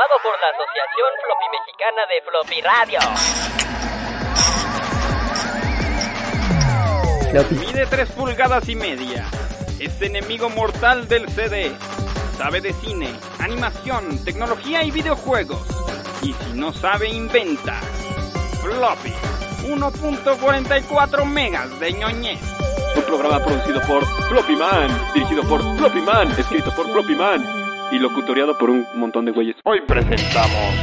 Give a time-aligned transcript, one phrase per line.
[0.00, 3.00] aprobado por la Asociación Floppy Mexicana de Floppy Radio.
[7.60, 9.26] Mide 3 pulgadas y media.
[9.78, 11.72] Es enemigo mortal del CD.
[12.36, 15.66] Sabe de cine, animación, tecnología y videojuegos.
[16.22, 17.80] Y si no sabe, inventa.
[18.62, 19.12] Floppy.
[19.64, 22.40] 1.44 megas de ñoñez.
[22.96, 27.59] Un programa producido por Floppy Man, dirigido por Floppy Man, escrito por Floppy Man
[27.92, 29.56] y locutoriado por un montón de güeyes.
[29.64, 30.74] Hoy presentamos.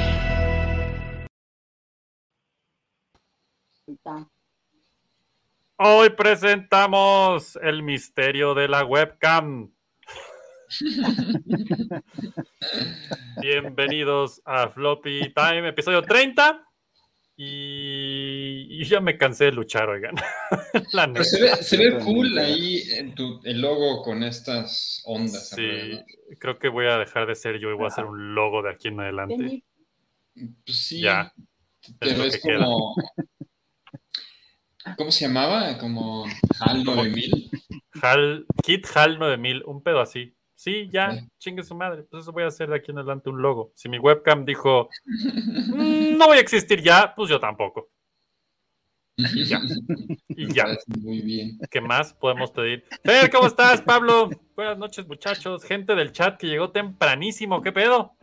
[5.78, 9.72] Hoy presentamos el misterio de la webcam.
[13.42, 16.67] Bienvenidos a Floppy Time, episodio 30.
[17.40, 20.16] Y, y ya me cansé de luchar, oigan.
[21.14, 25.50] Pero se ve, se ve cool ahí en tu, el logo con estas ondas.
[25.50, 26.06] Sí, alrededor.
[26.40, 28.72] creo que voy a dejar de ser yo y voy a hacer un logo de
[28.72, 29.64] aquí en adelante.
[30.34, 31.32] Pues sí, Ya.
[32.00, 32.66] pero es lo es que queda.
[32.66, 32.96] como...
[34.98, 35.78] ¿Cómo se llamaba?
[35.78, 36.26] Como
[36.60, 37.52] HAL 9000.
[38.02, 40.37] Hal, Kit Hal 9000, un pedo así.
[40.60, 41.28] Sí, ya, Sí.
[41.38, 42.02] chingue su madre.
[42.10, 43.72] Pues eso voy a hacer de aquí en adelante un logo.
[43.76, 47.90] Si mi webcam dijo, "Mm, no voy a existir ya, pues yo tampoco.
[49.20, 49.62] Y ya.
[50.30, 50.66] Y ya.
[51.02, 51.60] Muy bien.
[51.70, 52.84] ¿Qué más podemos pedir?
[53.04, 54.30] Fer, ¿cómo estás, Pablo?
[54.56, 55.64] Buenas noches, muchachos.
[55.64, 57.62] Gente del chat que llegó tempranísimo.
[57.62, 58.14] ¿Qué pedo?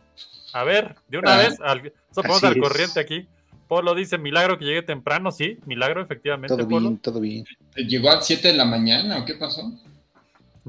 [0.53, 3.27] A ver, de una Ah, vez, al, nos ponemos así al corriente aquí.
[3.67, 5.31] Polo dice, milagro que llegue temprano.
[5.31, 6.79] Sí, milagro, efectivamente, Todo Polo.
[6.81, 7.45] bien, todo bien.
[7.75, 9.71] ¿Llegó a 7 de la mañana o qué pasó?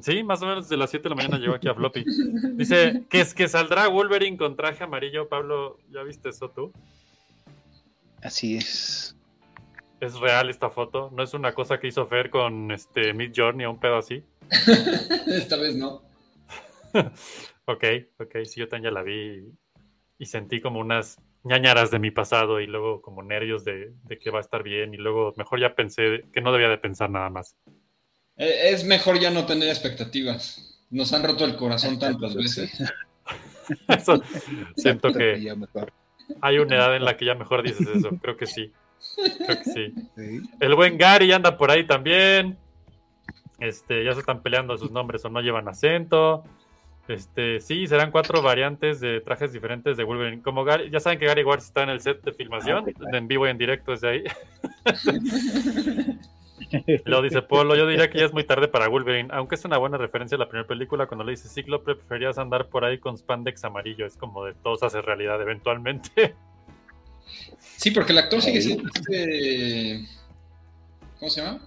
[0.01, 2.05] Sí, más o menos de las 7 de la mañana llegó aquí a Floppy.
[2.53, 5.29] Dice que es que saldrá Wolverine con traje amarillo.
[5.29, 6.73] Pablo, ¿ya viste eso tú?
[8.23, 9.17] Así es.
[10.01, 11.11] ¿Es real esta foto?
[11.15, 14.23] ¿No es una cosa que hizo Fer con este Mid Journey o un pedo así?
[15.27, 16.03] Esta vez no.
[17.69, 17.83] Ok,
[18.21, 19.59] ok, sí, yo también ya la vi y,
[20.19, 24.31] y sentí como unas ñañaras de mi pasado y luego como nervios de, de que
[24.31, 27.29] va a estar bien y luego mejor ya pensé que no debía de pensar nada
[27.29, 27.57] más.
[28.37, 30.63] Eh, Es mejor ya no tener expectativas.
[30.91, 32.71] Nos han roto el corazón tantas veces.
[33.89, 34.23] Eso,
[34.77, 35.93] siento que ya mejor.
[36.41, 38.71] hay una edad en la que ya mejor dices eso, creo que sí,
[39.45, 39.65] creo que
[40.17, 40.43] sí.
[40.61, 42.57] El buen Gary anda por ahí también.
[43.59, 46.45] Este, ya se están peleando sus nombres o no llevan acento.
[47.09, 50.43] Este, sí, serán cuatro variantes de trajes diferentes de Wolverine.
[50.43, 53.27] Como Gary, ya saben que Gary Ward está en el set de filmación, Ah, en
[53.27, 54.25] vivo y en directo desde ahí.
[57.05, 59.79] Lo dice Polo, yo diría que ya es muy tarde para Wolverine, aunque es una
[59.79, 63.17] buena referencia a la primera película cuando le dice Cíclope, preferías andar por ahí con
[63.17, 66.35] spandex amarillo, es como de todo se hace realidad eventualmente.
[67.77, 70.07] Sí, porque el actor sigue siendo este...
[71.19, 71.61] ¿Cómo se llama?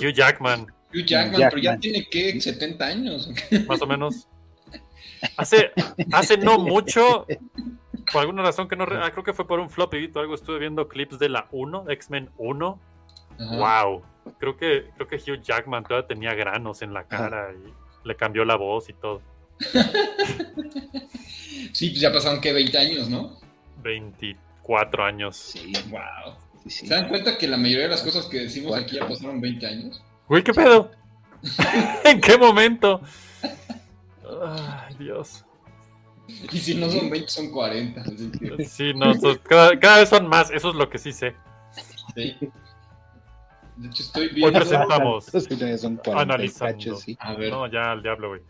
[0.00, 1.50] Hugh Jackman, Hugh Jackman, Jackman.
[1.50, 3.30] pero ya tiene que 70 años.
[3.68, 4.26] más o menos.
[5.36, 5.70] Hace,
[6.12, 7.26] hace no mucho,
[8.10, 10.58] por alguna razón que no, ah, creo que fue por un floppy o algo, estuve
[10.58, 12.80] viendo clips de la 1, de X-Men 1.
[13.38, 13.84] Ajá.
[13.84, 14.02] Wow,
[14.38, 18.44] creo que, creo que Hugh Jackman todavía tenía granos en la cara y le cambió
[18.44, 19.22] la voz y todo.
[21.72, 23.38] Sí, pues ya pasaron que 20 años, ¿no?
[23.82, 25.36] 24 años.
[25.36, 26.34] Sí, Wow.
[26.64, 26.86] sí, sí.
[26.86, 29.66] ¿Se dan cuenta que la mayoría de las cosas que decimos aquí ya pasaron 20
[29.66, 30.02] años?
[30.28, 30.90] Güey, ¿qué pedo?
[32.04, 33.00] ¿En qué momento?
[34.44, 35.44] Ay, Dios.
[36.50, 38.00] Y si no son 20, son 40.
[38.02, 39.12] así que, Sí, no,
[39.42, 41.34] cada, cada vez son más, eso es lo que sí sé.
[42.14, 42.36] sí.
[43.76, 44.58] De hecho, estoy Hoy viendo.
[44.58, 45.24] presentamos.
[45.26, 46.96] Son 40 Analizando.
[46.96, 47.16] sí.
[47.20, 48.40] A ver, No, ya al diablo, güey.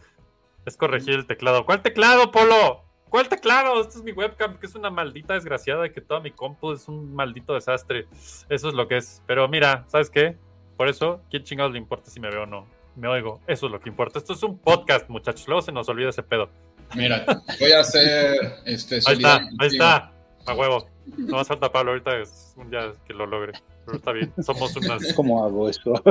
[0.66, 1.64] Es corregir el teclado.
[1.64, 2.84] ¿Cuál teclado, Polo?
[3.08, 3.80] ¿Cuál teclado?
[3.80, 7.14] Esta es mi webcam, que es una maldita desgraciada que toda mi compu es un
[7.14, 8.06] maldito desastre.
[8.48, 9.22] Eso es lo que es.
[9.26, 10.36] Pero mira, ¿sabes qué?
[10.76, 12.66] Por eso, ¿quién chingados le importa si me veo o no?
[12.96, 13.40] Me oigo.
[13.46, 14.18] Eso es lo que importa.
[14.18, 15.46] Esto es un podcast, muchachos.
[15.46, 16.48] Luego se nos olvida ese pedo.
[16.94, 17.24] mira,
[17.60, 20.12] voy a hacer este Ahí está, ahí está.
[20.46, 20.86] A huevo.
[21.16, 23.52] No más falta Pablo ahorita es un día que lo logre.
[23.84, 24.32] Pero está bien.
[24.42, 25.12] Somos unas.
[25.16, 25.92] ¿Cómo hago eso?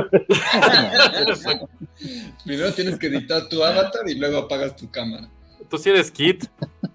[2.44, 5.28] Primero tienes que editar tu avatar y luego apagas tu cámara.
[5.68, 6.44] Tú sí eres Kit.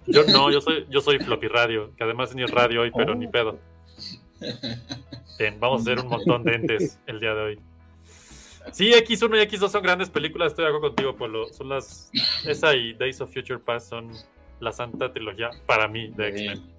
[0.06, 3.14] Yo no, yo soy, yo soy Floppy Radio, que además ni es radio hoy, pero
[3.14, 3.58] ni pedo.
[5.38, 7.60] Bien, vamos a hacer un montón de entes el día de hoy.
[8.72, 11.52] Sí, X1 y X2 son grandes películas, estoy de acuerdo contigo, Polo.
[11.52, 12.10] Son las.
[12.46, 14.12] Esa y Days of Future Past son
[14.60, 16.77] la santa trilogía para mí de X-Men.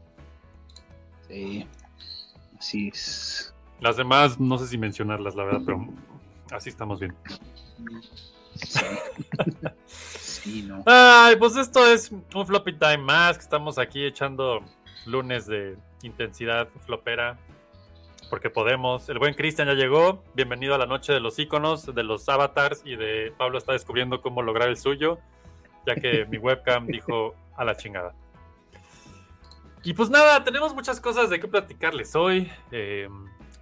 [1.30, 1.66] Sí.
[2.58, 3.54] Así es.
[3.80, 5.88] Las demás, no sé si mencionarlas, la verdad, pero
[6.52, 7.16] así estamos bien.
[8.56, 8.80] Sí.
[10.40, 10.84] Sí, no.
[10.86, 14.64] Ay, pues esto es un floppy time más, que estamos aquí echando
[15.06, 17.38] lunes de intensidad flopera,
[18.30, 19.10] porque podemos.
[19.10, 22.84] El buen Cristian ya llegó, bienvenido a la noche de los iconos, de los avatars
[22.86, 25.20] y de Pablo está descubriendo cómo lograr el suyo,
[25.86, 28.14] ya que mi webcam dijo a la chingada.
[29.84, 32.52] Y pues nada, tenemos muchas cosas de qué platicarles hoy.
[32.72, 33.08] Eh,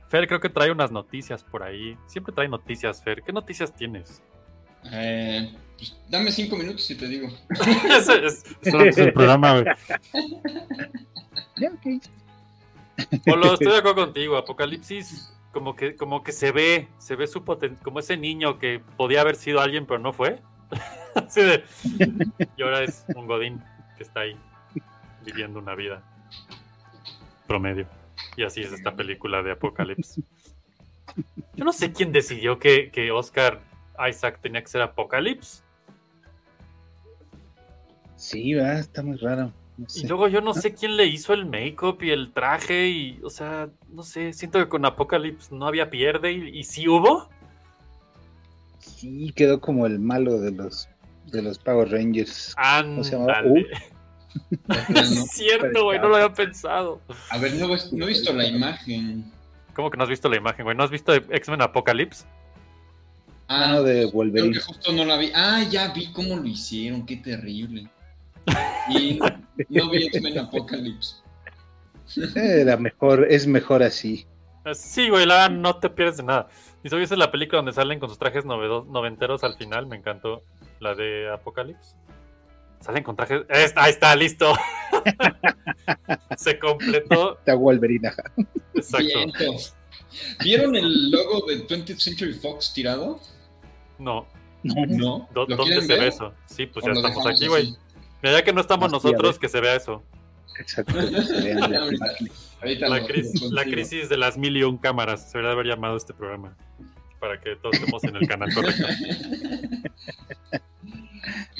[0.10, 1.98] Fer creo que trae unas noticias por ahí.
[2.08, 3.22] Siempre trae noticias, Fer.
[3.22, 4.24] ¿Qué noticias tienes?
[4.92, 7.28] Eh, pues, dame cinco minutos y te digo.
[7.90, 9.66] Ese es, ese es el programa, güey.
[13.26, 14.38] Polo, estoy de acuerdo contigo.
[14.38, 18.82] Apocalipsis, como que, como que se ve, se ve su poten como ese niño que
[18.96, 20.42] podía haber sido alguien, pero no fue.
[21.16, 21.64] Así de-
[22.56, 23.64] y ahora es un Godín
[23.98, 24.38] que está ahí
[25.28, 26.02] viviendo una vida
[27.48, 27.88] promedio.
[28.36, 30.24] Y así es esta película de Apocalipsis.
[31.56, 33.60] Yo no sé quién decidió que, que Oscar
[34.10, 35.64] Isaac tenía que ser Apocalipsis.
[38.16, 39.52] Sí, va, está muy raro.
[39.78, 43.20] No Y luego yo no sé quién le hizo el make-up y el traje y,
[43.24, 47.30] o sea, no sé, siento que con Apocalypse no había pierde y, y sí hubo.
[48.80, 50.90] Sí, quedó como el malo de los
[51.32, 52.56] de los Power Rangers.
[52.56, 53.40] ¿Cómo se llamaba?
[53.40, 53.68] Ándale.
[54.88, 55.00] De.
[55.00, 57.02] Es cierto, güey, no lo había pensado.
[57.30, 59.32] A ver, no, no he visto la imagen.
[59.74, 60.76] ¿Cómo que no has visto la imagen, güey?
[60.76, 62.26] ¿No has visto X-Men Apocalypse?
[63.48, 64.54] Ah, Mano de creo Wolverine.
[64.54, 65.32] que justo no la vi.
[65.36, 67.90] Ah, ya vi cómo lo hicieron, qué terrible.
[68.90, 69.20] Y
[69.70, 71.18] no vi X-Men Apocalypse.
[72.36, 74.26] Era mejor, es mejor así.
[74.66, 76.48] Ah, Sí, güey, la verdad, no te pierdes de nada.
[76.84, 79.98] Y si viste la película donde salen con sus trajes novedo- noventeros al final, me
[79.98, 80.44] encantó.
[80.80, 81.96] La de Apocalypse.
[82.82, 83.42] Salen con trajes.
[83.50, 84.54] Es- Ahí está, listo.
[86.38, 87.38] Se completó.
[87.40, 88.12] Está Wolverine.
[88.74, 89.20] Exacto.
[90.44, 93.20] ¿Vieron el logo de 20th Century Fox tirado?
[94.00, 94.28] No.
[94.64, 95.28] No.
[95.34, 96.00] ¿Dó- ¿Lo ¿Dónde se ver?
[96.02, 96.34] ve eso?
[96.46, 97.76] Sí, pues ¿O ya estamos aquí, güey.
[98.22, 100.04] Mira, ya que no estamos nosotros, que se vea eso.
[100.60, 100.94] Exacto.
[101.22, 101.54] se
[102.62, 102.88] Ahorita.
[102.90, 105.30] La, crisis de las mil y un cámaras.
[105.32, 106.56] Se debería haber llamado este programa.
[107.20, 108.86] Para que todos estemos en el canal correcto.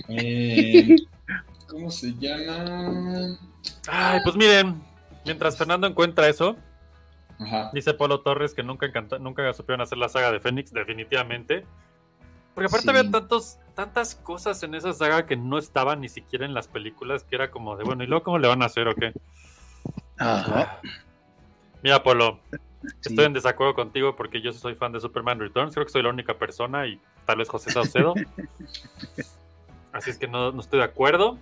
[0.10, 0.96] Eh,
[1.68, 3.38] ¿Cómo se llama?
[3.88, 4.82] Ay, pues miren.
[5.26, 6.56] Mientras Fernando encuentra eso,
[7.38, 7.70] Ajá.
[7.74, 11.66] dice Polo Torres que nunca, encanta- nunca supieron hacer la saga de Fénix, definitivamente.
[12.56, 12.98] Porque aparte Sí.
[12.98, 17.26] había tantos, tantas cosas en esa saga que no estaban ni siquiera en las películas,
[17.26, 19.12] que era como de, bueno, ¿y luego cómo le van a hacer o qué?
[20.18, 20.80] Ajá.
[21.84, 22.40] Mira, Polo,
[23.02, 23.10] sí.
[23.10, 25.74] Estoy en desacuerdo contigo porque yo soy fan de Superman Returns.
[25.74, 28.14] Creo que soy la única persona y tal vez José Saucedo.
[29.98, 31.38] Así es que no, no estoy de acuerdo.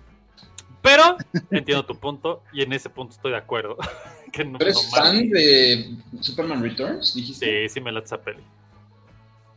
[0.82, 1.16] Pero
[1.50, 3.76] entiendo tu punto y en ese punto estoy de acuerdo.
[4.32, 7.14] que no, ¿Tú eres no fan de Superman Returns?
[7.14, 7.68] ¿Dijiste?
[7.68, 8.42] Sí, sí me esa peli.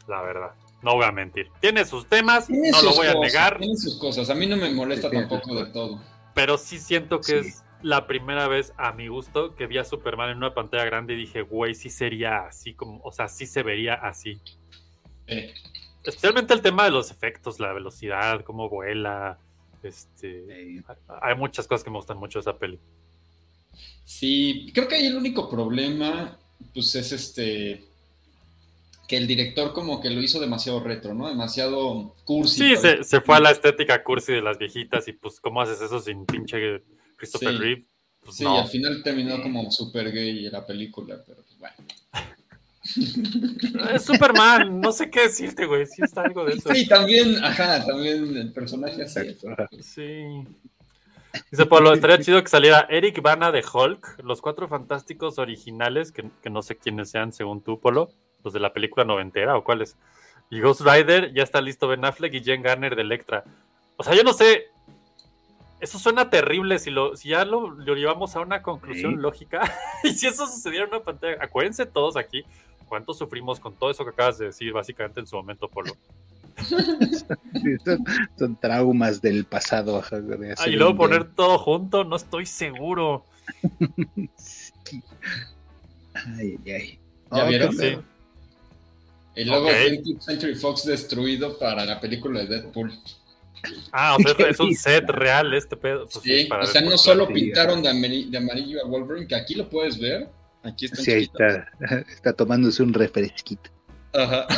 [0.07, 0.51] La verdad.
[0.81, 1.49] No voy a mentir.
[1.59, 4.29] Tiene sus temas, Tiene no lo voy a negar, Tiene sus cosas.
[4.29, 6.01] A mí no me molesta Sí, tampoco de todo.
[6.33, 7.49] pero sí siento que Sí.
[7.49, 11.13] es la primera vez a mi gusto que vi a Superman en una pantalla grande
[11.13, 14.41] y dije, güey, sí sería así como, o sea, sí se vería así.
[15.27, 15.53] Eh,
[16.03, 19.37] Especialmente el tema de los efectos, la velocidad, cómo vuela.
[19.83, 20.81] Este,
[21.21, 22.79] hay muchas cosas que me gustan mucho de esa peli.
[24.03, 26.37] sí, creo que ahí el único problema,
[26.73, 27.83] pues es este.
[29.07, 31.27] Que el director como que lo hizo demasiado retro, ¿no?
[31.29, 32.75] Demasiado cursi.
[32.75, 35.81] Sí, se, se fue a la estética cursi de las viejitas y pues cómo haces
[35.81, 36.83] eso sin pinche
[37.17, 37.57] Christopher Sí.
[37.57, 37.85] Reeve.
[38.23, 38.59] Pues Sí, no.
[38.59, 41.75] al final terminó como super gay la película, pero pues bueno.
[43.93, 45.85] Es Superman, no sé qué decirte, güey.
[45.85, 46.73] Sí está algo de eso.
[46.73, 49.37] Sí, también, ajá, también el personaje así.
[49.81, 50.43] Sí.
[51.51, 56.25] Dice Pablo, estaría chido que saliera Eric Bana de Hulk, los cuatro fantásticos originales, que,
[56.41, 58.09] que no sé quiénes sean según tú, Polo,
[58.43, 59.95] los de la película noventera o cuáles.
[60.49, 63.43] Y Ghost Rider, ya está listo Ben Affleck y Jen Garner de Electra.
[63.97, 64.65] O sea, yo no sé.
[65.79, 69.21] Eso suena terrible si, lo, si ya lo, lo llevamos a una conclusión Sí.
[69.21, 69.61] lógica.
[70.03, 71.37] y si eso sucediera en una pantalla.
[71.39, 72.43] Acuérdense todos aquí
[72.89, 75.93] cuánto sufrimos con todo eso que acabas de decir, básicamente en su momento, Polo.
[76.59, 78.03] Sí, son,
[78.37, 80.01] son traumas del pasado.
[80.11, 83.23] de Ah, y luego poner todo junto, no estoy seguro.
[84.37, 85.01] Sí.
[86.13, 86.99] Ay, ay, ay.
[87.31, 87.77] ¿Ya Oh, vieron?
[87.77, 87.97] Sí.
[89.35, 89.73] El logo Ok.
[89.73, 92.91] de 20th Century Fox destruido para la película de Deadpool.
[93.91, 96.07] Ah, o sea, es un set real este pedo.
[96.11, 99.53] Pues sí, Sí, para o sea, no solo pintaron de amarillo a Wolverine, que aquí
[99.55, 100.27] lo puedes ver.
[100.63, 100.97] Aquí está.
[100.97, 101.67] Sí, ahí está.
[102.09, 103.69] Está tomándose un refresquito.
[104.13, 104.47] Ajá.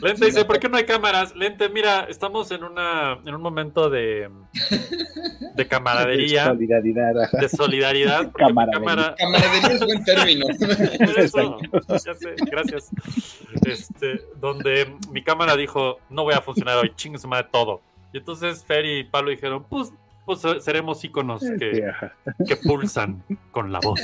[0.00, 1.34] Lente dice, ¿por qué no hay cámaras?
[1.34, 4.28] Lente, mira, estamos en una en un momento de,
[4.70, 7.38] de De camaradería, solidaridad, ajá.
[7.38, 8.30] de solidaridad.
[8.32, 8.78] Camaradería.
[8.78, 10.46] cámara, Camaradería es buen término.
[11.16, 11.58] Eso,
[11.88, 12.90] ya sé, gracias.
[13.66, 17.80] Este, donde mi cámara dijo, no voy a funcionar hoy, chingue su madre todo.
[18.12, 19.92] Y entonces Fer y Pablo dijeron, pues,
[20.36, 21.90] pues seremos íconos que,
[22.46, 23.98] que pulsan con la voz.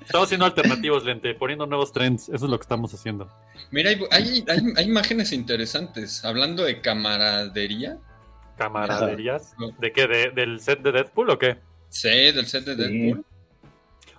[0.00, 2.28] Estamos haciendo alternativos, Lente, poniendo nuevos trends.
[2.28, 3.28] Eso es lo que estamos haciendo.
[3.70, 6.24] Mira, hay, hay, hay- hay imágenes interesantes.
[6.24, 7.98] Hablando de camaradería,
[8.56, 9.54] camaraderías.
[9.78, 10.06] ¿De qué?
[10.06, 11.58] ¿De, ¿Del set de Deadpool o qué?
[11.90, 13.24] Sí, del set de Deadpool.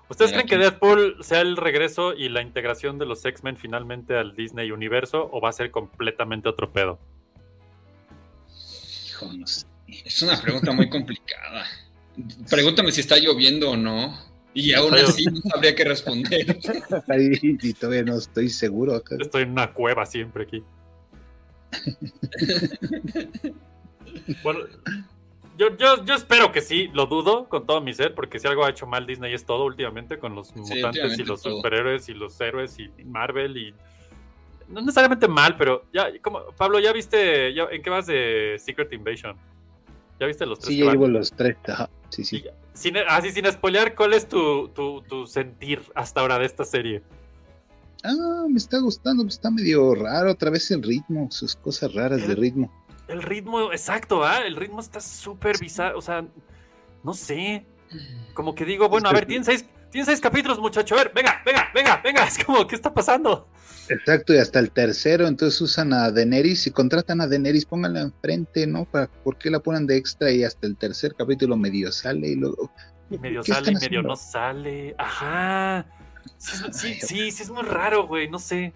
[0.10, 4.36] ¿Ustedes creen que Deadpool sea el regreso y la integración de los X-Men finalmente al
[4.36, 7.00] Disney Universo o va a ser completamente otro pedo?
[9.08, 9.66] Hijo, no sé.
[10.06, 11.66] Es una pregunta muy complicada.
[12.50, 14.18] Pregúntame si está lloviendo o no.
[14.54, 16.60] Y aún así no sabría qué responder.
[17.08, 19.02] Ahí y todavía no estoy seguro.
[19.20, 20.64] Estoy en una cueva siempre aquí.
[24.44, 24.62] bueno,
[25.58, 28.66] yo, yo, yo, espero que sí, lo dudo con todo mi ser, porque si algo
[28.66, 32.40] ha hecho mal Disney es todo últimamente con los mutantes y los superhéroes y los
[32.42, 33.74] héroes y Marvel y
[34.70, 38.94] no necesariamente mal, pero ya como Pablo, ¿ya viste ya, en qué vas de Secret
[38.94, 39.36] Invasion?
[40.20, 40.76] ¿Ya viste los tres?
[40.76, 41.56] Sí, ya llevo los tres.
[42.10, 42.44] Sí, sí.
[42.74, 47.04] sin, así sin spoilear, ¿cuál es tu, tu, tu, sentir hasta ahora de esta serie?
[48.04, 52.36] Ah, me está gustando, está medio raro, otra vez el ritmo, sus cosas raras de
[52.36, 52.72] ritmo.
[53.08, 54.46] El ritmo, exacto, ¿ah?
[54.46, 56.26] El ritmo está súper bizarro, o sea,
[57.04, 57.66] no sé.
[58.34, 61.42] Como que digo, bueno, a ver, tienen seis, tienen seis capítulos, muchacho, a ver, venga,
[61.46, 63.48] venga, venga, venga, es como, ¿qué está pasando?
[63.90, 68.68] Exacto, y hasta el tercero, entonces usan a Daenerys y contratan a Daenerys, pónganla enfrente,
[68.68, 68.86] ¿no?
[68.86, 72.36] ¿Para, ¿Por qué la ponen de extra y hasta el tercer capítulo medio sale y
[72.36, 72.72] luego...
[73.10, 75.88] Y medio sale y medio no sale, ajá.
[76.38, 78.74] Sí, sí, sí, es muy raro, güey, no sé.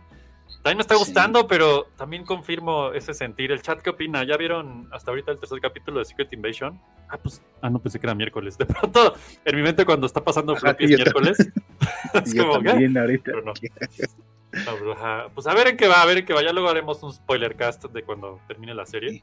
[0.64, 3.52] También me está gustando, pero también confirmo ese sentir.
[3.52, 4.24] ¿El chat qué opina?
[4.24, 6.80] ¿Ya vieron hasta ahorita el tercer capítulo de Secret Invasion?
[7.10, 8.58] Ah, pues, ah, no pensé que era miércoles.
[8.58, 11.38] De pronto, en mi mente cuando está pasando Floppy es miércoles.
[12.14, 13.34] es como, también ahorita.
[13.44, 13.54] no
[15.36, 16.42] pues a ver en qué va, a ver en qué va.
[16.42, 19.22] Ya luego haremos un spoiler cast de cuando termine la serie.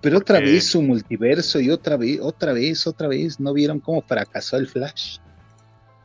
[0.00, 3.38] Pero otra vez su multiverso y otra vez, otra vez, otra vez.
[3.38, 5.18] ¿No vieron cómo fracasó el Flash?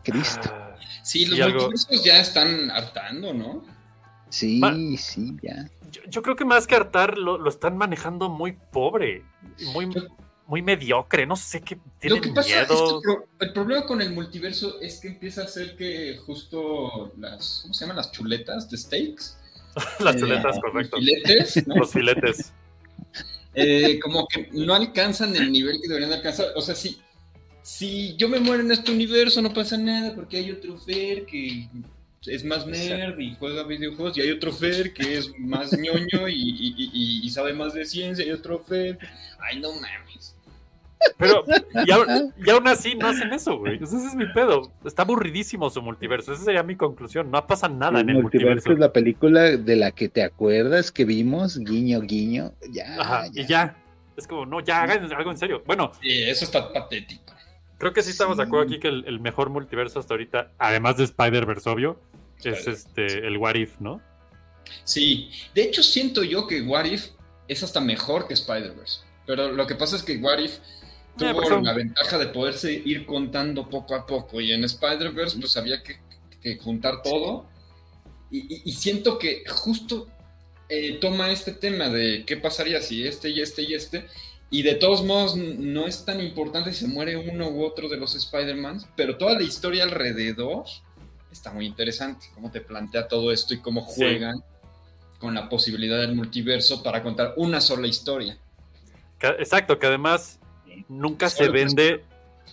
[0.04, 0.50] Cristo.
[0.52, 3.79] Ah, sí, los multiversos ya están hartando, ¿no?
[4.30, 4.62] Sí,
[4.98, 5.70] sí, ya.
[6.08, 9.24] Yo, creo que más que hartar lo, están manejando muy pobre,
[9.74, 9.90] muy,
[10.46, 12.98] muy mediocre, no sé qué tienen Lo que pasa miedo.
[12.98, 13.04] es
[13.40, 17.74] que el problema con el multiverso es que empieza a ser que justo las, ¿cómo
[17.74, 17.98] se llaman?
[17.98, 19.38] Las chuletas de steaks.
[20.00, 20.98] las chuletas, eh, correcto.
[20.98, 21.68] Los filetes.
[21.68, 22.54] Los filetes.
[23.56, 26.48] Eh, como que no alcanzan el nivel que deberían alcanzar.
[26.56, 27.00] O sea, si,
[27.64, 31.68] si yo me muero en este universo no pasa nada porque hay otro Fer que
[32.26, 37.22] es más nerd y juega videojuegos y hay otro Fer que es más ñoño y,
[37.24, 39.00] y sabe más de ciencia y otro Fer.
[39.40, 40.36] Ay, no mames.
[41.18, 41.44] Pero,
[41.86, 43.76] y, aún así no hacen eso, güey.
[43.82, 44.72] ese es mi pedo.
[44.86, 46.34] Está aburridísimo su multiverso.
[46.34, 47.32] Esa sería mi conclusión.
[47.32, 48.72] No pasa nada en el multiverso.
[48.72, 52.54] es la película de la que te acuerdas que vimos, guiño, guiño.
[52.72, 53.76] Ya, Y ya.
[54.18, 55.64] Es como, no, ya hagan algo en serio.
[55.66, 55.92] Bueno.
[56.02, 57.34] Sí, eso está patético.
[57.78, 61.06] Creo que sí estamos de acuerdo aquí que el, mejor multiverso hasta ahorita, además de
[61.06, 61.98] Spider-Verse, obvio,
[62.44, 64.02] es este el What If, ¿no?
[64.84, 65.32] Sí.
[65.54, 67.10] De hecho, siento yo que What If
[67.48, 69.02] es hasta mejor que Spider-Verse.
[69.26, 70.60] Pero lo que pasa es que What If
[71.18, 74.40] tuvo la ventaja de poderse ir contando poco a poco.
[74.40, 76.00] Y en Spider-Verse, pues había que,
[76.58, 77.48] juntar todo.
[78.32, 80.08] Y, siento que justo
[80.70, 84.06] eh, toma este tema de qué pasaría si este y este y este.
[84.52, 87.98] Y de todos modos, no es tan importante si se muere uno u otro de
[87.98, 90.66] los Spider-Man, pero toda la historia alrededor
[91.32, 92.28] está muy interesante.
[92.34, 94.44] Cómo te plantea todo esto y cómo juegan
[95.20, 98.38] con la posibilidad del multiverso para contar una sola historia.
[99.22, 100.40] Exacto, que además
[100.88, 102.06] nunca se vende,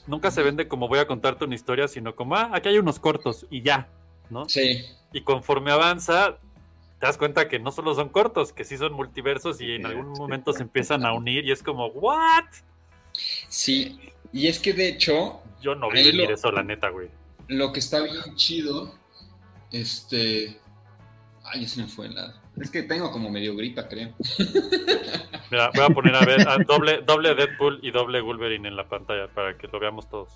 [0.07, 2.99] nunca se vende como voy a contarte una historia, sino como, ah, aquí hay unos
[2.99, 3.89] cortos y ya,
[4.31, 4.49] ¿no?
[4.49, 4.85] Sí.
[5.13, 6.39] Y conforme avanza,
[6.99, 10.11] te das cuenta que no solo son cortos, que sí son multiversos y en algún
[10.13, 12.45] momento se empiezan a unir y es como, ¿what?
[13.49, 13.99] Sí,
[14.33, 15.41] y es que de hecho...
[15.63, 17.09] Yo no vi venir eso, la neta, güey.
[17.49, 18.95] Lo que está bien chido,
[19.73, 20.59] este...
[21.45, 22.35] Ay, ese me fue la...
[22.61, 24.15] Es que tengo como medio gripa, creo.
[25.51, 29.29] Mira, voy a poner a ver doble, doble Deadpool y doble Wolverine en la pantalla
[29.29, 30.31] para que lo veamos todos.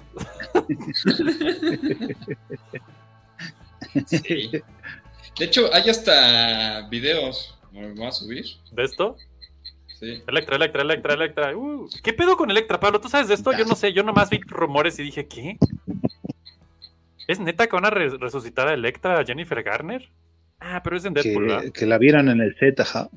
[5.39, 7.59] De hecho, hay hasta videos.
[7.73, 8.45] ¿Me voy a subir?
[8.73, 9.17] ¿De esto?
[9.99, 10.23] Sí.
[10.27, 11.57] Electra, Electra, Electra, Electra.
[11.57, 13.01] Uh, ¿Qué pedo con Electra, Pablo?
[13.01, 13.53] ¿Tú sabes de esto?
[13.53, 13.93] Yo no sé.
[13.93, 15.59] Yo nomás vi rumores y dije, ¿qué?
[17.31, 20.11] ¿Es neta que van a resucitar a Electra, a Jennifer Garner?
[20.59, 23.09] Ah, pero es en Deadpool, que, la vieron en el Z, ajá.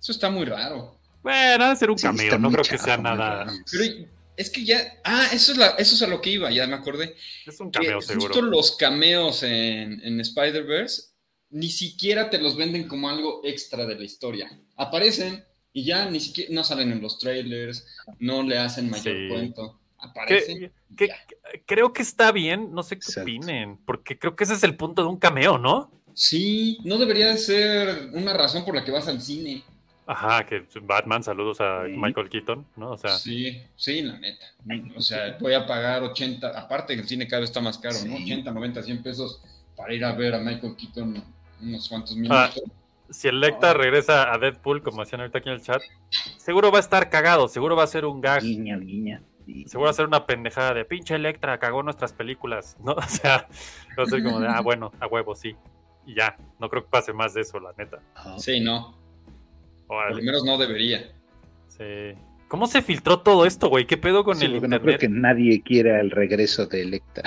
[0.00, 0.98] Eso está muy raro.
[1.22, 3.46] Bueno, debe ser un cameo, no creo que sea nada.
[3.70, 4.80] Pero es que ya.
[5.04, 7.14] Ah, eso es, la, eso es a lo que iba, ya me acordé.
[7.46, 8.34] Es un cameo, seguro.
[8.34, 11.14] Justo los cameos en, en Spider-Verse
[11.50, 14.50] ni siquiera te los venden como algo extra de la historia.
[14.76, 17.86] Aparecen y ya ni siquiera no salen en los trailers,
[18.18, 19.80] no le hacen mayor cuento.
[20.04, 20.72] Aparecen.
[21.66, 25.02] creo que está bien, no sé qué opinen, porque creo que ese es el punto
[25.02, 25.90] de un cameo, ¿no?
[26.14, 29.62] Sí, no debería ser una razón por la que vas al cine.
[30.06, 31.92] Ajá, que Batman, saludos a Sí.
[31.96, 32.90] Michael Keaton, ¿no?
[32.90, 34.44] O sea, Sí, sí, la neta.
[34.96, 37.96] O sea, voy a pagar 80, aparte que el cine cada vez está más caro,
[38.06, 38.16] ¿no?
[38.18, 38.24] Sí.
[38.24, 39.40] 80, 90, 100 pesos
[39.76, 41.24] para ir a ver a Michael Keaton
[41.62, 42.20] unos cuantos Ah,
[42.50, 42.62] minutos.
[43.10, 45.80] si Electa regresa a Deadpool, como decían ahorita aquí en el chat,
[46.36, 49.22] seguro va a estar cagado, seguro va a ser un gag, Guiña, guiña.
[49.66, 52.92] Seguro va a ser una pendejada de pinche Electra, cagó nuestras películas, ¿no?
[52.96, 53.46] O sea,
[53.98, 55.54] va a ser como de, ah, bueno, a huevo, sí.
[56.06, 57.98] Y ya, no creo que pase más de eso, la neta.
[58.38, 58.98] Sí, no.
[59.86, 61.12] Por lo menos no debería.
[61.68, 62.14] sí.
[62.46, 63.84] ¿Cómo se filtró todo esto, güey?
[63.86, 65.00] ¿Qué pedo con sí, el porque no creo internet?
[65.00, 67.24] que nadie quiera el regreso de Electra.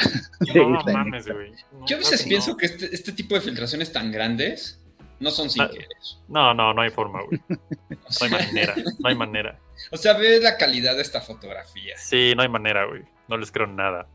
[0.55, 1.51] No De mames, güey.
[1.73, 4.79] No, Yo a veces pienso que este, este tipo de filtraciones tan grandes
[5.19, 5.69] no son sin Ah.
[5.69, 5.87] querer.
[6.27, 7.39] No, no, no hay forma, güey.
[7.49, 7.57] No
[8.21, 9.59] hay manera, no hay manera.
[9.91, 11.95] o sea, ve la calidad de esta fotografía.
[11.97, 13.03] Sí, no hay manera, güey.
[13.27, 14.07] No les creo nada.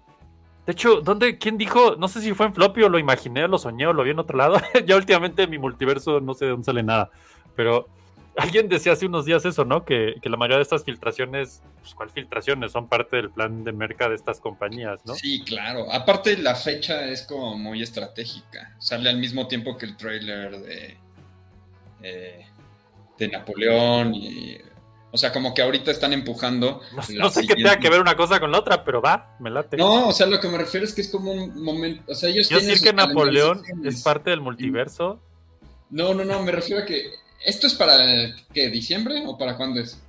[0.67, 1.97] De hecho, ¿dónde, quién dijo?
[1.97, 4.11] No sé si fue en Floppy o lo imaginé, o lo soñé o lo vi
[4.11, 4.61] en otro lado.
[4.87, 7.11] ya últimamente en mi multiverso no sé de dónde sale nada.
[7.57, 7.89] Pero
[8.37, 9.85] alguien decía hace unos días eso, ¿no?
[9.85, 12.73] Que, que la mayoría de estas filtraciones, pues ¿cuál filtraciones?
[12.73, 15.15] Son parte del plan de merca de estas compañías, ¿no?
[15.15, 15.91] Sí, claro.
[15.93, 18.75] Aparte, la fecha es como muy estratégica.
[18.79, 20.97] Sale al mismo tiempo que el trailer de,
[22.03, 22.47] eh,
[23.19, 24.15] de Napoleón.
[24.15, 24.59] Y,
[25.11, 26.81] o sea, como que ahorita están empujando.
[27.11, 29.77] No, sé qué tenga que ver una cosa con la otra, pero va, me late.
[29.77, 32.11] No, o sea, lo que me refiero es que es como un momento.
[32.11, 35.21] O sea, ellos tienen decir que Napoleón es parte del multiverso.
[35.91, 37.11] No, no, no, me refiero a que.
[37.45, 37.97] ¿Esto es para
[38.53, 38.69] qué?
[38.71, 40.01] ¿Diciembre o para cuándo es?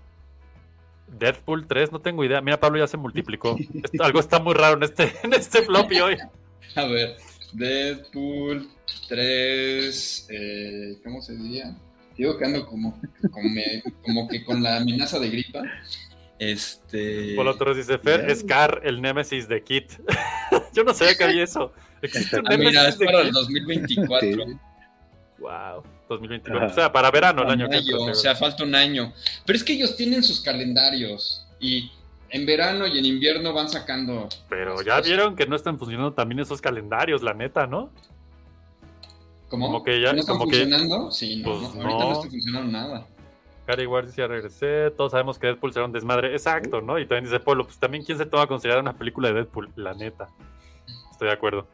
[1.19, 2.41] Deadpool 3, no tengo idea.
[2.41, 3.55] Mira, Pablo ya se multiplicó.
[3.83, 6.17] Esto- algo está muy raro en este, en este floppy hoy.
[6.75, 7.17] A ver,
[7.53, 8.67] Deadpool
[9.09, 10.27] 3.
[10.29, 11.75] Eh, ¿Cómo se diría?
[12.17, 12.99] Digo que ando como,
[13.31, 15.61] como, me- como que con la amenaza de gripa.
[16.39, 17.33] Este.
[17.35, 19.91] Por otro dice Fer, es Car, el némesis de Kit.
[20.73, 21.71] Yo no sabía que había eso.
[22.01, 23.33] Existe un Ah, mira, es de para el Kit.
[23.35, 24.29] 2024.
[24.45, 24.57] Sí.
[25.39, 26.65] Wow, 2024.
[26.65, 26.71] Ajá.
[26.71, 29.13] O sea, para verano el año que entra, o sea, falta un año.
[29.45, 31.45] Pero es que ellos tienen sus calendarios.
[31.59, 31.91] Y
[32.29, 34.27] en verano y en invierno van sacando.
[34.49, 35.07] Pero ya cosas.
[35.07, 37.89] vieron que no están funcionando también esos calendarios, la neta, ¿no?
[39.49, 39.67] ¿Cómo?
[39.67, 41.11] Como que ya- ¿No están como que- funcionando?
[41.11, 42.11] Sí, no, Pues no, ahorita no no.
[42.13, 43.07] está funcionando nada.
[43.67, 46.33] Gary Ward dice, ya regresé, todos sabemos que Deadpool será un desmadre.
[46.33, 46.99] Exacto, ¿no?
[46.99, 49.69] Y también dice Polo, pues también quién se toma a considerar una película de Deadpool,
[49.77, 50.27] la neta.
[51.11, 51.67] Estoy de acuerdo.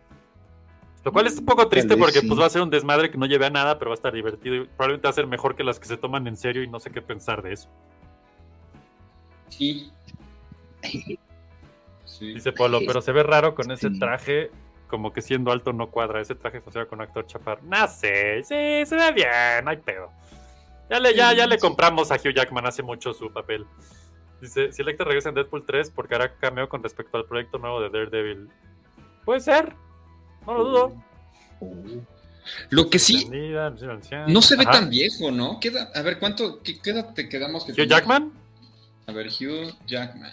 [1.03, 2.27] Lo cual es un poco triste porque sí.
[2.27, 4.13] pues va a ser un desmadre que no lleve a nada, pero va a estar
[4.13, 6.67] divertido y probablemente va a ser mejor que las que se toman en serio y
[6.67, 7.69] no sé qué pensar de eso.
[9.47, 9.91] Sí.
[12.05, 12.33] Sí.
[12.33, 14.51] Dice Polo, pero se ve raro con ese traje,
[14.87, 16.19] como que siendo alto no cuadra.
[16.19, 17.63] Ese traje funciona con actor chapar.
[17.63, 20.09] No sé, sí, se ve bien, no hay pedo.
[20.89, 23.65] Ya le, ya, ya le compramos a Hugh Jackman hace mucho su papel.
[24.41, 27.79] Dice, si Electra regresa en Deadpool 3 porque hará cameo con respecto al proyecto nuevo
[27.81, 28.49] de Daredevil.
[29.23, 29.75] Puede ser,
[30.45, 31.03] no lo dudo.
[32.69, 34.25] Lo que sí, anciana.
[34.27, 34.71] no se ve Ajá.
[34.71, 35.59] tan viejo, ¿no?
[35.59, 37.65] Queda, a ver, ¿cuánto qué, qué edad te quedamos?
[37.65, 37.87] Que ¿Hugh?
[37.87, 38.31] Jackman?
[39.07, 40.31] A ver, Hugh Jackman.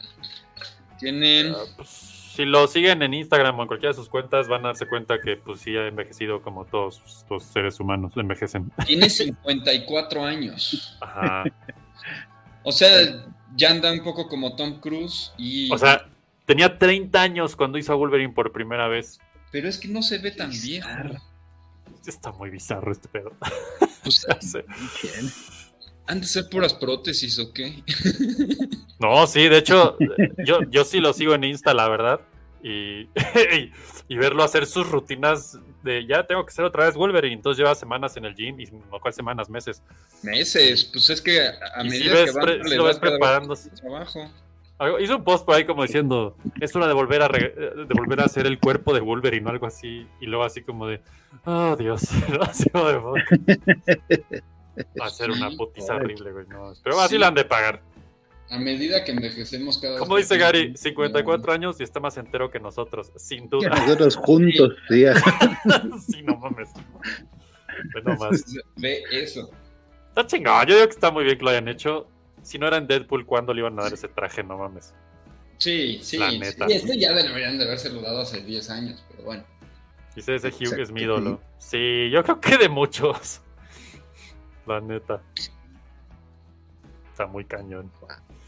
[0.99, 1.53] Tienen.
[1.53, 4.69] Ah, pues, si lo siguen en Instagram o en cualquiera de sus cuentas, van a
[4.69, 8.71] darse cuenta que pues sí ha envejecido como todos los seres humanos envejecen.
[8.87, 10.99] Tiene 54 años.
[11.01, 11.45] Ajá.
[12.62, 12.90] O sea,
[13.57, 15.73] ya anda un poco como Tom Cruise y.
[15.73, 16.07] O sea,
[16.45, 19.19] tenía 30 años cuando hizo a Wolverine por primera vez.
[19.57, 20.87] Pero es que no se ve tan viejo.
[22.07, 23.33] Está muy bizarro este pedo.
[24.03, 24.64] Pues, Ya sé.
[26.09, 27.83] ¿Han de ser puras prótesis o qué?
[29.01, 29.97] No, sí, de hecho,
[30.45, 32.21] yo, yo sí lo sigo en Insta, la verdad.
[32.62, 33.09] Y,
[34.09, 37.35] y verlo hacer sus rutinas de ya tengo que ser otra vez Wolverine.
[37.37, 39.83] Entonces lleva semanas en el gym y no cuál semanas, meses.
[40.23, 42.99] Meses, pues es que a, si medida ves que van, pre- le si lo ves
[42.99, 43.71] preparándose.
[43.71, 44.31] trabajo.
[45.01, 48.21] Hizo un post por ahí como diciendo, es hora de volver a re- de volver
[48.21, 50.07] a hacer el cuerpo de Wolverine o algo así.
[50.21, 51.01] Y luego así como de,
[51.47, 52.41] oh Dios, ¿no?
[55.01, 56.47] Va a ser una putiza horrible, güey.
[56.49, 56.73] no.
[56.83, 57.19] Pero así Sí.
[57.19, 57.83] la han de pagar.
[58.51, 60.01] A medida que envejecemos cada vez.
[60.01, 63.71] Como dice Gary, 54 años y está más entero que nosotros, sin duda.
[63.71, 65.15] nosotros juntos, sí, ya.
[66.07, 66.69] sí, no mames.
[67.95, 68.45] Ve nomás.
[68.77, 69.51] Ve eso.
[70.11, 70.65] Está chingado.
[70.67, 72.09] Yo digo que está muy bien que lo hayan hecho.
[72.46, 74.44] Si no era en Deadpool, ¿cuándo le iban a dar ese traje?
[74.44, 74.94] No mames.
[75.59, 76.16] Sí, sí.
[76.16, 76.66] La neta.
[76.66, 79.44] Este ya deberían de haberse dado hace 10 años, pero bueno.
[80.14, 81.40] Dice ese Hugh es mi ídolo.
[81.59, 83.40] Sí, yo creo que de muchos.
[84.64, 85.20] La neta.
[87.11, 87.90] Está muy cañón.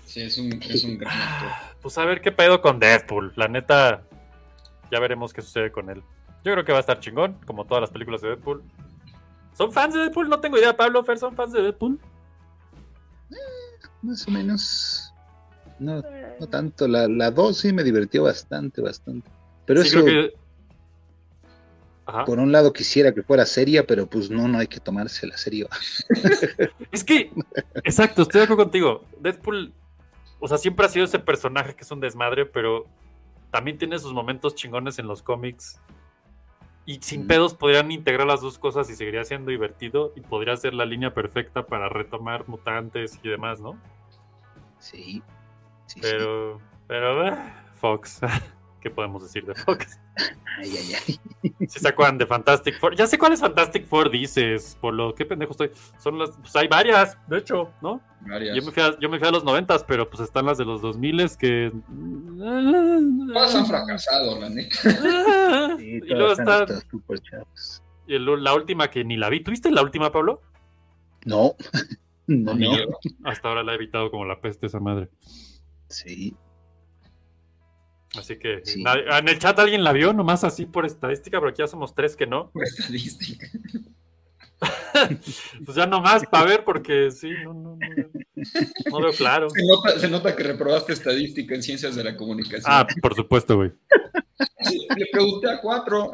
[0.04, 1.50] Sí, es un, es un gran actor.
[1.82, 3.32] Pues a ver qué pedo con Deadpool.
[3.34, 4.02] La neta,
[4.92, 6.04] ya veremos qué sucede con él.
[6.44, 8.62] Yo creo que va a estar chingón, como todas las películas de Deadpool.
[9.54, 10.28] ¿Son fans de Deadpool?
[10.28, 11.98] No tengo idea, Pablo, Fer, ¿son fans de Deadpool?
[14.02, 15.12] Más o menos.
[15.78, 16.02] No,
[16.40, 16.88] no tanto.
[16.88, 19.30] La, la 2 sí me divirtió bastante, bastante.
[19.66, 20.37] Pero Sí, eso, creo que...
[22.06, 22.24] Ajá.
[22.24, 25.68] Por un lado quisiera que fuera seria, pero pues no, no hay que tomársela serio.
[26.90, 27.30] Es que,
[27.84, 29.04] exacto, estoy de acuerdo contigo.
[29.20, 29.74] Deadpool,
[30.40, 32.87] o sea, siempre ha sido ese personaje que es un desmadre, pero
[33.50, 35.78] también tiene sus momentos chingones en los cómics.
[36.88, 40.72] Y sin pedos podrían integrar las dos cosas y seguiría siendo divertido y podría ser
[40.72, 43.79] la línea perfecta para retomar mutantes y demás, ¿no?
[44.79, 45.22] Sí.
[45.85, 46.01] sí, sí.
[46.01, 47.37] Pero, pero, eh,
[47.74, 48.20] Fox,
[48.81, 49.99] ¿qué podemos decir de Fox?
[50.59, 51.69] Ay, ay, ay.
[51.69, 55.14] Si se acuerdan de Fantastic Four, ya sé cuál es Fantastic Four, dices, por lo
[55.14, 55.71] qué pendejo estoy.
[55.99, 58.01] Son las, pues hay varias, de hecho, ¿no?
[58.23, 58.57] Varias.
[58.57, 60.64] Yo me, fui a, yo me fui a los noventas, pero pues están las de
[60.64, 61.71] los 2000 que...
[63.33, 64.77] Todas han fracasado, la neta.
[65.79, 67.83] Sí, y luego están super chavos.
[68.09, 69.43] y el- la última que ni la vi.
[69.45, 70.43] ¿Tuviste la última, Pablo?
[71.25, 71.55] No.
[72.31, 72.73] No, no.
[73.25, 75.09] Hasta ahora la he evitado como la peste esa madre.
[75.88, 76.37] Sí.
[78.16, 78.83] Así que Sí.
[78.83, 81.94] nadie- en el chat alguien la vio, nomás así por estadística, pero aquí ya somos
[81.94, 82.51] tres que no.
[82.51, 83.47] Por estadística.
[85.64, 87.79] Pues ya nomás para ver, porque sí, no, no, no,
[88.90, 89.49] no veo claro.
[89.51, 92.64] Se nota, se nota que reprobaste estadística en ciencias de la comunicación.
[92.66, 93.71] Ah, por supuesto, güey.
[94.97, 96.11] Le pregunté a cuatro.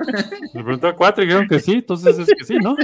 [0.53, 2.77] Le pregunté a cuatro y dijeron que sí, entonces es que sí, ¿no?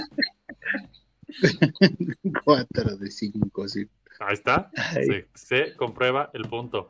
[2.45, 3.87] Cuatro de cinco, sí.
[4.19, 4.71] Ahí está.
[4.95, 6.89] Se, se comprueba el punto.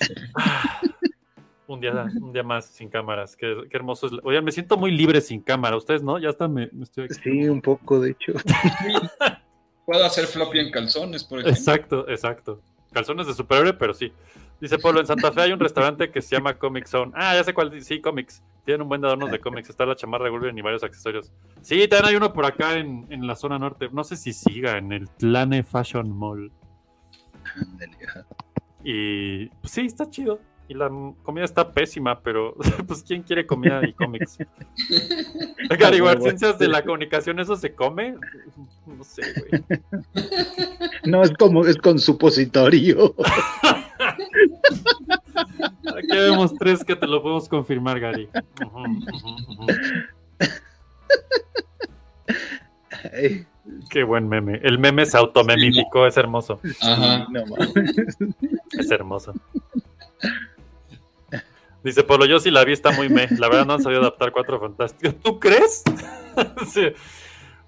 [1.68, 3.36] Un día, un día más sin cámaras.
[3.36, 4.12] Qué, qué hermoso es.
[4.24, 5.76] Oigan, me siento muy libre sin cámara.
[5.76, 6.18] ¿Ustedes no?
[6.18, 7.14] Ya está, me, me estoy aquí.
[7.22, 8.32] Sí, un poco, de hecho.
[9.84, 11.58] Puedo hacer floppy en calzones, por ejemplo.
[11.58, 12.62] Exacto, exacto.
[12.90, 14.10] Calzones de superhéroe, pero sí.
[14.60, 17.12] Dice Pablo, en Santa Fe hay un restaurante que se llama Comic Zone.
[17.14, 17.80] Ah, ya sé cuál.
[17.82, 18.42] Sí, cómics.
[18.64, 19.68] Tienen un buen de adornos de cómics.
[19.68, 21.30] Está la chamarra de Wolverine y varios accesorios.
[21.60, 23.90] Sí, también hay uno por acá en, en la zona norte.
[23.92, 26.50] No sé si siga, en el Plane Fashion Mall.
[28.82, 30.40] Y pues, sí, está chido.
[30.68, 30.90] Y la
[31.22, 32.54] comida está pésima, pero
[32.86, 34.38] pues ¿quién quiere comida y cómics?
[35.78, 38.16] Gary Ward, ciencias de la comunicación, ¿eso se come?
[38.86, 39.62] No sé, güey.
[41.04, 43.14] No, es como, es con supositorio.
[45.96, 48.28] Aquí vemos tres que te lo podemos confirmar, Gary.
[53.90, 54.60] Qué buen meme.
[54.62, 56.60] El meme se automemificó, es hermoso.
[56.82, 57.26] Ajá.
[57.30, 57.44] no.
[58.72, 59.32] Es hermoso.
[61.84, 63.28] Dice Polo, yo sí la vi, está muy me.
[63.38, 65.14] La verdad no han sabido adaptar cuatro fantásticos.
[65.22, 65.82] ¿Tú crees?
[66.72, 66.82] Sí.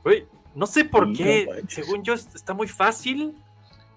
[0.05, 1.47] Güey, no sé por qué.
[1.47, 1.69] no.
[1.69, 3.35] Según yo es- está muy fácil,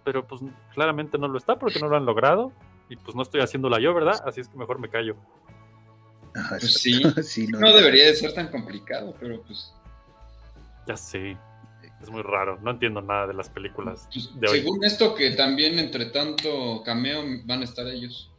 [0.04, 0.42] pero pues
[0.74, 2.52] claramente no lo está porque no lo han logrado.
[2.90, 4.22] Y pues no estoy haciéndola yo, ¿verdad?
[4.26, 5.16] Así es que mejor me callo.
[6.36, 7.02] Ajá, Pues sí.
[7.24, 9.74] sí, no, No debería de ser tan complicado, pero pues,
[10.88, 11.38] Ya sé.
[12.02, 12.60] Es muy raro.
[12.62, 14.60] No entiendo nada de las películas pues, de hoy.
[14.60, 18.30] según esto que también entre tanto cameo van a estar ellos.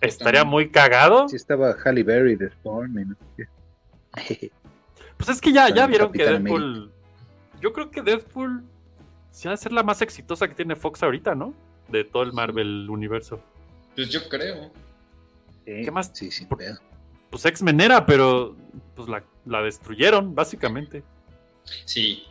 [0.00, 1.28] Estaría muy cagado.
[1.28, 2.98] Sí estaba Halle Berry de Storm.
[2.98, 3.48] y no sé
[4.16, 4.50] qué.
[5.16, 6.92] Pues es que ya, ya vieron que Deadpool.
[7.60, 8.62] Yo creo que Deadpool
[9.30, 11.54] se va a ser la más exitosa que tiene Fox ahorita, ¿no?
[11.88, 13.40] De todo el Marvel universo.
[13.96, 14.70] Pues yo creo.
[15.64, 16.10] Sí, ¿Qué más?
[16.14, 16.62] Sí, sin Por-.
[17.30, 18.56] Pues X-Men era, pero
[18.94, 21.02] pues la, la destruyeron, básicamente.
[21.84, 22.24] Sí.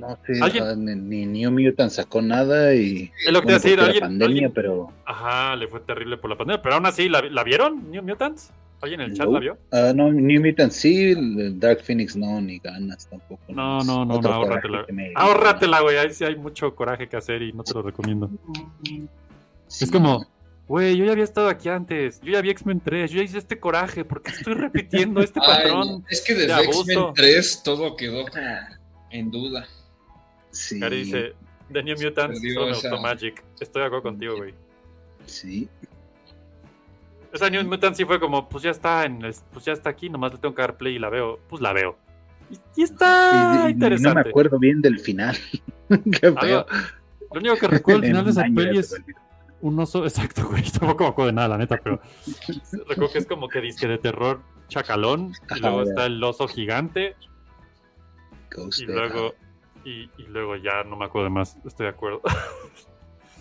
[0.00, 3.10] No ah, ni, ni New Mutant sacó nada y.
[3.26, 4.92] Es lo que te iba a bueno, decir, porque era alguien- pandemia, alguien- pero.
[5.04, 6.62] Ajá, le fue terrible por la pandemia.
[6.62, 7.90] Pero aún así, ¿la, la vieron?
[7.90, 8.50] ¿New Mutants?
[8.82, 9.32] ¿Alguien en el chat No.
[9.32, 9.58] la vio?
[9.72, 11.14] Ah, no, New Mutant sí,
[11.58, 13.42] Dark Phoenix no, ni ganas tampoco.
[13.48, 14.86] No, no, no, no, ahórratela.
[14.90, 15.98] me- Ahórratela, güey.
[15.98, 18.30] Ahí sí hay mucho coraje que hacer y no te lo recomiendo.
[19.66, 20.26] Sí, Es como,
[20.66, 22.22] güey, yo ya había estado aquí antes.
[22.22, 23.10] Yo ya vi X-Men 3.
[23.10, 24.02] Yo ya hice este coraje.
[24.06, 26.04] ¿Por qué estoy repitiendo este Ay, patrón?
[26.08, 26.64] es que de desde.
[26.64, 28.46] X-Men 3 todo quedó como
[29.10, 29.66] en duda.
[30.50, 31.34] Sí, Gary dice,
[31.72, 33.44] The New Mutants solo me gustó Magic.
[33.60, 34.54] Estoy de acuerdo contigo, güey.
[35.26, 35.68] sí.
[37.32, 40.10] Esa New Mutants sí fue como, pues ya está, en el- pues ya está aquí,
[40.10, 41.38] nomás le tengo que dar play y la veo.
[41.48, 41.96] Pues la veo.
[42.50, 44.28] Y, y está Y- y- y no me interesante.
[44.30, 45.36] acuerdo bien del final.
[45.88, 46.66] Qué Algo- feo.
[47.32, 49.00] lo único que recuerdo al final de esa peli es
[49.60, 50.64] un oso, exacto, güey.
[50.72, 52.00] Tampoco me acuerdo de nada, la neta, pero
[52.88, 55.32] recuerdo que es como que disque de terror chacalón.
[55.56, 55.90] Y luego ya.
[55.90, 57.14] está el oso gigante.
[58.50, 59.34] Ghost Y luego,
[59.84, 61.56] y, y luego ya no me acuerdo de más.
[61.64, 62.20] Estoy de acuerdo.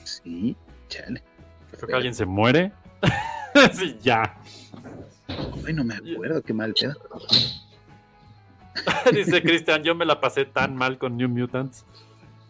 [0.04, 0.56] Sí,
[0.88, 1.24] chale.
[1.72, 2.72] Creo que alguien se muere.
[3.74, 4.38] sí, ya.
[5.66, 6.96] Ay, no me acuerdo, qué mal pedo.
[9.14, 11.86] Dice Cristian, yo me la pasé tan mal con New Mutants.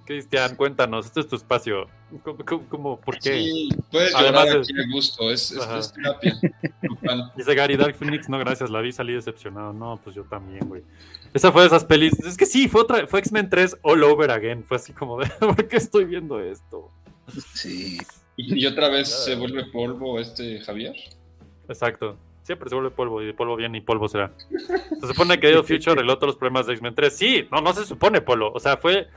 [0.05, 1.87] Cristian, cuéntanos, este es tu espacio.
[2.23, 3.39] ¿Cómo, cómo- cómo- por qué?
[3.39, 6.39] Sí, puedes Además llorar de- aquí a gusto, es, es, terapia.
[7.37, 9.73] Dice Gary Dark Phoenix, no gracias, la vi, salí decepcionado.
[9.73, 10.83] No, pues yo también, güey.
[11.33, 12.13] Esa fue de esas pelis.
[12.19, 14.63] Es que sí, fue otra, fue X-Men 3 all over again.
[14.63, 16.89] Fue así como de, ¿por qué estoy viendo esto?
[17.53, 17.99] Sí,
[18.37, 20.95] Y, otra vez se vuelve polvo este Javier.
[21.67, 22.17] Exacto.
[22.41, 24.31] Siempre se vuelve polvo y de polvo viene y polvo será.
[24.99, 27.15] Se supone que of Future arregló todos los problemas de X-Men 3.
[27.15, 28.51] Sí, no, no se supone, Polo.
[28.51, 29.07] O sea, fue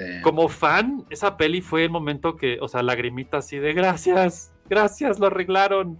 [0.00, 4.52] Eh, como fan, esa peli fue el momento que, o sea, lagrimita así de gracias,
[4.68, 5.98] gracias, lo arreglaron.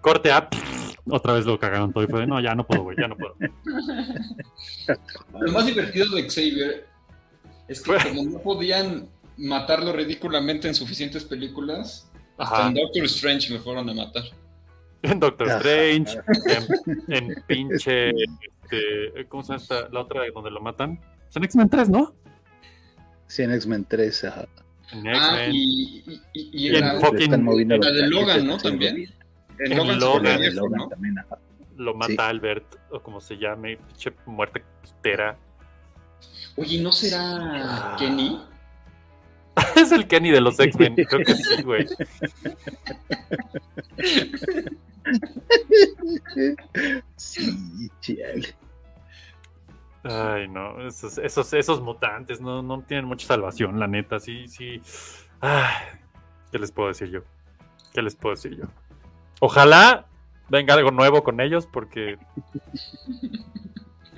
[0.00, 0.48] Corte a
[1.10, 3.16] otra vez lo cagaron todo y fue de, no, ya no puedo, güey, ya no
[3.16, 3.34] puedo.
[5.40, 6.86] Lo más divertido de Xavier
[7.68, 13.52] es que Fue- como no podían matarlo ridículamente en suficientes películas, hasta en Doctor Strange
[13.52, 14.22] lo fueron a matar.
[15.02, 15.58] En Doctor Ajá.
[15.58, 16.18] Strange,
[17.08, 21.00] en, en pinche, este, ¿cómo se llama esta, la otra donde lo matan?
[21.28, 22.14] Es en X-Men 3, ¿no?
[23.32, 24.46] Sí, en X-Men 3, ajá.
[24.92, 25.50] En Ah, X-Men.
[25.54, 28.58] y, y, y- y Y en la, fucking- moviendo en la de Logan, ¿no?
[28.58, 28.96] También.
[29.58, 30.54] en en Logan, Logan.
[30.54, 30.88] Logan ¿no?
[30.88, 31.38] también, ajá.
[31.78, 32.16] lo mata sí.
[32.20, 35.38] Albert, o como se llame, pinche muerte putera.
[36.56, 38.38] Oye, ¿no será Kenny?
[39.76, 41.86] es el Kenny de los X-Men, creo que sí, güey.
[47.16, 48.54] Sí, chale.
[50.04, 54.82] Ay, no, esos, esos, esos mutantes no, no tienen mucha salvación, la neta, sí, sí.
[55.40, 56.00] Ay,
[56.52, 57.20] ¿Qué les puedo decir yo?
[57.94, 58.64] ¿Qué les puedo decir yo?
[59.40, 60.06] Ojalá
[60.48, 62.18] venga algo nuevo con ellos, porque.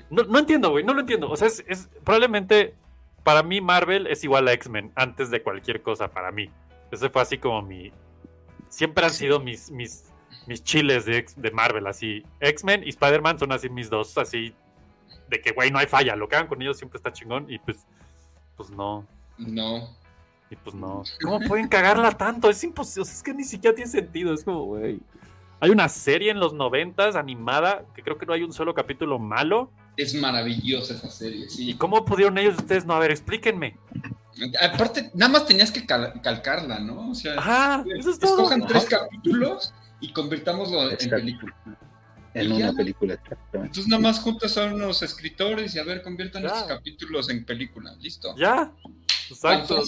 [0.09, 1.29] No, no entiendo, güey, no lo entiendo.
[1.31, 2.75] O sea, es, probablemente
[3.23, 6.51] para mí Marvel es igual a X-Men antes de cualquier cosa para mí.
[6.91, 7.91] Ese fue así como mi.
[8.69, 10.13] Siempre han sido mis, mis,
[10.45, 12.23] mis chiles de, de Marvel, así.
[12.39, 14.53] X-Men y Spider-Man son así mis dos, así.
[15.29, 16.15] De que, güey, no hay falla.
[16.15, 17.45] Lo que hagan con ellos siempre está chingón.
[17.49, 17.85] Y pues,
[18.55, 19.05] pues no.
[19.37, 19.89] No.
[20.49, 21.03] Y pues no.
[21.23, 22.49] ¿Cómo pueden cagarla tanto?
[22.49, 23.01] Es imposible.
[23.01, 24.33] o sea, es que ni siquiera tiene sentido.
[24.33, 24.99] Es como, güey.
[25.59, 29.17] Hay una serie en los noventas animada que creo que no hay un solo capítulo
[29.19, 29.71] malo.
[29.97, 31.73] Es maravillosa esa serie, ¿Y sí.
[31.77, 32.93] cómo pudieron ellos ustedes no?
[32.93, 33.77] A ver, explíquenme.
[34.61, 37.11] Aparte, nada más tenías que cal- calcarla, ¿no?
[37.11, 38.33] O sea, Ajá, eso es todo.
[38.33, 41.55] escojan tres capítulos y convirtámoslo en película.
[42.35, 43.55] En una película, exactamente.
[43.67, 46.49] Entonces nada más juntas a unos escritores y a ver, conviertan Ya.
[46.49, 47.95] estos capítulos en película.
[47.99, 48.35] Listo.
[48.37, 48.71] Ya.
[49.29, 49.81] Exacto.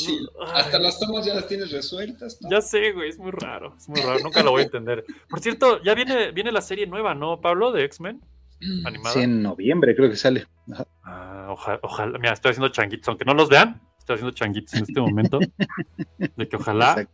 [0.53, 2.39] Hasta las tomas ya las tienes resueltas.
[2.41, 2.49] ¿no?
[2.49, 3.75] Ya sé, güey, es muy raro.
[3.77, 4.19] Es muy raro.
[4.23, 5.05] Nunca lo voy a entender.
[5.29, 7.71] Por cierto, ya viene, viene la serie nueva, ¿no, Pablo?
[7.71, 8.21] De X-Men
[8.85, 9.13] animada.
[9.13, 10.47] Sí, en noviembre creo que sale.
[11.03, 14.83] Ah, ojalá, ojalá, mira, estoy haciendo changuitos, aunque no los vean, estoy haciendo changuitos en
[14.83, 15.39] este momento.
[16.37, 17.07] De que ojalá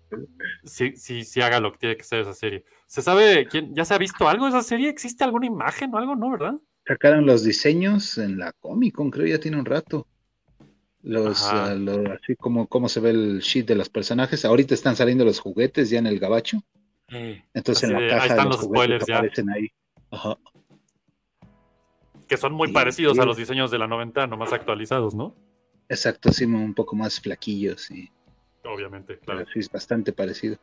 [0.63, 2.63] sí, sí, sí haga lo que tiene que ser esa serie.
[2.85, 3.73] ¿Se sabe quién?
[3.73, 4.89] ¿Ya se ha visto algo de esa serie?
[4.89, 6.53] ¿Existe alguna imagen o algo, no, verdad?
[6.85, 10.07] Sacaron los diseños en la Comic Con, creo ya tiene un rato.
[11.01, 11.75] Los, ah,
[12.13, 14.45] así como cómo se ve el sheet de los personajes.
[14.45, 16.63] Ahorita están saliendo los juguetes ya en el gabacho.
[17.53, 19.15] Entonces Así en la de, caja ahí están los juguetes spoilers ya.
[19.17, 19.67] aparecen ahí.
[20.11, 20.37] Ajá.
[22.27, 23.21] Que son muy Sí, parecidos sí.
[23.21, 25.35] a los diseños de la 90, nomás actualizados, ¿no?
[25.93, 28.09] Exacto, sí, un poco más flaquillos, sí.
[28.65, 29.45] Obviamente, Pero claro.
[29.53, 30.57] sí es bastante parecido.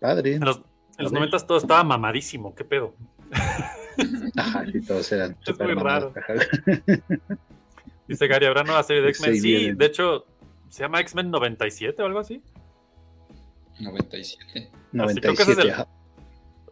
[0.00, 0.34] Padre.
[0.34, 0.62] En los, en
[1.04, 1.28] los A ver.
[1.30, 2.94] 90 todo estaba mamadísimo, ¿qué pedo?
[4.36, 6.44] Ajá, sí, todos eran Es muy mamados, raro.
[6.44, 6.98] ajá.
[8.08, 9.40] Dice Gary, ¿habrá nueva serie de Sí, X-Men?
[9.42, 10.24] Sí, de hecho,
[10.68, 12.42] se llama X-Men 97 o algo así.
[13.80, 14.70] 97.
[14.98, 15.68] Así, creo que ese es 97,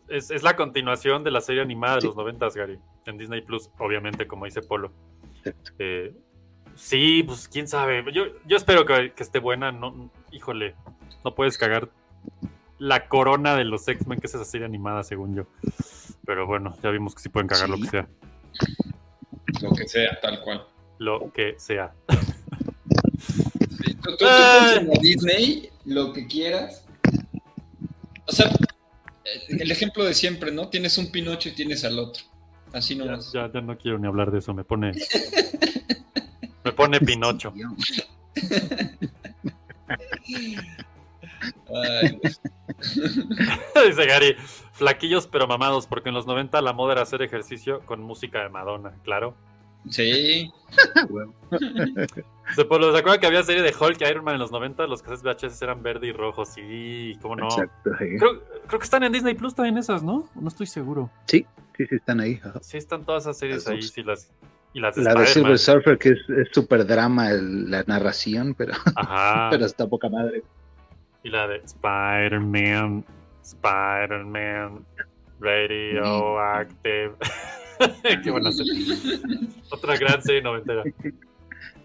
[0.09, 0.17] el-.
[0.17, 2.07] Es, es la continuación de la serie animada de Sí.
[2.07, 2.79] los 90, Gary.
[3.07, 4.93] En Disney Plus, obviamente, como dice Polo.
[5.45, 5.73] Exacto.
[5.79, 6.15] Eh,
[6.77, 8.05] sí, pues quién sabe.
[8.13, 9.73] Yo, yo espero que, que esté buena.
[9.73, 10.75] No, híjole,
[11.25, 11.89] no puedes cagar
[12.79, 15.47] la corona de los X-Men, que es esa serie animada, según yo.
[16.25, 18.09] Pero bueno, ya vimos que sí pueden cagar lo que sea.
[19.63, 20.67] Lo que sea, tal cual.
[20.99, 21.93] Lo que sea.
[23.19, 26.85] Sí, Tú, tú, tú la Disney lo que quieras.
[28.27, 28.51] O sea,
[29.49, 30.69] el ejemplo de siempre, ¿no?
[30.69, 32.25] Tienes un Pinocho y tienes al otro.
[32.73, 33.33] Así Ya, nomás.
[33.33, 34.53] ya, ya no quiero ni hablar de eso.
[34.53, 34.93] Me pone.
[36.67, 37.53] Me pone Pinocho.
[41.73, 42.21] Ay,
[43.87, 44.37] Dice Gary,
[44.73, 48.49] flaquillos pero mamados, porque en los 90 la moda era hacer ejercicio con música de
[48.49, 49.35] Madonna, claro.
[49.89, 50.51] sí.
[52.55, 54.87] Se, pues, ¿se acuerdan que había serie de Hulk y Iron Man en los 90?
[54.87, 57.47] Los cassettes VHS eran verde y rojo, sí, cómo no.
[57.47, 58.05] Exacto, sí.
[58.19, 60.29] Creo, creo que están en Disney Plus también esas, ¿no?
[60.37, 61.11] No estoy seguro.
[61.27, 61.45] Sí,
[61.77, 62.41] sí, sí, están ahí.
[62.45, 62.61] ajá.
[62.63, 63.91] Sí, están todas esas series Las ahí, dos.
[63.91, 64.31] sí, las,
[64.77, 65.27] y las de La de.
[65.27, 69.49] Silver Surfer, que es es súper drama el- la narración, pero, Ajá.
[69.51, 70.43] pero está poca madre.
[71.23, 73.05] Y la de Spider-Man,
[73.43, 74.85] Spider-Man,
[75.41, 77.15] Radioactive.
[78.23, 78.85] Qué buena serie.
[79.71, 80.83] Otra gran serie noventera.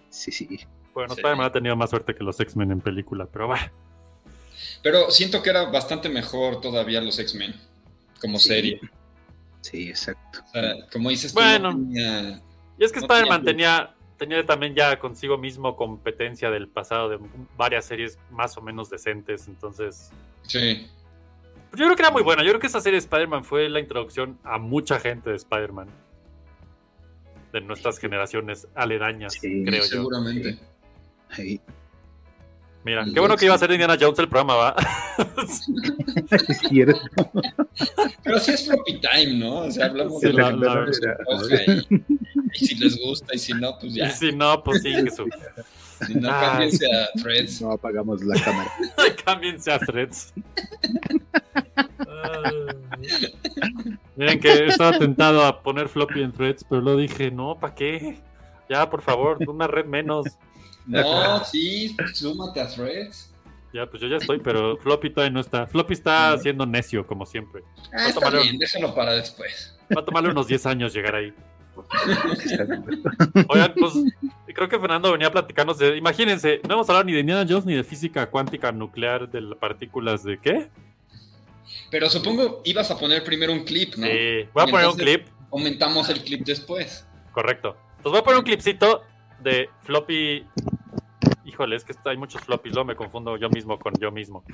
[0.10, 0.60] Sí, sí.
[0.93, 1.21] Bueno, Sí.
[1.21, 3.71] Spider-Man ha tenido más suerte que los X-Men en película, pero va.
[4.84, 7.56] Pero siento que era bastante mejor todavía los X-Men.
[8.19, 8.49] Como Sí.
[8.49, 8.82] serie.
[9.62, 10.39] Sí, exacto.
[10.47, 11.71] O sea, como dices tú, Bueno.
[11.71, 12.41] no tenía-
[12.82, 17.20] Y es que No Spider-Man tenía tenía, también ya consigo mismo competencia del pasado de
[17.56, 20.12] varias series más o menos decentes, entonces
[20.48, 20.88] Sí.
[21.74, 22.41] Yo creo que era muy buena.
[22.44, 25.88] Yo creo que esa serie de Spider-Man fue la introducción a mucha gente de Spider-Man.
[27.54, 29.88] De nuestras generaciones aledañas, Sí, creo yo.
[29.88, 30.58] Seguramente.
[31.30, 31.62] Ahí.
[32.84, 34.76] Mira, qué bueno que iba a ser Indiana Jones el programa, ¿va?
[36.50, 37.00] Es cierto.
[38.24, 39.60] Pero sí es floppy time, ¿no?
[39.60, 42.04] O sea, hablamos Sí, de la- la- antoja y,
[42.54, 44.10] y si les gusta y si no, pues y ya.
[44.10, 45.28] si no, pues sí, que su...
[46.08, 46.41] Si no, Ah.
[46.54, 47.62] cámbiense a threads.
[47.62, 48.72] No apagamos la cámara.
[49.26, 50.34] Cámbiense a threads.
[54.15, 58.20] Miren que estaba tentado a poner floppy en threads, pero lo dije, no, ¿para qué?
[58.70, 60.26] Ya, por favor, una red menos.
[60.88, 63.32] No, sí, súmate a threads.
[63.74, 65.65] Ya, pues yo ya estoy, pero floppy todavía no está.
[65.65, 67.63] Floppy está siendo necio, como siempre.
[67.94, 68.41] Ah, está tomarlo.
[68.41, 69.78] bien, déjalo para después.
[69.96, 71.34] Va a tomarle unos 10 años llegar ahí.
[73.48, 73.94] Oigan, pues
[74.54, 75.98] creo que Fernando venía a platicarnos de.
[75.98, 79.58] Imagínense, no hemos hablado ni de Indiana Jones ni de física cuántica nuclear de las
[79.58, 80.70] partículas de qué.
[81.89, 84.06] Pero supongo ibas a poner primero un clip, ¿no?
[84.06, 85.28] Sí, voy a Y poner un clip.
[85.52, 87.06] Aumentamos el clip después.
[87.32, 87.78] Correcto.
[87.98, 89.04] Entonces voy a poner un clipcito
[89.39, 90.46] de floppy.
[91.52, 94.46] Híjole, es que hay muchos floppies, luego me confundo yo mismo con yo mismo.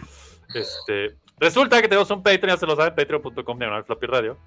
[0.53, 4.37] Este, resulta que tenemos un Patreon, ya se lo saben, patreon.com diagonal floppy radio,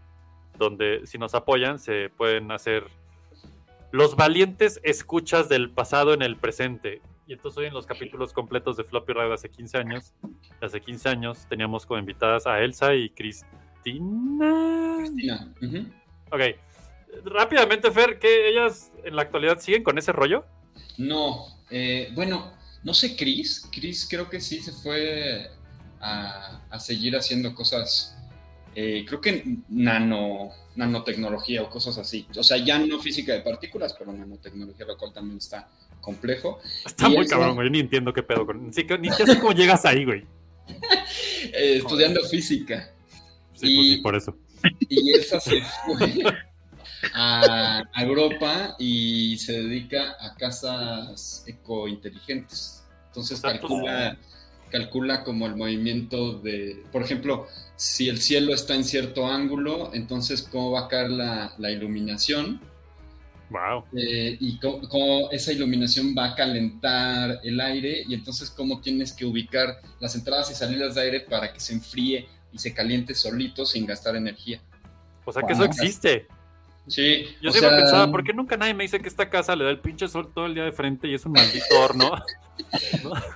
[0.59, 2.89] donde si nos apoyan se pueden hacer
[3.93, 7.01] los valientes escuchas del pasado en el presente.
[7.29, 10.13] Y entonces hoy en los capítulos completos de Floppy Radio hace 15 años,
[10.61, 14.97] hace 15 años teníamos como invitadas a Elsa y Cristina.
[14.99, 15.55] Cristina.
[15.63, 15.87] Ujú.
[16.33, 16.41] Ok.
[17.25, 20.45] Rápidamente, Fer, que ellas en la actualidad siguen con ese rollo.
[21.01, 22.53] No, eh, bueno,
[22.85, 23.67] no sé, Chris.
[23.73, 25.51] Chris creo que sí se fue
[26.01, 28.17] a, a seguir haciendo cosas,
[28.75, 32.27] eh, creo que nano, nanotecnología o cosas así.
[32.37, 35.69] O sea, ya no física de partículas, pero nanotecnología, lo cual también está
[36.03, 36.61] complejo.
[36.85, 37.69] Está Y muy cabrón, güey.
[37.69, 38.73] Yo ni entiendo qué pedo con.
[38.73, 40.25] Sí, ni sé cómo llegas ahí, güey.
[41.53, 42.93] Eh, estudiando física.
[43.55, 44.37] Sí, pues Y- sí, por eso.
[44.89, 46.23] Y Elsa se fue
[47.15, 52.85] a, a Europa y se dedica a casas ecointeligentes.
[53.09, 54.17] Entonces calcula,
[54.71, 60.43] calcula como el movimiento de, por ejemplo, si el cielo está en cierto ángulo, entonces
[60.43, 62.61] cómo va a caer la, la iluminación
[63.51, 63.85] Wow.
[63.97, 69.13] eh, y cómo, cómo esa iluminación va a calentar el aire y entonces cómo tienes
[69.13, 73.13] que ubicar las entradas y salidas de aire para que se enfríe y se caliente
[73.13, 74.61] solito sin gastar energía.
[75.25, 75.65] O sea que Wow.
[75.65, 76.29] eso existe.
[76.87, 79.55] Sí, Yo o siempre sea, pensaba, ¿por qué nunca nadie me dice que esta casa
[79.55, 82.12] le da el pinche sol todo el día de frente y es un maldito horno?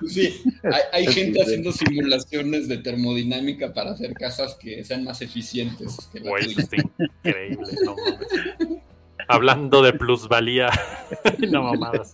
[0.07, 5.97] Sí, hay, hay gente haciendo simulaciones de termodinámica para hacer casas que sean más eficientes
[6.13, 7.67] que la Güey, está increíble.
[7.83, 8.83] No mames.
[9.27, 10.69] Hablando de plusvalía.
[11.49, 12.13] no mamadas.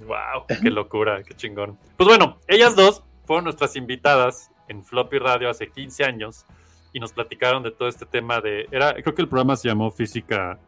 [0.00, 1.78] Wow, qué locura, qué chingón.
[1.96, 6.44] Pues bueno, ellas dos fueron nuestras invitadas en Floppy Radio hace 15 años
[6.92, 8.66] y nos platicaron de todo este tema de.
[8.70, 10.58] Era, creo que el programa se llamó Física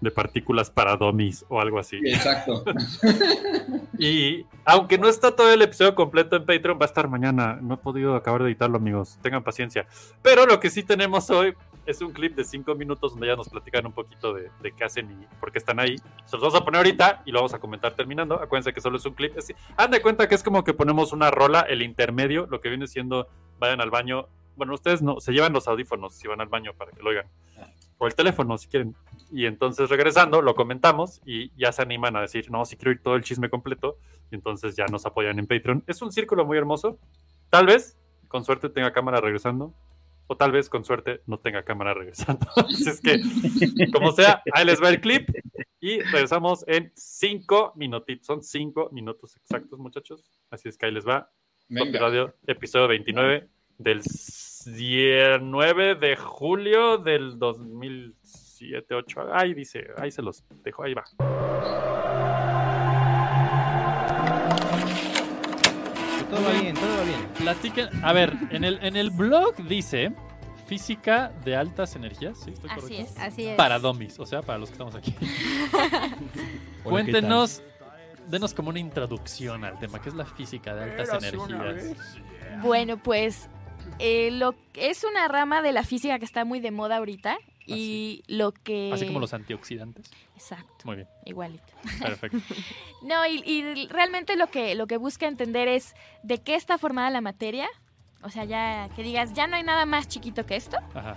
[0.00, 1.98] de Partículas para Dummies o algo así.
[2.04, 2.64] Exacto.
[3.98, 7.58] Y aunque no está todo el episodio completo en Patreon, va a estar mañana.
[7.62, 9.18] No he podido acabar de editarlo, amigos.
[9.22, 9.86] Tengan paciencia.
[10.20, 11.54] Pero lo que sí tenemos hoy
[11.86, 14.84] es un clip de 5 minutos donde ya nos platican un poquito de, de qué
[14.84, 15.96] hacen y por qué están ahí.
[16.26, 18.34] Se los vamos a poner ahorita y lo vamos a comentar terminando.
[18.34, 19.36] Acuérdense que solo es un clip.
[19.36, 22.68] Es, han de cuenta que es como que ponemos una rola, el intermedio, lo que
[22.68, 24.28] viene siendo vayan al baño.
[24.56, 27.26] Bueno, ustedes no, se llevan los audífonos si van al baño para que lo oigan.
[27.98, 28.94] O el teléfono si quieren.
[29.30, 33.02] Y entonces regresando, lo comentamos y ya se animan a decir, no, si quiero ir
[33.02, 33.98] todo el chisme completo.
[34.30, 35.84] Y entonces ya nos apoyan en Patreon.
[35.86, 36.98] Es un círculo muy hermoso.
[37.50, 39.74] Tal vez, con suerte, tenga cámara regresando.
[40.28, 42.46] O tal vez, con suerte, no tenga cámara regresando.
[42.56, 43.20] Así es que,
[43.92, 45.30] como sea, ahí les va el clip.
[45.80, 48.26] Y regresamos en cinco minutitos.
[48.26, 50.24] Son cinco minutos exactos, muchachos.
[50.50, 51.30] Así es que ahí les va.
[51.68, 54.02] Radio, episodio 29 del
[54.66, 59.26] 9 de julio del 2007, 8.
[59.32, 61.04] Ahí dice, ahí se los dejo, ahí va.
[66.28, 67.28] Todo va bien, todo va bien.
[67.38, 68.04] Platiquen.
[68.04, 70.12] A ver, en el, en el blog dice
[70.66, 72.38] física de altas energías.
[72.40, 72.50] ¿Sí?
[72.50, 73.02] ¿Estoy Así correcto?
[73.04, 73.56] es, así es.
[73.56, 75.14] Para domis, o sea, para los que estamos aquí.
[76.82, 77.62] Cuéntenos,
[78.26, 81.94] denos como una introducción al tema, que es la física de altas energías.
[82.62, 83.48] Bueno, pues
[83.98, 88.22] eh, lo es una rama de la física que está muy de moda ahorita y
[88.28, 90.10] lo que Así como los antioxidantes.
[90.36, 91.64] exacto, Muy bien, igualito.
[92.00, 92.38] perfecto.
[93.02, 97.10] No, y, y realmente lo que lo que busca entender es de qué está formada
[97.10, 97.68] la materia.
[98.22, 100.78] O sea, ya que digas, ya no hay nada más chiquito que esto.
[100.94, 101.16] Ajá.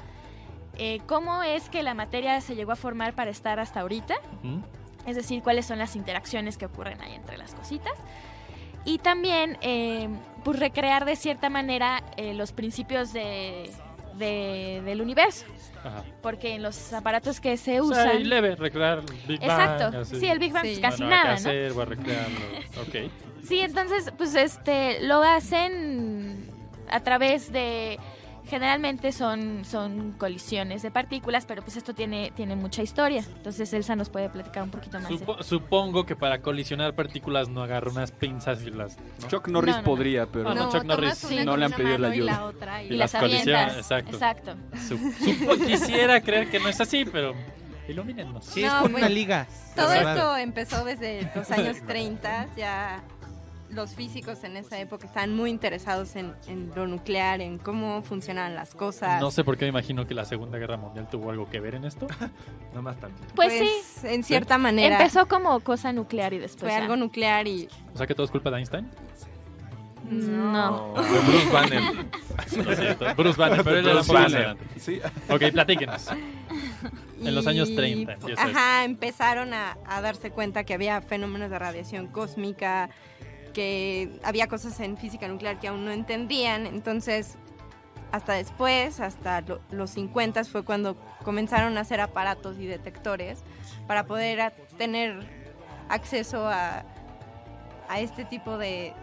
[0.77, 4.15] Eh, ¿Cómo es que la materia se llegó a formar para estar hasta ahorita?
[5.05, 7.93] Es decir, cuáles son las interacciones que ocurren ahí entre las cositas.
[8.85, 10.09] Y también, eh,
[10.43, 13.69] pues recrear de cierta manera eh, los principios de,
[14.15, 15.45] de- del universo.
[15.83, 16.03] Ajá.
[16.21, 18.21] Porque en los aparatos que se O sea, usan...
[18.21, 19.49] y leve, recrear Big Bang.
[19.49, 19.97] Exacto.
[19.99, 20.19] así.
[20.19, 20.77] Sí, el Big Bang Sí.
[20.79, 21.49] pues, casi Bueno, hay que nada, ¿no?
[21.49, 22.39] hacer, voy a recrearlo.
[22.81, 23.11] Ok.
[23.47, 26.49] Sí, entonces, pues este, lo hacen
[26.89, 27.97] a través de.
[28.49, 33.23] Generalmente son, son colisiones de partículas, pero pues esto tiene, tiene mucha historia.
[33.37, 35.09] Entonces Elsa nos puede platicar un poquito más.
[35.09, 38.97] de- Supo- supongo que para colisionar partículas no agarra unas pinzas y las.
[39.21, 39.27] ¿no?
[39.27, 39.83] Chuck Norris No, no, no.
[39.83, 42.31] podría, pero No, no, Chuck Norris una no le han pedido la mano y ayuda.
[42.31, 43.77] la otra y, y, las las colisiona, avientas.
[43.91, 44.11] exacto.
[44.11, 44.55] Exacto.
[44.77, 47.33] Sup- supo- quisiera creer que no es así, pero
[47.87, 48.45] ilumínenos.
[48.45, 49.47] Sí, es No, con pues, una liga.
[49.75, 53.03] Todo esto empezó desde los años 30, ya
[53.69, 58.55] los físicos en esa época estaban muy interesados en, en lo nuclear, en cómo funcionaban
[58.55, 59.21] las cosas.
[59.21, 61.75] No sé por qué me imagino que la Segunda Guerra Mundial tuvo algo que ver
[61.75, 62.07] en esto.
[62.73, 63.17] No más tanto.
[63.35, 63.69] Pues, Pues,
[64.01, 66.61] sí, en cierta manera empezó como cosa nuclear y después.
[66.61, 66.77] fue ya.
[66.83, 68.87] algo nuclear y O sea que todo es culpa de Einstein.
[70.09, 70.93] No.
[70.95, 71.83] De Bruce Banner.
[72.65, 74.57] Lo siento, Bruce Banner, pero él era un Bruce Banner.
[74.77, 75.01] Sí.
[75.29, 76.07] Ok, platíquenos.
[77.21, 81.49] En los años Y, 30 empieza Ajá, empezaron a, a darse cuenta que había fenómenos
[81.49, 82.89] de radiación cósmica,
[83.59, 86.65] que había cosas en física nuclear que aún no entendían.
[86.65, 87.35] Entonces,
[88.13, 90.95] hasta después, hasta lo- los 50 fue cuando
[91.25, 93.39] comenzaron a hacer aparatos y detectores
[93.85, 95.19] para poder a- tener
[95.89, 96.85] acceso a,
[97.89, 98.93] a este tipo de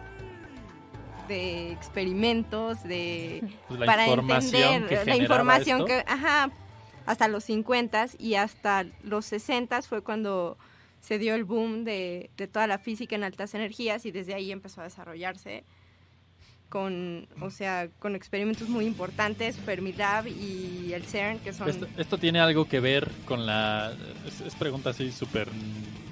[1.27, 5.87] de experimentos de Pues para entender que la información esto.
[5.87, 6.49] que, ajá,
[7.05, 10.57] hasta los 50 y hasta los 60 fue cuando
[11.01, 14.51] se dio el boom de, de toda la física en altas energías y desde ahí
[14.51, 15.63] empezó a desarrollarse
[16.69, 21.69] con, o sea, con experimentos muy importantes, Fermilab y el CERN, que son...
[21.69, 23.93] Esto, esto tiene algo que ver con la.
[24.27, 25.47] Es, es pregunta así súper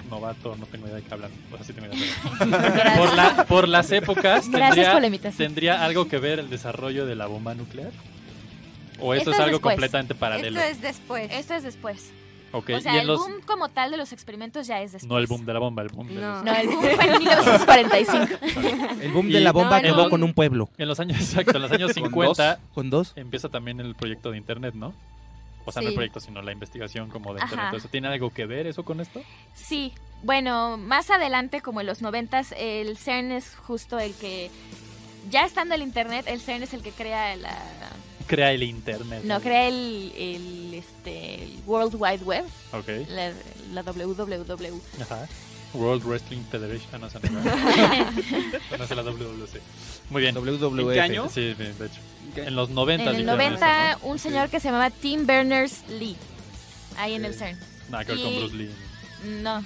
[0.09, 1.31] novato, no tengo idea de qué hablan.
[1.51, 2.05] O sea, sí tengo idea.
[2.39, 5.31] pero- por, la- por las épocas, tendría, por.
[5.35, 7.91] ¿tendría algo que ver el desarrollo de la bomba nuclear?
[8.99, 9.73] ¿O esto, Esto es es algo después.
[9.73, 10.57] completamente paralelo?
[10.57, 11.31] Esto es después.
[11.33, 12.13] Esto es después.
[12.59, 15.09] O sea, el los- boom como tal de los experimentos ya es después.
[15.09, 16.35] No el boom de la bomba, el boom de No.
[16.35, 18.35] los- No, el boom fue en 1945.
[19.01, 20.09] El boom Y- de la bomba No, acabó no.
[20.09, 20.69] con un pueblo.
[20.77, 23.13] En los años, exacto, en los años Con 50 Con dos.
[23.15, 24.93] empieza también el proyecto de internet, ¿no?
[25.67, 27.53] O sea, no el proyecto, sino la investigación como de Ajá.
[27.55, 27.73] internet.
[27.79, 29.21] ¿Eso tiene algo que ver eso con esto?
[29.55, 29.93] Sí,
[30.23, 34.51] bueno, más adelante, como en los noventas, el CERN es justo el que,
[35.31, 37.57] ya estando el Internet, el CERN es el que crea la...
[38.27, 39.23] Crea el internet.
[39.23, 42.87] No, crea el, el, este, el World Wide Web, Ok.
[43.09, 43.31] la,
[43.73, 44.81] la WWW.
[45.01, 45.27] Ajá.
[45.73, 46.89] World Wrestling Federation.
[46.93, 47.39] Ah, no, esa no,
[48.77, 49.59] no es la WWC.
[50.09, 50.33] Muy bien.
[50.35, 50.79] WWF.
[50.79, 51.29] ¿En qué año?
[51.29, 51.99] Sí, de de hecho.
[52.37, 53.03] En los 90.
[53.03, 56.15] En el dijeron 90, eso, un señor que se llamaba Tim Berners-Lee,
[56.97, 57.59] ahí en el CERN.
[57.59, 57.65] ¿no?
[57.91, 58.71] Nada que ver con Bruce Lee.
[59.23, 59.61] No,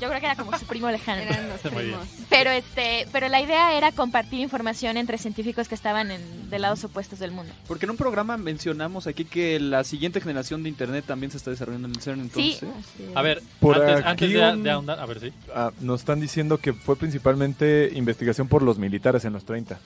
[0.00, 1.22] yo creo que era como su primo lejano.
[1.28, 2.06] Eran los primos.
[2.28, 6.82] Pero este, pero la idea era compartir información entre científicos que estaban en, de lados
[6.84, 7.52] opuestos del mundo.
[7.68, 11.50] Porque en un programa mencionamos aquí que la siguiente generación de internet también se está
[11.50, 12.58] desarrollando en el CERN, Sí.
[12.60, 13.16] entonces.
[13.16, 15.32] A ver, Por antes, aquí antes de, un- de ahondar, a ver, sí.
[15.54, 19.78] Ah, nos están diciendo que fue principalmente investigación por los militares en los 30.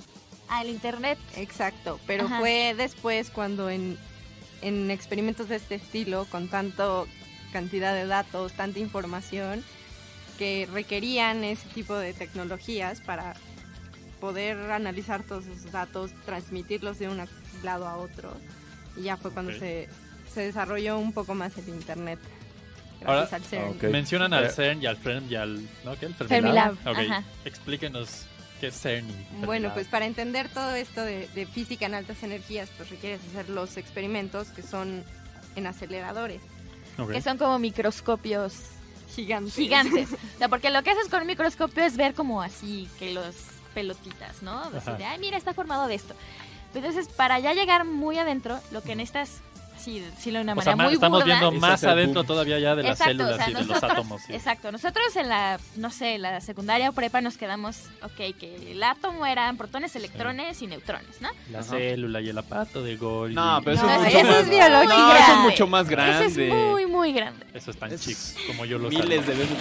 [0.48, 1.18] Ah, el internet.
[1.36, 2.38] Exacto, pero Ajá.
[2.40, 3.98] fue después cuando en,
[4.62, 7.06] en experimentos de este estilo, con tanto
[7.52, 9.62] cantidad de datos, tanta información,
[10.38, 13.34] que requerían ese tipo de tecnologías para
[14.20, 17.22] poder analizar todos esos datos, transmitirlos de un
[17.62, 18.34] lado a otro.
[18.96, 19.58] Y ya fue cuando Ok.
[19.58, 19.88] se,
[20.32, 22.18] se desarrolló un poco más el Internet.
[23.00, 23.68] Ahora- Gracias al CERN.
[23.76, 23.82] Ok.
[23.84, 24.50] Mencionan al.
[24.50, 25.62] CERN y al FREM y al...
[25.84, 25.98] ¿No?
[25.98, 26.06] ¿Qué?
[26.06, 27.24] El Fermilab, Ok, ajá.
[27.46, 28.26] explíquenos
[28.60, 29.74] qué es CERN y Bueno, Fermilab.
[29.74, 33.78] pues para entender todo esto de, de física en altas energías, pues requieres hacer los
[33.78, 35.02] experimentos que son
[35.56, 36.42] en aceleradores
[37.10, 38.54] Que son como microscopios
[39.14, 39.54] gigantes.
[39.54, 40.08] gigantes.
[40.34, 43.34] O sea, porque lo que haces con un microscopio es ver como así, que los
[43.74, 44.60] pelotitas, ¿no?
[44.60, 46.14] Así de, ay, mira, está formado de esto.
[46.74, 49.40] Entonces, para ya llegar muy adentro, lo que necesitas,
[49.80, 52.58] sí, decirlo de una O manera sea, muy estamos burda, viendo Es más adentro todavía
[52.58, 54.22] ya de las Exacto, células o sea, y de los átomos.
[54.22, 54.32] sí.
[54.32, 58.82] Exacto, nosotros en la, no sé, la secundaria o prepa nos quedamos, ok, que el
[58.82, 61.28] átomo eran protones, electrones y neutrones, ¿no?
[61.50, 61.70] La Ajá.
[61.70, 63.34] célula y el aparato de Golgi.
[63.34, 64.88] No, pero eso No, es eso mucho es más biología.
[64.96, 66.26] No, eso es mucho más grande.
[66.26, 67.46] Eso es muy, muy grande.
[67.54, 69.32] Eso es tan Es chico como yo lo Miles salgo.
[69.32, 69.58] de veces.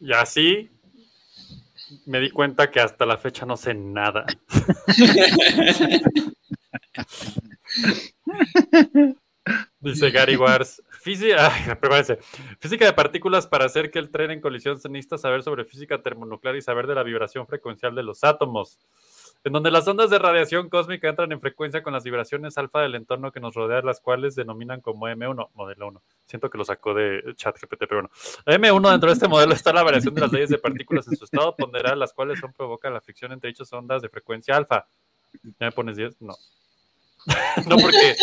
[0.00, 0.70] Y así
[2.06, 4.26] me di cuenta que hasta la fecha no sé nada.
[9.80, 10.82] Dice Gary Wars.
[11.00, 12.18] Física, ay, prepárense.
[12.58, 16.02] Física de partículas para hacer que el tren en colisión se necesita saber sobre física
[16.02, 18.78] termonuclear y saber de la vibración frecuencial de los átomos.
[19.44, 22.94] En donde las ondas de radiación cósmica entran en frecuencia con las vibraciones alfa del
[22.96, 26.02] entorno que nos rodea, las cuales denominan como M1, modelo 1.
[26.26, 28.10] Siento que lo sacó de ChatGPT, pero bueno.
[28.46, 31.24] M1 dentro de este modelo está la variación de las leyes de partículas en su
[31.24, 34.86] estado ponderal, las cuales son provocan la fricción entre dichas ondas de frecuencia alfa.
[35.42, 36.20] ¿Ya me pones 10?
[36.20, 36.34] No.
[37.66, 38.16] no, porque,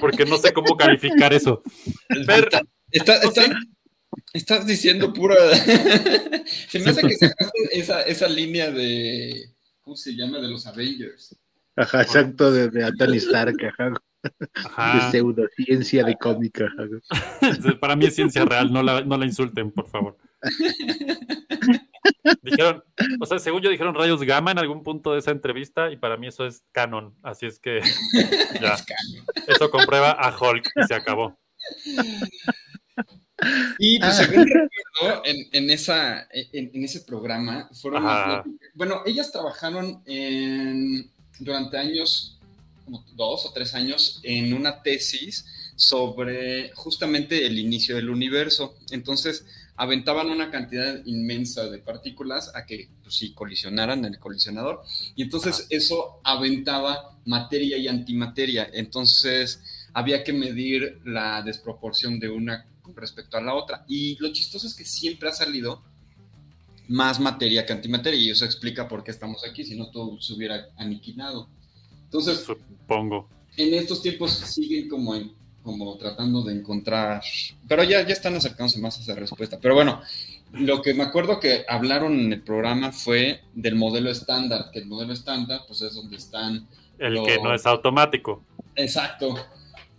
[0.00, 1.62] porque no sé cómo calificar eso.
[2.90, 3.58] Está- está-
[4.32, 5.34] estás diciendo pura.
[6.68, 9.50] Se me hace que sacaste esa, esa línea de.
[9.84, 10.38] ¿Cómo se llama?
[10.38, 11.38] De los Avengers.
[11.76, 13.92] Ajá, exacto, de, de Anthony Stark, ajá.
[14.54, 14.94] Ajá.
[14.94, 16.84] De pseudociencia de cómica, ajá.
[17.80, 20.16] Para mí es ciencia real, no la, no la insulten, por favor.
[22.42, 22.82] Dijeron,
[23.20, 26.16] o sea, según yo dijeron rayos gamma en algún punto de esa entrevista y para
[26.16, 27.80] mí eso es canon, así es que
[28.60, 28.76] ya,
[29.46, 31.38] eso comprueba a Hulk y se acabó.
[33.78, 34.24] Y pues, Ah.
[34.24, 38.04] según recuerdo, en, en esa, en, en ese programa fueron.
[38.74, 41.10] Bueno, ellas trabajaron en-
[41.40, 42.38] durante años,
[42.84, 45.44] como dos o tres años, en una tesis
[45.76, 48.76] sobre justamente el inicio del universo.
[48.92, 49.44] Entonces,
[49.76, 54.82] aventaban una cantidad inmensa de partículas a que, pues sí, colisionaran en el colisionador.
[55.16, 58.70] Y entonces eso aventaba materia y antimateria.
[58.72, 59.60] Entonces,
[59.92, 62.64] había que medir la desproporción de una
[62.94, 63.84] respecto a la otra.
[63.88, 65.82] Y lo chistoso es que siempre ha salido
[66.88, 68.20] más materia que antimateria.
[68.20, 71.48] Y eso explica por qué estamos aquí, si no todo se hubiera aniquilado.
[72.04, 73.28] Entonces, Supongo.
[73.56, 75.32] en estos tiempos siguen como, en-
[75.62, 77.22] como tratando de encontrar,
[77.66, 79.58] pero ya, ya están acercándose más a esa respuesta.
[79.60, 80.02] Pero bueno,
[80.52, 84.86] lo que me acuerdo que hablaron en el programa fue del modelo estándar, que el
[84.86, 86.68] modelo estándar pues es donde están...
[86.98, 88.44] El los- que no es automático.
[88.76, 89.34] Exacto.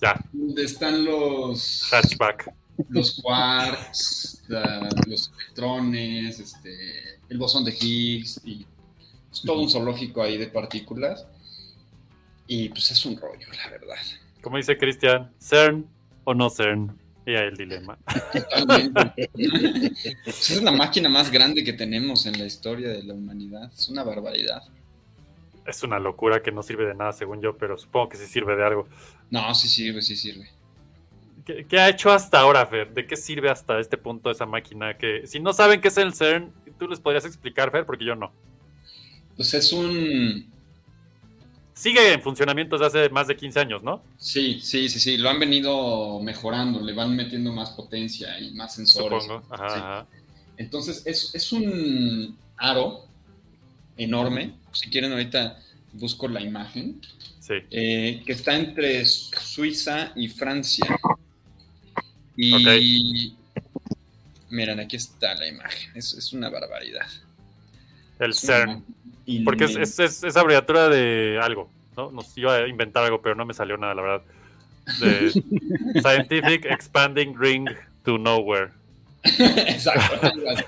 [0.01, 1.87] Ya, Donde están los...
[1.91, 2.53] hatchback.
[2.89, 8.65] Los quarks, la- los electrones, este, el bosón de Higgs y
[9.29, 11.25] pues, todo un zoológico ahí de partículas.
[12.47, 13.95] Y pues es un rollo, la verdad.
[14.41, 15.87] Como dice Cristian, CERN
[16.23, 16.95] o no CERN.
[17.27, 17.97] Y ahí el dilema.
[18.31, 19.29] Totalmente.
[20.23, 23.71] Pues es la máquina más grande que tenemos en la historia de la humanidad.
[23.73, 24.61] Es una barbaridad.
[25.65, 28.55] Es una locura que no sirve de nada, según yo, pero supongo que sí sirve
[28.55, 28.87] de algo.
[29.31, 30.47] No, sí sirve, sí sirve.
[31.45, 32.93] ¿Qué, qué ha hecho hasta ahora, Fer?
[32.93, 34.97] ¿De qué sirve hasta este punto esa máquina?
[34.97, 38.15] Que si no saben qué es el CERN, tú les podrías explicar, Fer, porque yo
[38.15, 38.31] no.
[39.35, 40.51] Pues es un...
[41.73, 44.01] Sigue en funcionamiento desde hace más de 15 años, ¿no?
[44.17, 45.17] Sí, sí, sí, sí.
[45.17, 49.23] Lo han venido mejorando, le van metiendo más potencia y más sensores.
[49.23, 49.45] Supongo.
[49.53, 49.75] Ajá, Sí.
[49.79, 50.07] ajá.
[50.57, 53.03] Entonces, es, es un aro
[53.97, 54.53] enorme.
[54.71, 55.59] Si quieren, ahorita
[55.93, 57.01] busco la imagen.
[57.41, 57.55] Sí.
[57.69, 60.85] eh, que está entre Suiza y Francia.
[62.37, 63.35] Y
[64.49, 65.91] miren, aquí está la imagen.
[65.95, 67.05] Es, es una barbaridad.
[68.19, 68.83] El CERN.
[69.43, 72.11] Porque es, es, es- es abreviatura de algo, ¿no?
[72.11, 74.21] Nos iba a inventar algo, pero no me salió nada, la verdad.
[74.99, 75.31] De
[76.01, 77.67] Scientific Expanding Ring
[78.03, 78.71] to Nowhere.
[79.23, 80.19] Exacto.
[80.27, 80.63] algo así.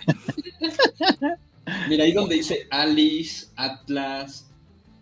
[1.90, 4.48] Mira, ahí donde dice Alice, Atlas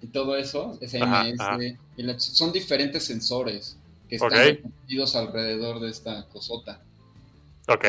[0.01, 1.57] y todo eso, SMS, Ajá,
[2.17, 3.77] son diferentes sensores
[4.09, 4.37] que están Ok.
[4.37, 6.81] repartidos alrededor de esta cosota.
[7.67, 7.85] Ok.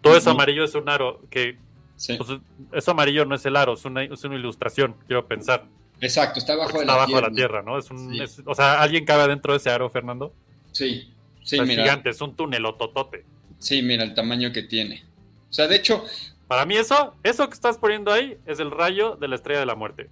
[0.00, 1.20] Todo eso amarillo es un aro.
[1.30, 1.56] Que,
[1.96, 2.16] Sí.
[2.16, 2.38] pues,
[2.72, 5.64] eso amarillo no es el aro, es una, es una ilustración, quiero pensar.
[6.00, 7.28] Exacto, está abajo de Está la abajo de tierra.
[7.28, 7.76] la tierra, ¿no?
[7.78, 8.20] Es un, Sí.
[8.22, 10.32] es- o sea, ¿alguien cabe dentro de ese aro, Fernando?
[10.70, 11.12] Sí,
[11.42, 11.82] sí, O sea, es mira.
[11.82, 13.24] gigante, es un túnel o totote.
[13.58, 15.02] Sí, mira el tamaño que tiene.
[15.50, 16.04] O sea, de hecho,
[16.46, 19.66] Para mí eso, eso que estás poniendo ahí es el rayo de la estrella de
[19.66, 20.08] la muerte.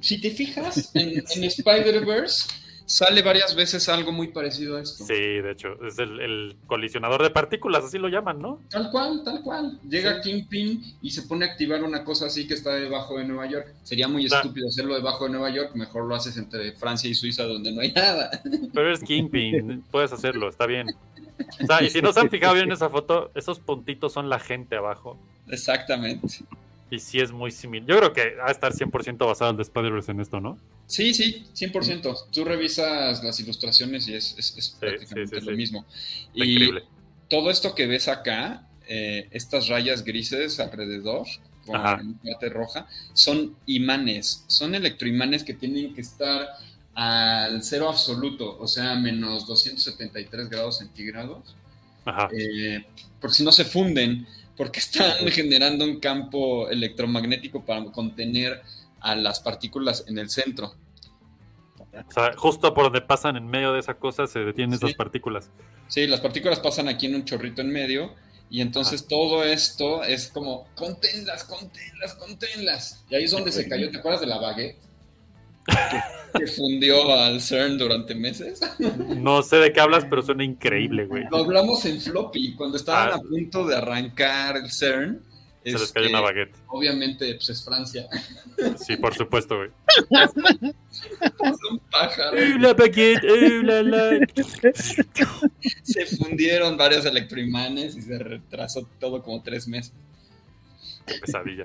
[0.00, 2.48] si te fijas, en, en Spider-Verse
[2.86, 5.04] sale varias veces algo muy parecido a esto.
[5.04, 8.60] Sí, de hecho, es el, el colisionador de partículas, así lo llaman, ¿no?
[8.68, 9.78] Tal cual, tal cual.
[9.88, 13.46] Llega Kingpin y se pone a activar una cosa así que está debajo de Nueva
[13.46, 13.74] York.
[13.82, 17.44] Sería muy estúpido hacerlo debajo de Nueva York, mejor lo haces entre Francia y Suiza
[17.44, 18.30] donde no hay nada.
[18.72, 20.88] Pero es Kingpin, puedes hacerlo, está bien.
[21.62, 24.28] O sea, y si no se han fijado bien en esa foto, esos puntitos son
[24.28, 25.18] la gente abajo.
[25.48, 26.44] Exactamente.
[26.92, 27.88] Y sí es muy similar.
[27.88, 30.58] Yo creo que va a estar 100% basado el de Spider-Verse en esto, ¿no?
[30.86, 32.26] Sí, sí, 100%.
[32.30, 35.86] Tú revisas las ilustraciones y es, es- es prácticamente sí, sí, lo mismo.
[35.88, 36.82] Está Y increíble.
[37.30, 41.26] todo esto que ves acá, eh, estas rayas grises alrededor,
[41.64, 41.80] con
[42.22, 46.46] parte roja, son imanes, son electroimanes que tienen que estar
[46.94, 51.56] al cero absoluto, o sea, menos 273 grados centígrados,
[52.04, 52.28] Ajá.
[52.36, 52.84] eh,
[53.20, 54.26] porque si no se funden,
[54.62, 58.62] porque están generando un campo electromagnético para contener
[59.00, 60.76] a las partículas en el centro.
[61.78, 65.50] O sea, justo por donde pasan en medio de esa cosa se detienen esas partículas.
[65.88, 68.14] Sí, las partículas pasan aquí en un chorrito en medio
[68.50, 73.04] y entonces todo esto es como, conténlas, conténlas, conténlas.
[73.10, 74.78] Y ahí es donde se cayó, ¿te acuerdas de la baguette?
[76.38, 78.60] que fundió al CERN durante meses.
[79.16, 81.24] No sé de qué hablas, pero suena increíble, güey.
[81.30, 83.14] Lo hablamos en floppy, cuando estaban Ah.
[83.16, 85.20] a punto de arrancar el CERN.
[85.64, 86.56] Se les este, cayó una baguette.
[86.68, 88.08] Obviamente, pues es Francia.
[88.76, 89.70] Sí, por supuesto, güey.
[91.70, 92.36] Un pájaro.
[92.58, 93.22] la baguette,
[93.62, 94.20] la, la.
[95.82, 99.92] Se fundieron varios electroimanes y se retrasó todo como tres meses.
[101.06, 101.64] Qué pesadilla.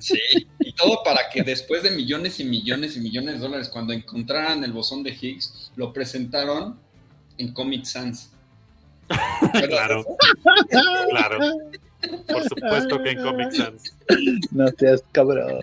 [0.00, 0.18] Sí,
[0.60, 4.64] y todo para que después de millones y millones y millones de dólares, cuando encontraran
[4.64, 6.78] el bosón de Higgs, lo presentaron
[7.38, 8.30] en Comic Sans.
[9.68, 10.04] Claro,
[11.10, 11.38] claro.
[12.26, 13.94] Por supuesto que en Comic Sans.
[14.50, 15.62] No seas cabrón.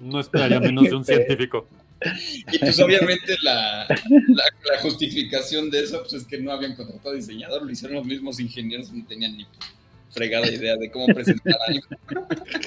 [0.00, 1.66] No esperaría menos de un científico.
[2.52, 7.14] Y pues obviamente la, la, la justificación de eso pues es que no habían contratado
[7.14, 9.46] diseñador, lo hicieron los mismos ingenieros, no tenían ni
[10.10, 11.86] fregada idea de cómo presentar algo.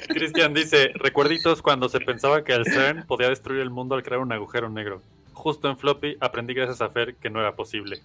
[0.09, 4.21] Cristian dice, recuerditos cuando se pensaba que el CERN podía destruir el mundo al crear
[4.21, 5.01] un agujero negro.
[5.33, 8.01] Justo en floppy aprendí gracias a Fer que no era posible.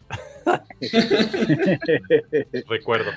[2.69, 3.11] Recuerdo.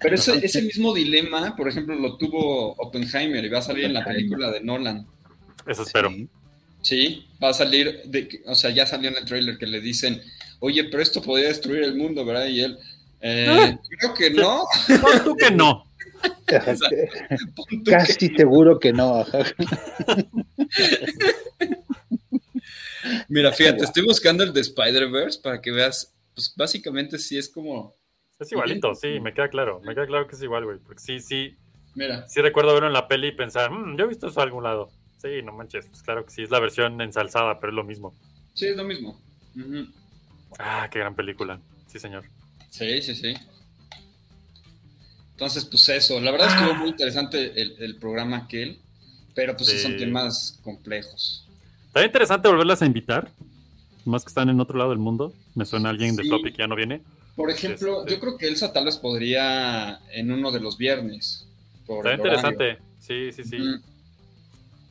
[0.00, 3.94] Pero ese, ese mismo dilema, por ejemplo, lo tuvo Oppenheimer y va a salir en
[3.94, 5.06] la película de Nolan.
[5.66, 6.12] Eso espero.
[6.82, 10.20] Sí, va a salir, de, o sea, ya salió en el trailer que le dicen,
[10.58, 12.46] oye, pero esto podría destruir el mundo, ¿verdad?
[12.46, 12.76] Y él,
[13.22, 14.64] eh, creo que no.
[15.00, 15.84] Pon tú que no.
[17.68, 19.24] Tú Casi seguro que no.
[23.28, 27.94] Mira, fíjate, estoy buscando el de Spider-Verse para que veas, pues básicamente sí es como,
[28.38, 29.80] Es igualito, sí, me queda claro.
[29.80, 30.78] Me queda claro que es igual, güey.
[30.78, 31.56] Porque sí, sí,
[31.94, 34.44] mira, sí recuerdo verlo en la peli y pensar, "Mm, yo he visto eso a
[34.44, 34.90] algún lado.
[35.20, 38.14] Sí, no manches, pues claro que sí, es la versión ensalzada, pero es lo mismo.
[38.54, 39.20] sí, es lo mismo.
[40.58, 41.58] Ah, qué gran película.
[41.86, 42.24] Sí, señor.
[42.72, 43.34] Sí, sí, sí.
[45.32, 48.78] Entonces, pues eso, la verdad estuvo muy interesante el, el programa aquel,
[49.34, 49.78] pero pues sí.
[49.78, 51.46] Son temas complejos.
[51.88, 53.30] Está interesante volverlas a invitar.
[54.06, 55.34] Más que están en otro lado del mundo.
[55.54, 56.28] Me suena alguien de Sí.
[56.30, 57.02] Floppy que ya no viene.
[57.36, 61.46] Por ejemplo, Este- yo creo que Elsa tal vez podría en uno de los viernes.
[61.86, 62.24] Por Está horario.
[62.24, 62.78] interesante.
[62.98, 63.58] Sí, sí, sí.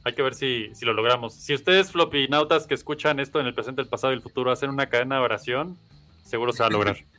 [0.04, 1.34] Hay que ver si, si lo logramos.
[1.34, 4.52] Si ustedes, Floppy Nautas, que escuchan esto en el presente, el pasado y el futuro,
[4.52, 5.78] hacen una cadena de oración,
[6.24, 6.98] seguro se va a lograr.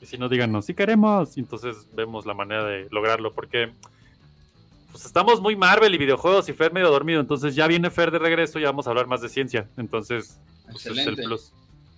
[0.00, 1.36] y si no, díganos, sí queremos.
[1.36, 3.32] Y entonces vemos la manera de lograrlo.
[3.32, 3.70] Porque
[4.92, 7.20] pues estamos muy Marvel y videojuegos y Fer medio dormido.
[7.20, 9.68] Entonces ya viene Fer de regreso y vamos a hablar más de ciencia.
[9.76, 10.38] Entonces,
[10.70, 11.52] pues, es el plus.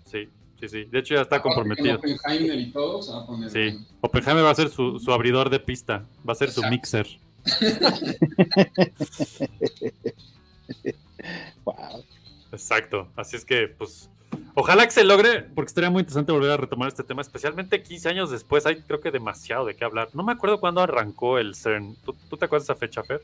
[0.05, 0.29] Sí,
[0.61, 0.85] sí, sí.
[0.85, 1.97] De hecho, ya está Aparte comprometido.
[1.97, 3.87] Oppenheimer y todo, se va a poner Sí.
[4.01, 7.07] Oppenheimer va a ser su, su abridor de pista, va a ser su mixer.
[11.65, 12.05] Wow.
[12.53, 14.09] Exacto, así es que pues
[14.57, 18.09] ojalá que se logre, porque estaría muy interesante volver a retomar este tema, especialmente 15
[18.09, 20.09] años después, hay creo que demasiado de qué hablar.
[20.15, 23.23] No me acuerdo cuándo arrancó el CERN, ¿tú, tú te acuerdas de esa fecha, Fer?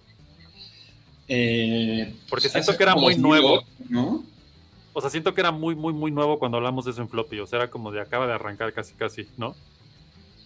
[1.28, 3.62] Eh, Porque pues, siento que era muy 2008, nuevo.
[3.88, 4.24] ¿no?
[4.92, 7.40] O sea, siento que era muy, muy, muy nuevo cuando hablamos de eso en floppy,
[7.40, 9.56] o sea, era como de acaba de arrancar casi, casi, ¿no?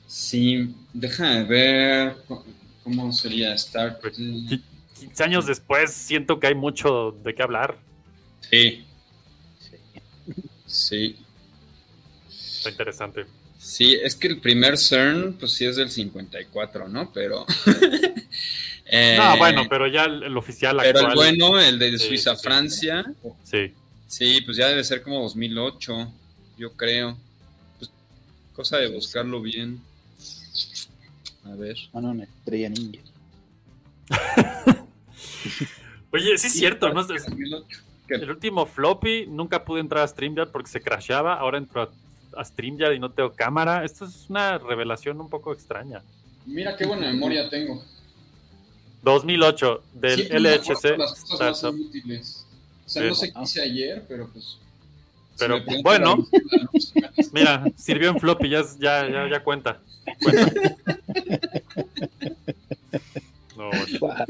[0.07, 2.17] Sí, déjame ver
[2.85, 4.15] cómo sería Star Trek.
[4.15, 7.77] 15 años después siento que hay mucho de qué hablar,
[8.51, 8.87] Sí.
[10.67, 11.17] Sí.
[12.29, 13.27] Está interesante.
[13.59, 17.13] Sí, es que el primer CERN, pues sí es del 54, ¿no?
[17.13, 17.47] Pero.
[18.89, 21.15] Eh, no, bueno, pero ya el, oficial pero actual.
[21.17, 23.05] Pero el bueno, el de sí, Suiza-Francia.
[23.43, 23.73] Sí,
[24.07, 24.41] sí.
[24.43, 26.13] Pues ya debe ser como 2008,
[26.57, 27.19] yo creo.
[27.81, 27.91] Pues,
[28.53, 29.81] cosa de buscarlo bien.
[31.47, 31.77] A ver.
[31.93, 33.01] Ah, no, una estrella ninja.
[36.13, 37.03] Oye, sí es cierto, ¿no?
[37.05, 37.86] 2008.
[38.09, 41.35] El último floppy, nunca pude entrar a StreamYard porque se crashaba.
[41.35, 41.91] Ahora entro
[42.37, 43.85] a, StreamYard y no tengo cámara.
[43.85, 46.03] Esto es una revelación un poco extraña.
[46.45, 47.83] Mira qué buena memoria tengo.
[49.03, 50.99] 2008, del LHC.
[51.31, 54.59] O sea, no sé qué hice ayer, pero pues.
[55.39, 56.27] Pero bueno,
[57.33, 59.81] mira, sirvió en floppy, ya, ya, ya, cuenta.
[60.23, 60.53] cuenta.
[63.57, 64.27] No, bueno.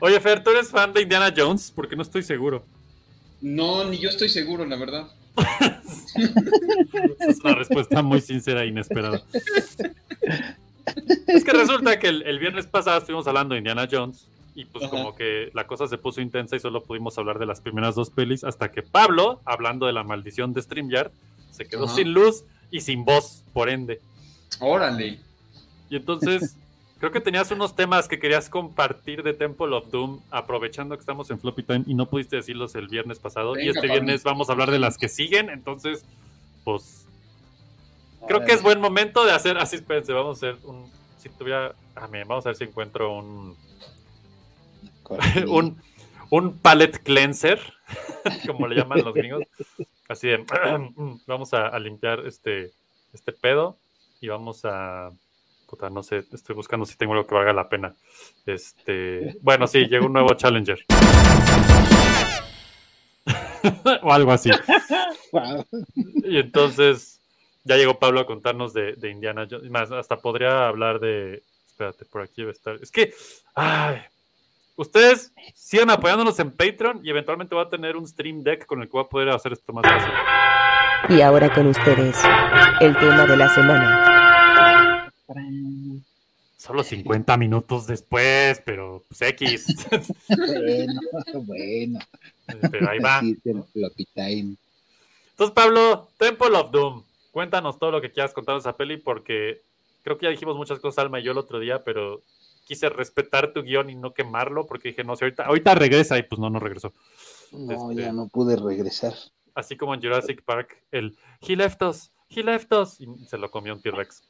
[0.00, 1.72] Oye, Fer, ¿tú eres fan de Indiana Jones?
[1.74, 2.64] Porque no estoy seguro.
[3.40, 5.08] No, ni yo estoy seguro, la verdad.
[7.28, 9.22] Es una respuesta muy sincera e inesperada.
[11.26, 14.84] Es que resulta que el, el viernes pasado estuvimos hablando de Indiana Jones y pues
[14.84, 14.90] Ajá.
[14.90, 18.10] como que la cosa se puso intensa y solo pudimos hablar de las primeras dos
[18.10, 21.10] pelis hasta que Pablo, hablando de la maldición de StreamYard,
[21.50, 21.96] se quedó Ajá.
[21.96, 24.00] sin luz y sin voz, por ende.
[24.60, 25.18] Órale.
[25.90, 26.56] Y entonces
[27.04, 31.30] creo que tenías unos temas que querías compartir de Temple of Doom aprovechando que estamos
[31.30, 33.92] en Floppy Time y no pudiste decirlos el viernes pasado y este Pablo.
[33.92, 36.04] viernes vamos a hablar de las que siguen, entonces
[36.64, 37.04] pues
[38.26, 39.58] Creo que es buen momento de hacer.
[39.58, 40.90] Así, espérense, vamos a hacer un.
[41.18, 41.74] Si tuviera.
[41.94, 43.56] Ah, miren, vamos a ver si encuentro un.
[45.48, 45.80] un,
[46.30, 47.60] un palette cleanser,
[48.46, 49.42] como le llaman los gringos.
[50.08, 50.44] Así de,
[51.26, 52.72] vamos a, a limpiar este,
[53.12, 53.76] este pedo
[54.20, 55.10] y vamos a...
[55.74, 57.92] Puta, no sé, estoy buscando si tengo algo que valga la pena.
[58.46, 60.78] Este, bueno, sí, llegó un nuevo Challenger.
[64.02, 64.52] o algo así.
[65.32, 65.66] Wow.
[66.22, 67.20] Y entonces
[67.64, 69.68] ya llegó Pablo a contarnos de, de Indiana Jones.
[69.68, 71.42] Más, hasta podría hablar de.
[71.66, 72.76] Espérate, por aquí debe estar.
[72.80, 73.12] Es que.
[73.56, 74.00] Ay,
[74.76, 78.86] ustedes sigan apoyándonos en Patreon y eventualmente va a tener un Stream Deck con el
[78.86, 80.12] que voy a poder hacer esto más fácil.
[81.08, 82.22] Y ahora con ustedes,
[82.78, 84.13] el tema de la semana.
[86.56, 89.66] Solo 50 minutos después, pero pues X.
[90.28, 91.00] Bueno,
[91.44, 91.98] bueno.
[92.70, 93.20] Pero ahí va.
[93.20, 93.64] Entonces,
[95.54, 97.02] Pablo, Temple of Doom.
[97.32, 99.60] Cuéntanos todo lo que quieras contar de esa peli porque
[100.04, 102.22] creo que ya dijimos muchas cosas, Alma y yo el otro día, pero
[102.64, 106.22] quise respetar tu guion y no quemarlo porque dije, no sé, ahorita, ahorita regresa y
[106.22, 106.92] pues no, no regresó.
[107.52, 109.14] No, Este- ya no pude regresar.
[109.54, 113.50] Así como en Jurassic Park, el He left us, he left us, y se lo
[113.50, 114.22] comió un T-Rex.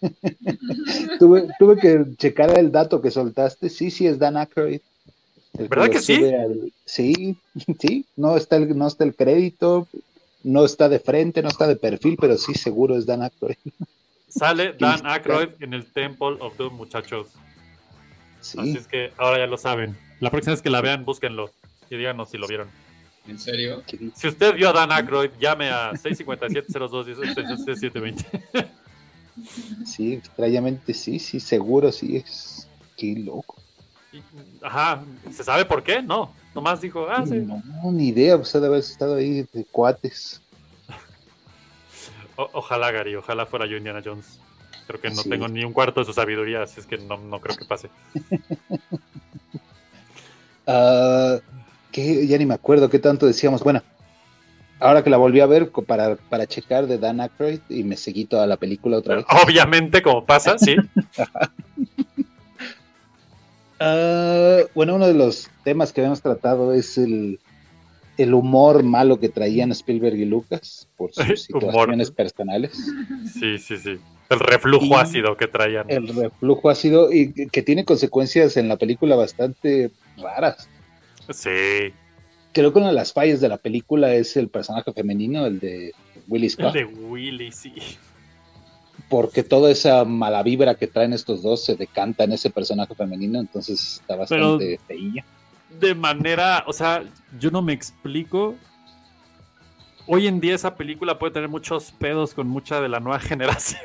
[1.18, 3.68] tuve, tuve que checar el dato que soltaste.
[3.68, 4.80] Sí, sí, es Dan Aykroyd.
[5.58, 6.22] El ¿Verdad que sí?
[6.24, 7.36] al- Sí,
[7.80, 8.04] sí.
[8.16, 9.88] No está, el, no está el crédito,
[10.44, 13.56] no está de frente, no está de perfil, pero sí, seguro es Dan Aykroyd.
[14.28, 17.28] Sale Dan Aykroyd en el Temple of Doom, muchachos.
[18.40, 18.58] Sí.
[18.60, 19.96] Así es que ahora ya lo saben.
[20.20, 21.50] La próxima vez que la vean, búsquenlo
[21.90, 22.68] y díganos si lo vieron.
[23.26, 23.82] ¿En serio?
[24.14, 28.24] Si usted vio a Dan Aykroyd, llame a 657-02-10-720.
[29.84, 32.68] Sí, extrañamente sí, sí, seguro sí es.
[32.96, 33.56] Qué loco.
[34.62, 36.00] Ajá, ¿se sabe por qué?
[36.02, 37.34] No, nomás dijo, ah, sí.
[37.36, 37.62] No,
[37.92, 40.40] ni idea, pues ha de haber estado ahí de cuates.
[42.36, 44.38] O- ojalá, Gary, ojalá fuera yo Indiana Jones.
[44.86, 45.28] Creo que no Sí.
[45.28, 47.90] tengo ni un cuarto de su sabiduría, así es que no, no creo que pase.
[51.92, 53.62] Que ya ni me acuerdo qué tanto decíamos.
[53.62, 53.82] Bueno,
[54.80, 58.24] ahora que la volví a ver para, para checar de Dan Aykroyd y me seguí
[58.24, 59.26] toda la película otra vez.
[59.44, 60.76] Obviamente, como pasa, sí.
[63.78, 67.38] Ah, bueno, uno de los temas que habíamos tratado es el,
[68.16, 72.72] el humor malo que traían Spielberg y Lucas por sus situaciones personales.
[73.38, 73.98] Sí, sí, sí.
[74.30, 75.90] El reflujo Y- ácido que traían.
[75.90, 80.68] El reflujo ha sido y que tiene consecuencias en la película bastante raras.
[81.30, 81.92] Sí.
[82.56, 85.92] Creo que una de las fallas de la película es el personaje femenino, el de
[86.26, 86.72] Willy El Scott.
[86.72, 87.74] de Willy, sí.
[89.10, 93.40] porque toda esa mala vibra que traen estos dos se decanta en ese personaje femenino,
[93.40, 95.22] entonces está bastante feilla.
[95.78, 97.04] De manera, o sea,
[97.38, 98.54] yo no me explico.
[100.06, 103.82] Hoy en día esa película puede tener muchos pedos con mucha de la nueva generación.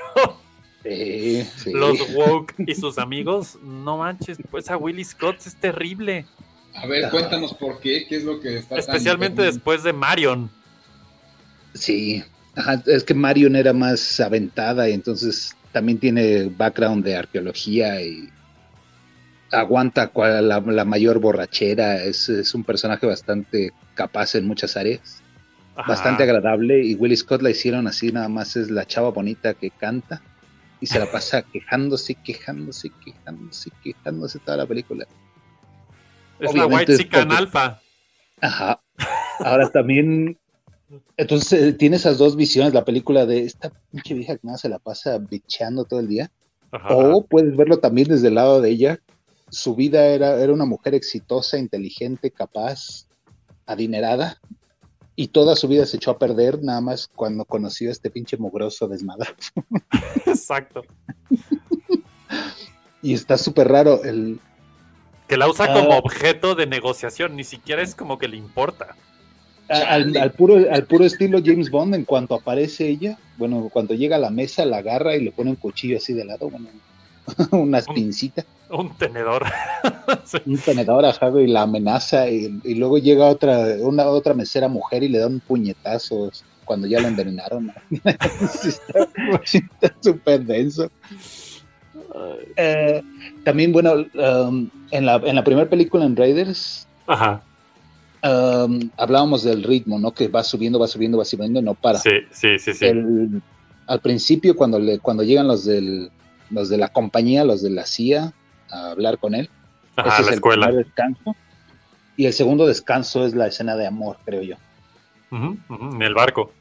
[0.81, 1.73] Sí, sí.
[1.73, 6.25] Los woke y sus amigos, no manches, pues a Willy Scott es terrible.
[6.75, 10.49] A ver, cuéntanos por qué, qué es lo que está tan- Especialmente después de Marion.
[11.73, 12.23] Sí,
[12.55, 18.29] Ajá, es que Marion era más aventada y entonces también tiene background de arqueología y
[19.51, 25.21] aguanta cua- la, la mayor borrachera, es, es un personaje bastante capaz en muchas áreas,
[25.75, 25.89] Ajá.
[25.91, 29.69] bastante agradable y Willy Scott la hicieron así, nada más es la chava bonita que
[29.71, 30.21] canta
[30.81, 35.05] y se la pasa quejándose, quejándose, quejándose, quejándose toda la película.
[36.41, 37.81] Es la White Chican porque- Alpha.
[38.41, 38.81] Ajá.
[39.39, 40.37] Ahora también,
[41.17, 44.69] entonces eh, tiene esas dos visiones, la película de esta pinche vieja que nada se
[44.69, 46.31] la pasa bicheando todo el día.
[46.71, 46.95] Ajá.
[46.95, 48.99] O puedes verlo también desde el lado de ella.
[49.49, 53.07] Su vida era, era una mujer exitosa, inteligente, capaz,
[53.65, 54.39] adinerada.
[55.15, 58.37] Y toda su vida se echó a perder nada más cuando conoció a este pinche
[58.37, 59.35] mugroso desmadrado.
[60.25, 60.83] Exacto.
[63.01, 64.03] Y está súper raro.
[64.03, 64.39] El,
[65.31, 65.97] Que la usa como Ah.
[65.99, 68.95] objeto de negociación, ni siquiera es como que le importa.
[69.69, 74.17] al, al puro, al puro estilo James Bond, en cuanto aparece ella, bueno, cuando llega
[74.17, 76.67] a la mesa, la agarra y le pone un cuchillo así de lado, bueno,
[77.51, 79.45] unas pincitas, Un tenedor.
[80.45, 85.03] un tenedor, ajá, y la amenaza, y, y luego llega otra, una otra mesera mujer
[85.03, 86.29] y le da un puñetazo
[86.65, 87.71] cuando ya la envenenaron.
[87.91, 88.27] Está
[90.01, 90.91] súper denso.
[92.57, 93.01] Eh,
[93.43, 97.41] también, bueno, um, en la, en la primera película en Raiders, Ajá.
[98.23, 100.11] um, hablábamos del ritmo, ¿no?
[100.13, 101.99] Que va subiendo, va subiendo, va subiendo y no para.
[101.99, 102.85] Sí, sí, sí, sí.
[102.85, 103.41] El-
[103.87, 106.09] al principio, cuando, le, cuando llegan los, del,
[106.49, 108.31] los de la compañía, los de la CIA,
[108.69, 109.49] a hablar con él,
[109.97, 110.67] Ajá, ese la es el escuela.
[110.67, 111.35] primer descanso.
[112.15, 114.55] Y el segundo descanso es la escena de amor, creo yo.
[115.31, 116.51] En el barco.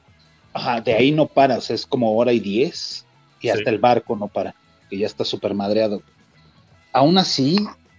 [0.52, 3.04] Ajá, de ahí no para, o sea, es como hora y diez,
[3.40, 4.54] y hasta el barco no para,
[4.90, 6.02] que ya está súper madreado.
[6.92, 7.56] Aún así,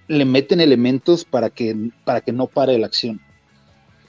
[0.07, 3.21] le meten elementos para que, para que no pare la acción.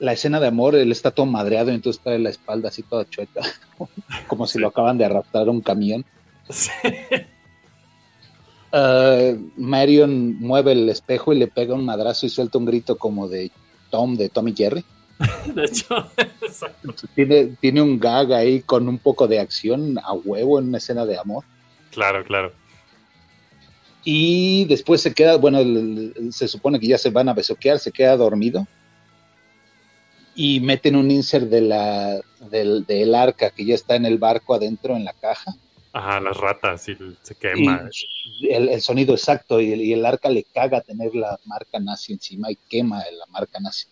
[0.00, 3.08] La escena de amor, él está todo madreado y entonces trae la espalda así toda
[3.08, 3.42] chueca,
[4.26, 6.04] como si lo acaban de arrastrar a un camión.
[8.72, 13.28] Uh, Marion mueve el espejo y le pega un madrazo y suelta un grito como
[13.28, 13.52] de
[13.90, 14.84] Tom, de Tommy Jerry.
[15.54, 16.10] De hecho.
[17.14, 21.06] Tiene, tiene un gag ahí con un poco de acción a huevo en una escena
[21.06, 21.44] de amor.
[21.92, 22.52] Claro, claro.
[24.05, 25.61] Y después se queda, bueno,
[26.30, 28.66] se supone que ya se van a besoquear, se queda dormido.
[30.34, 34.55] Y meten un insert de la, del, del arca que ya está en el barco
[34.55, 35.55] adentro en la caja.
[35.92, 37.88] Ajá, las ratas y se quema.
[38.40, 41.78] Y el, el sonido exacto y el, y el arca le caga tener la marca
[41.78, 43.86] nazi encima y quema la marca nazi.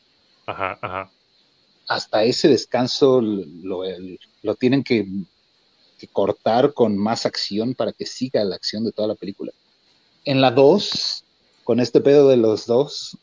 [0.47, 1.11] Ajá, ajá.
[1.87, 3.83] Hasta ese descanso lo,
[4.43, 5.07] lo tienen que,
[5.99, 9.53] que cortar con más acción para que siga la acción de toda la película.
[10.25, 11.25] En la 2,
[11.65, 13.17] con este pedo de los dos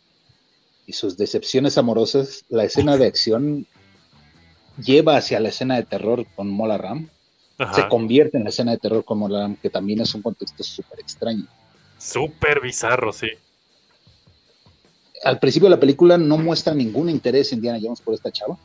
[0.85, 3.67] y sus decepciones amorosas, la escena de acción
[4.83, 7.09] lleva hacia la escena de terror con Mola Ram.
[7.57, 7.73] Ajá.
[7.73, 10.63] Se convierte en la escena de terror con Mola Ram, que también es un contexto
[10.63, 11.45] súper extraño.
[11.97, 13.29] Súper bizarro, sí.
[15.23, 18.57] Al principio de la película no muestra ningún interés en Indiana Jones por esta chava.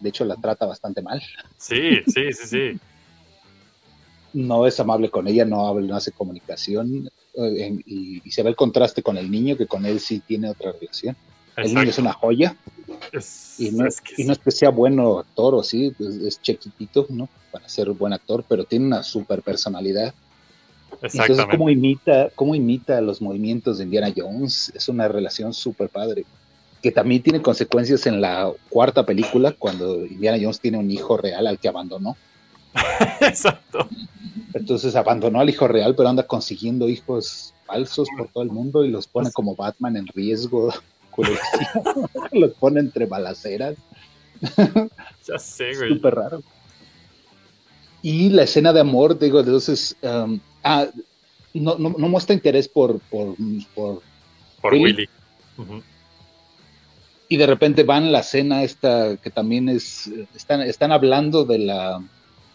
[0.00, 1.22] De hecho, la trata bastante mal.
[1.56, 2.80] Sí, sí, sí, sí.
[4.32, 7.08] No es amable con ella, no habla, no hace comunicación.
[7.36, 10.50] En- y, y se ve el contraste con el niño, que con él sí tiene
[10.50, 11.16] otra relación.
[11.56, 12.02] El niño es Exacto.
[12.02, 12.56] una joya.
[13.12, 15.92] Es- Y no es es, que y no es que sea bueno actor o sí,
[15.96, 17.28] pues es chiquitito, ¿no?
[17.50, 20.12] Para ser buen actor, pero tiene una super personalidad.
[21.02, 21.44] Entonces.
[21.50, 24.72] ¿cómo imita, cómo imita los movimientos de Indiana Jones?
[24.74, 26.24] Es una relación súper padre.
[26.82, 31.46] Que también tiene consecuencias en la cuarta película, cuando Indiana Jones tiene un hijo real
[31.46, 32.16] al que abandonó.
[33.20, 33.88] Exacto.
[34.54, 38.90] Entonces abandonó al hijo real, pero anda consiguiendo hijos falsos por todo el mundo y
[38.90, 40.72] los pone como Batman en riesgo.
[42.32, 43.76] los pone entre balaceras.
[45.26, 45.94] Ya sé, güey.
[45.94, 46.42] Súper raro.
[48.02, 50.86] Y la escena de amor, digo, entonces, um, ah,
[51.54, 53.34] no, no, no muestra interés por, por,
[53.74, 54.02] por,
[54.60, 55.08] Por Willy.
[57.28, 62.00] Y de repente van la escena esta que también es, están, están hablando de la,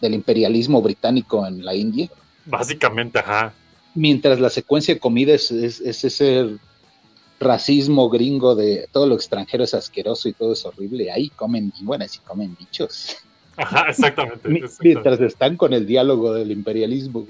[0.02, 2.10] del imperialismo británico en la India,
[2.44, 3.54] Básicamente, ajá.
[3.94, 6.56] mientras la secuencia de comida es, es, es ese
[7.40, 12.04] racismo gringo de todo lo extranjero es asqueroso y todo es horrible, ahí comen, bueno,
[12.08, 13.16] sí comen bichos.
[13.56, 14.48] Ajá, exactamente.
[14.48, 15.00] Mi- exactamente.
[15.02, 17.26] Mientras están con el diálogo del imperialismo.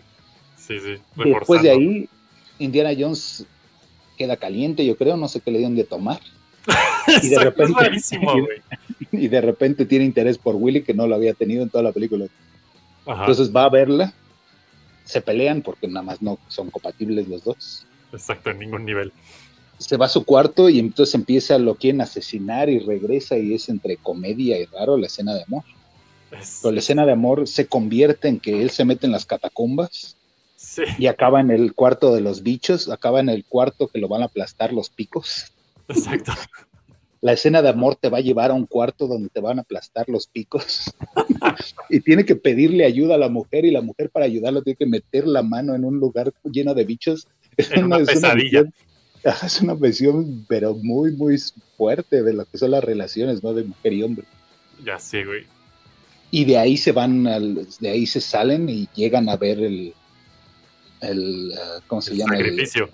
[0.56, 0.96] Sí, sí.
[1.16, 1.70] Después de reforzando.
[1.80, 2.08] ahí,
[2.58, 3.44] Indiana Jones
[4.16, 6.20] queda caliente, yo creo, no sé qué le dieron de tomar.
[7.22, 8.12] Y de repente, Es
[9.10, 11.90] y de repente tiene interés por Willy que no lo había tenido en toda la
[11.92, 12.26] película.
[13.07, 13.20] Ajá.
[13.22, 14.12] Entonces va a verla,
[15.05, 17.86] se pelean porque nada más no son compatibles los dos.
[18.12, 19.12] Exacto, en ningún nivel.
[19.78, 23.68] Se va a su cuarto y entonces empieza, lo quieren asesinar y regresa y es
[23.68, 25.64] entre comedia y raro la escena de amor.
[26.30, 29.26] Es- Pero la escena de amor se convierte en que él se mete en las
[29.26, 30.16] catacumbas
[30.57, 34.09] sí, y acaba en el cuarto de los bichos, acaba en el cuarto que lo
[34.09, 35.53] van a aplastar los picos.
[35.88, 36.32] exacto.
[37.22, 39.62] La escena de amor te va a llevar a un cuarto donde te van a
[39.62, 40.92] aplastar los picos
[41.88, 44.86] y tiene que pedirle ayuda a la mujer y la mujer para ayudarlo tiene que
[44.86, 47.26] meter la mano en un lugar lleno de bichos.
[47.56, 48.62] Es En una pesadilla.
[48.62, 48.74] visión-
[49.24, 51.36] es una visión, pero muy, muy
[51.76, 53.54] fuerte de lo que son las relaciones, ¿no?
[53.54, 54.24] De mujer y hombre.
[54.84, 55.44] Ya sé, güey.
[56.32, 59.94] Y de ahí se van, al- de ahí se salen y llegan a ver el,
[61.02, 62.36] el ah, ¿cómo se El llama?
[62.36, 62.88] El- sacrificio.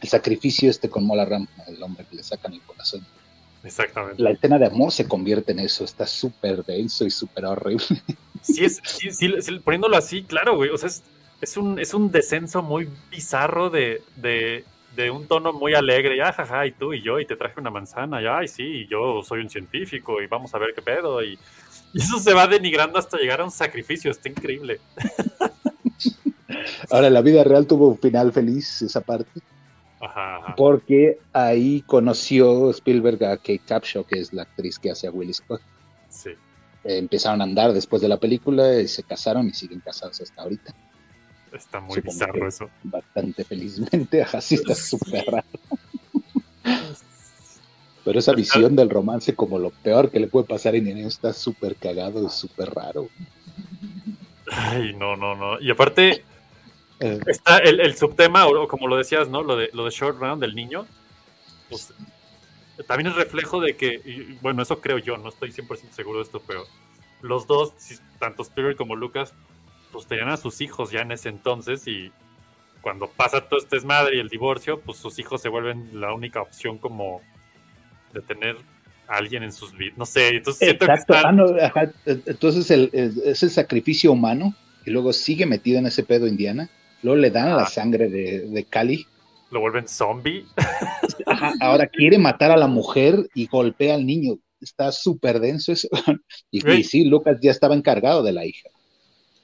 [0.00, 3.04] El, sacrificio este con Mola Ram, el hombre que le sacan el corazón.
[3.62, 4.22] Exactamente.
[4.22, 7.84] La escena de amor se convierte en eso, está súper denso y súper horrible.
[8.42, 10.70] Sí, es, sí, sí, sí, poniéndolo así, claro, güey.
[10.70, 11.02] O sea, es,
[11.40, 14.64] es un, es un descenso muy bizarro de, de,
[14.96, 16.16] de un tono muy alegre.
[16.16, 18.22] Ya, jaja, y tú y yo, y te traje una manzana.
[18.22, 21.22] Ya, ay, sí, y yo soy un científico, y vamos a ver qué pedo.
[21.22, 21.38] Y,
[21.92, 24.10] y eso se va denigrando hasta llegar a un sacrificio.
[24.10, 24.80] Está increíble.
[26.90, 29.40] Ahora, la vida real tuvo un final feliz, esa parte,
[30.00, 30.54] Ajá, ajá.
[30.56, 35.34] porque ahí conoció Spielberg a Kate Capshaw, que es la actriz que hace a Willy
[35.34, 35.60] Scott.
[36.08, 36.30] Sí.
[36.84, 40.42] Eh, empezaron a andar después de la película y se casaron y siguen casados hasta
[40.42, 40.74] ahorita.
[41.52, 42.70] Está muy Supongo bizarro eso.
[42.84, 45.46] Bastante felizmente, ajá, sí está súper raro.
[48.04, 51.34] Pero esa visión del romance como lo peor que le puede pasar a Indiana está
[51.34, 53.08] súper cagado y súper raro.
[54.50, 55.60] Ay, no, no, no.
[55.60, 56.24] Y aparte,
[57.00, 59.42] Eh, está el, el subtema, o como lo decías, ¿no?
[59.42, 60.86] Lo de, lo de Short Round del niño.
[61.68, 61.92] Pues,
[62.86, 66.24] también es reflejo de que, y, bueno, eso creo yo, no estoy 100% seguro de
[66.24, 66.64] esto, pero
[67.22, 67.74] los dos,
[68.18, 69.34] tanto Spielberg como Lucas,
[69.92, 72.12] pues tenían a sus hijos ya en ese entonces y,
[72.80, 76.40] cuando pasa todo este desmadre y el divorcio, pues sus hijos se vuelven la única
[76.40, 77.20] opción como
[78.12, 78.56] de tener
[79.08, 79.98] a alguien en sus vidas.
[79.98, 81.92] No sé, entonces siento que Ah, no, ajá.
[82.06, 86.70] Entonces el, el- es el sacrificio humano y luego sigue metido en ese pedo Indiana.
[87.02, 89.06] Luego le dan la sangre de, de Cali.
[89.50, 90.44] lo vuelven zombie.
[91.26, 94.38] Ajá, Ahora quiere matar a la mujer y golpea al niño.
[94.60, 95.88] Está súper denso eso.
[96.50, 98.68] Y, y sí, Lucas ya estaba encargado de la hija.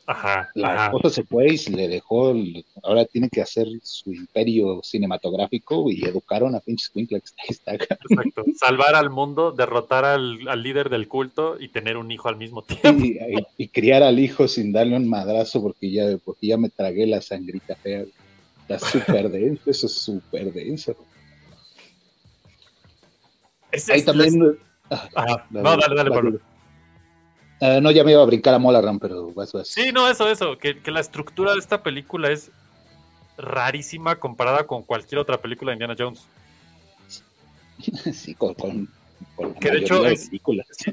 [0.09, 0.85] Ajá, La ajá.
[0.87, 2.31] esposa se fue y se le dejó.
[2.31, 7.35] el- ahora tiene que hacer su imperio cinematográfico y educaron a pinches Winklex.
[7.49, 8.45] Exacto.
[8.57, 12.63] Salvar al mundo, derrotar al, al líder del culto y tener un hijo al mismo
[12.63, 13.05] tiempo.
[13.05, 16.69] Y, y- y criar al hijo sin darle un madrazo porque ya, porque ya me
[16.71, 18.05] tragué la sangrita fea.
[18.69, 20.95] Está súper denso, eso es súper denso.
[23.73, 24.57] Ahí es- también.
[24.89, 26.41] Ah, No, dale, dale, vas, Pablo.
[27.61, 29.69] Ah, no, ya me iba a brincar a Molaran, pero vas, vas.
[29.69, 30.59] Sí, no, eso, eso.
[30.59, 32.51] Que, que la estructura de esta película es
[33.39, 36.27] rarísima comparada con cualquier otra película de Indiana Jones.
[38.13, 38.89] sí, con, con,
[39.35, 40.31] con la Que de hecho es-.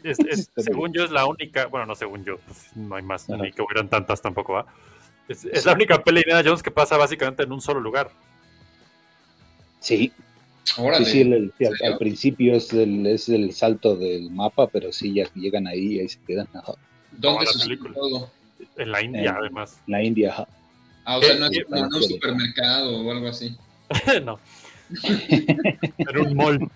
[0.04, 3.28] Es- es- según yo es la única, bueno, no según yo, pues no hay más,
[3.30, 4.66] ni que hubieran tantas tampoco, ¿va?
[5.28, 8.10] Es, es la única peli de Indiana Jones que pasa básicamente en un solo lugar.
[9.80, 10.12] Sí.
[10.78, 11.06] Órale.
[11.06, 14.92] Sí, sí, el- el- sí, al, principio es el, es el salto del mapa, pero
[14.92, 16.48] sí, ya llegan ahí y ahí se quedan.
[17.12, 17.94] ¿Dónde película.
[17.94, 18.32] todo?
[18.78, 19.80] En la India, En- además.
[19.88, 20.48] La India, ajá.
[21.06, 23.56] Ah, o sea, no Sí, es un supermercado o algo así.
[24.24, 24.40] no.
[25.04, 26.70] en un mall.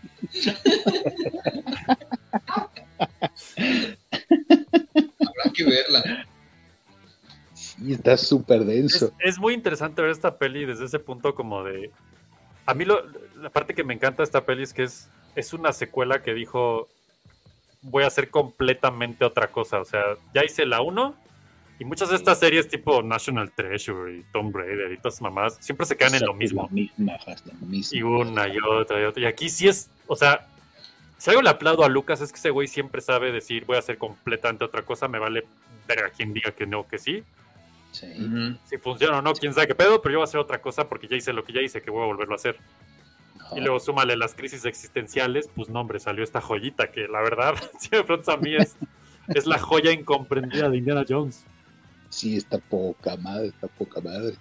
[5.20, 6.26] Habrá que verla.
[7.54, 9.14] Sí, está súper denso.
[9.20, 11.92] Es, es muy interesante ver esta peli desde ese punto como de...
[12.68, 13.04] A mí lo,
[13.38, 16.36] la parte que me encanta de esta peli es que es, es una secuela que
[16.36, 16.88] dijo,
[17.82, 19.80] voy a hacer completamente otra cosa.
[19.80, 20.04] O sea,
[20.34, 21.16] ya hice la 1
[21.80, 25.86] y muchas de estas series tipo National Treasure y Tomb Raider y todas mamás siempre
[25.86, 26.68] se quedan en lo mismo.
[26.70, 27.98] Misma, lo mismo.
[27.98, 29.22] Y una y otra y otra.
[29.22, 30.48] Y aquí sí es, o sea,
[31.18, 33.80] si algo le aplaudo a Lucas es que ese güey siempre sabe decir, voy a
[33.80, 35.46] hacer completamente otra cosa, me vale
[35.88, 37.24] ver a quien diga que no, que sí.
[38.00, 38.58] Sí.
[38.66, 40.88] Si funciona o no, quién sabe qué pedo, pero yo voy a hacer otra cosa
[40.88, 42.58] porque ya hice lo que ya hice, que voy a volverlo a hacer.
[43.56, 47.56] Y luego súmale las crisis existenciales, pues no, hombre, salió esta joyita que la verdad,
[47.80, 48.76] si me preguntas a mí, es,
[49.30, 51.44] es la joya incomprendida de Indiana Jones.
[52.10, 54.36] Sí, está poca madre, está poca madre.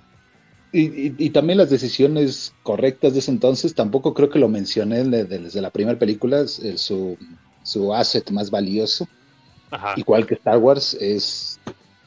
[0.73, 5.05] Y, y- y también las decisiones correctas de ese entonces, tampoco creo que lo mencioné
[5.05, 7.17] de- de- desde la primera película, su,
[7.63, 9.09] su asset más valioso,
[9.71, 9.95] Ajá.
[9.97, 11.61] igual que Star Wars, es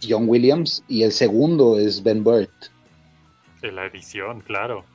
[0.07, 2.49] John Williams, y el segundo es Ben Burt,
[3.61, 4.85] De la edición, claro.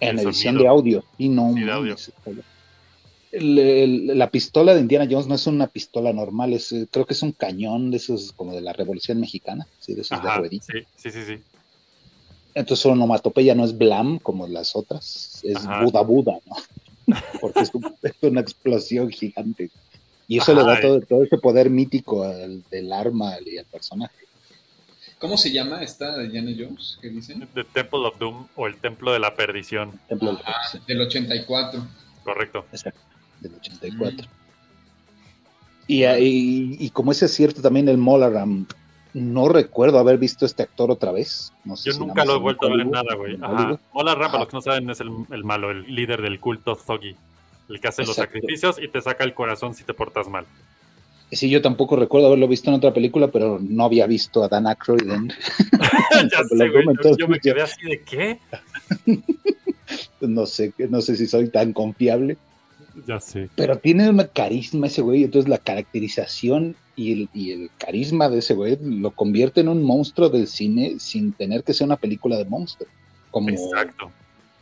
[0.00, 0.62] en El edición sonido.
[0.62, 1.04] de audio.
[1.18, 1.96] Y no, de audio.
[3.32, 7.06] el- el- la pistola de Indiana Jones no es una pistola normal, es, eh, creo
[7.06, 9.94] que es un cañón de esos como de la Revolución Mexicana, ¿sí?
[9.94, 10.66] de esos de Ajá, ruedita.
[10.70, 11.38] sí, sí, sí, sí.
[12.54, 15.82] Entonces su onomatopeya no es blam como las otras, es Ajá.
[15.82, 16.56] Buda Buda, ¿no?
[17.40, 19.70] Porque es, un- es una explosión gigante.
[20.28, 24.14] Y eso le da todo, todo ese poder mítico al- del arma y al personaje.
[25.22, 26.98] ¿Cómo se llama esta de Diana Jones?
[27.00, 27.48] ¿Qué dicen?
[27.54, 29.92] The Temple of Doom o el Templo de la Perdición.
[30.08, 31.86] Templo de la Ah, Perdición, del 84.
[32.24, 32.66] Correcto.
[32.72, 33.00] exacto,
[33.40, 34.26] del 84.
[35.86, 38.66] Y, ahí- y como ese es cierto también el Molaram,
[39.14, 41.52] no recuerdo haber visto este actor otra vez.
[41.64, 43.34] No sé Yo si nunca lo he vuelto a ver en nada, güey.
[43.36, 43.54] en Ajá.
[43.54, 43.78] Hollywood.
[43.92, 46.74] Mola Ram, para los que no saben, es el, el malo, el líder del culto
[46.76, 47.14] Thuggy.
[47.68, 50.46] El que hace los sacrificios y te saca el corazón si te portas mal.
[51.32, 54.66] Sí, yo tampoco recuerdo haberlo visto en otra película, pero no había visto a Dan
[54.66, 55.28] Aykroyd en,
[56.30, 56.84] ya sé, güey.
[57.02, 58.38] Yo, yo me quedé así de qué.
[60.20, 62.36] no sé, no sé si soy tan confiable.
[63.06, 63.48] Ya sé.
[63.56, 68.38] Pero tiene una carisma ese güey, entonces la caracterización y el, y el carisma de
[68.40, 72.36] ese güey lo convierte en un monstruo del cine sin tener que ser una película
[72.36, 72.88] de monstruo,
[73.30, 74.10] como, Exacto.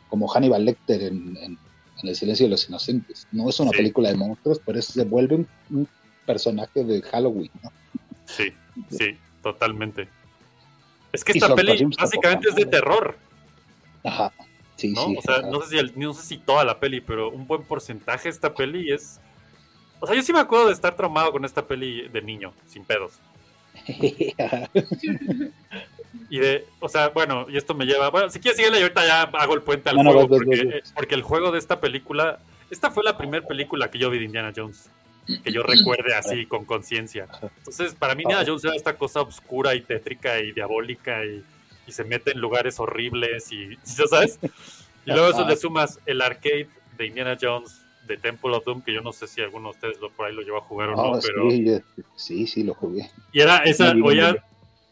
[0.08, 1.58] como Hannibal Lecter en, en-
[2.02, 3.26] en El silencio de los inocentes.
[3.30, 3.76] No es una Sí.
[3.78, 5.88] película de monstruos, pero se vuelve un, un
[6.26, 7.70] personaje de Halloween, ¿no?
[8.26, 8.52] Sí,
[8.90, 10.08] sí, totalmente.
[11.12, 13.16] Es que esta peli básicamente es de terror,
[14.04, 14.32] Ajá,
[14.76, 15.06] sí, ¿no?
[15.08, 15.16] sí.
[15.18, 15.46] o sea, ajá.
[15.50, 18.30] no sé, si el- no sé si toda la peli, pero un buen porcentaje de
[18.30, 19.20] esta peli es...
[19.98, 22.84] O sea, yo sí me acuerdo de estar traumado con esta peli de niño, sin
[22.84, 23.18] pedos.
[26.28, 29.04] Y de, o sea, bueno, y esto me lleva, bueno, si quieres síguele y ahorita
[29.06, 32.38] ya hago el puente al No, juego, porque, eh, porque el juego de esta película,
[32.70, 34.90] esta fue la primera película que yo vi de Indiana Jones,
[35.26, 37.26] que yo recuerde así, con conciencia.
[37.58, 41.42] Entonces, para mí Indiana Jones era esta cosa oscura y tétrica y diabólica y,
[41.86, 44.38] y se mete en lugares horribles y, ¿ya sabes?
[45.06, 46.68] Y luego eso le sumas el arcade
[46.98, 50.00] de Indiana Jones de Temple of Doom, que yo no sé si alguno de ustedes
[50.00, 51.50] lo, por ahí lo llevó a jugar o Ah, no, pero...
[51.50, 51.82] sí, ya-
[52.16, 53.08] sí, sí, lo jugué.
[53.32, 54.36] Y era esa, oías,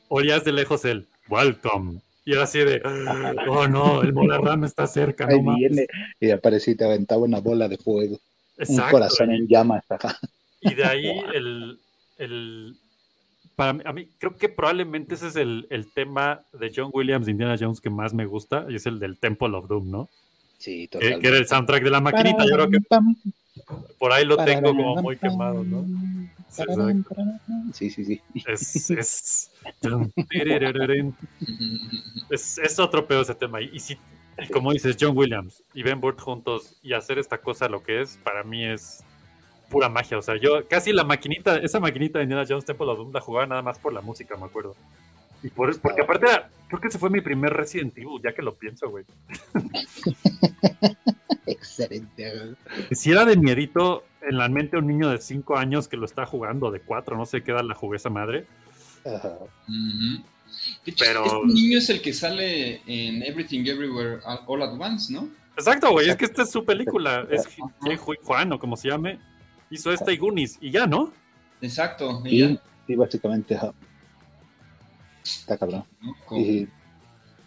[0.09, 2.01] oías de lejos el welcome.
[2.25, 2.81] Y era así de,
[3.49, 5.59] oh no, el Bolarram está cerca, Ahí no mames.
[5.71, 5.87] viene.
[6.21, 8.19] Y aparecía y te aventaba una bola de fuego.
[8.59, 9.85] Un Exacto, corazón y- en llamas.
[9.91, 10.19] ajá.
[10.61, 11.79] Y de ahí el,
[12.19, 12.77] el
[13.57, 17.27] para mí, a mí creo que probablemente ese es el, el tema de John Williams
[17.27, 20.09] de Indiana Jones que más me gusta, y es el del Temple of Doom, ¿no?
[20.59, 21.23] Sí, Que, totalmente.
[21.23, 22.79] que era el soundtrack de la maquinita, yo creo que
[23.99, 25.85] por ahí lo tengo como muy quemado, ¿no?
[26.49, 27.15] Sí, exacto.
[27.75, 28.21] Sí, sí, sí.
[28.47, 29.51] Es, es,
[32.31, 33.61] es, es otro pedo ese tema.
[33.61, 33.97] Y, y si,
[34.41, 38.01] y como dices, John Williams y Ben Burt juntos y hacer esta cosa lo que
[38.03, 39.03] es, para mí es
[39.71, 40.19] pura magia.
[40.19, 43.21] O sea, yo casi la maquinita, esa maquinita de Indiana Jones Temple of Doom la
[43.21, 44.75] jugaba nada más por la música, me acuerdo.
[45.43, 48.43] Y por, porque aparte era- creo que ese fue mi primer Resident Evil, ya que
[48.43, 49.05] lo pienso, güey.
[51.47, 52.55] Excelente.
[52.93, 56.27] Si era de miedito en la mente un niño de 5 años que lo está
[56.27, 58.47] jugando, de 4, no sé qué edad la jugué esa madre.
[59.07, 59.29] Ajá.
[59.69, 60.25] Ujú.
[60.85, 65.13] De hecho, Pero- este niño es el que sale en Everything Everywhere All at Once,
[65.13, 65.29] ¿no?
[65.57, 67.27] Exacto, güey, es que esta es su película.
[67.31, 67.49] Es
[68.23, 69.19] Juan o como se llame.
[69.71, 71.13] Hizo esta y Goonies y ya, ¿no?
[71.61, 72.23] Exacto.
[72.25, 72.61] y ya,
[72.97, 73.59] básicamente.
[75.25, 75.85] Está cabrón.
[76.31, 76.69] Y,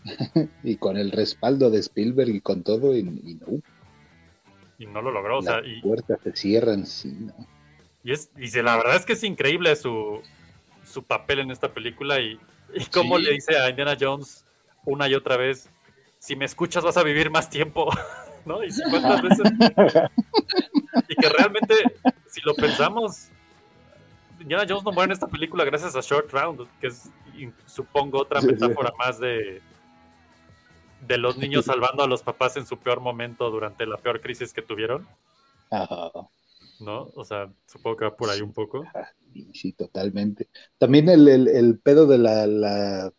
[0.64, 3.62] y con el respaldo de Spielberg y con todo, y, y no,
[4.78, 7.34] Y no lo logró, o sea, las y, puertas se cierran, sí, no.
[8.04, 10.22] y es, y la verdad es que es increíble su,
[10.84, 12.40] su papel en esta película y,
[12.76, 13.24] y cómo Sí.
[13.24, 14.46] le dice a Indiana Jones
[14.86, 15.70] una y otra vez,
[16.20, 17.90] si me escuchas vas a vivir más tiempo,
[18.46, 18.64] ¿no?
[18.64, 19.52] Y si cuántas veces...
[21.08, 21.76] y que realmente,
[22.28, 23.30] si lo pensamos,
[24.40, 27.10] Indiana Jones no muere en esta película gracias a Short Round, que es,
[27.66, 29.62] supongo, otra metáfora más de,
[31.02, 34.54] de los niños salvando a los papás en su peor momento durante la peor crisis
[34.54, 35.08] que tuvieron,
[35.70, 36.12] Ajá.
[36.82, 37.10] ¿No?
[37.16, 38.84] O sea, supongo que va por ahí un poco.
[39.34, 40.50] Sí, sí, totalmente.
[40.78, 43.14] También el, el, el pedo de la, la,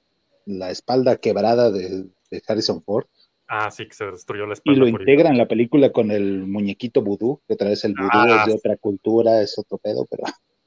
[0.47, 3.07] la espalda quebrada de, de Harrison Ford.
[3.49, 4.81] Ah, sí, que se destruyó la Y espalda.
[4.85, 8.09] lo por integra en la película con el muñequito vudú, que otra vez el vudú
[8.13, 8.41] Ah.
[8.43, 10.23] es de otra cultura, es otro pedo, pero,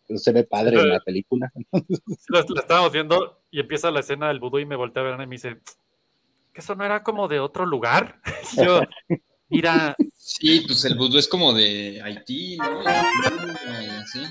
[0.08, 1.52] pero se ve padre en la película.
[2.30, 5.28] La, estábamos viendo y empieza la escena del vudú y me voltea a ver y
[5.28, 5.62] me dice,
[6.54, 8.20] ¿que eso no era como de otro lugar?
[8.54, 8.82] Y yo,
[9.50, 9.96] mira,
[10.28, 12.82] Sí, pues el vudú es como de Haití, ¿no?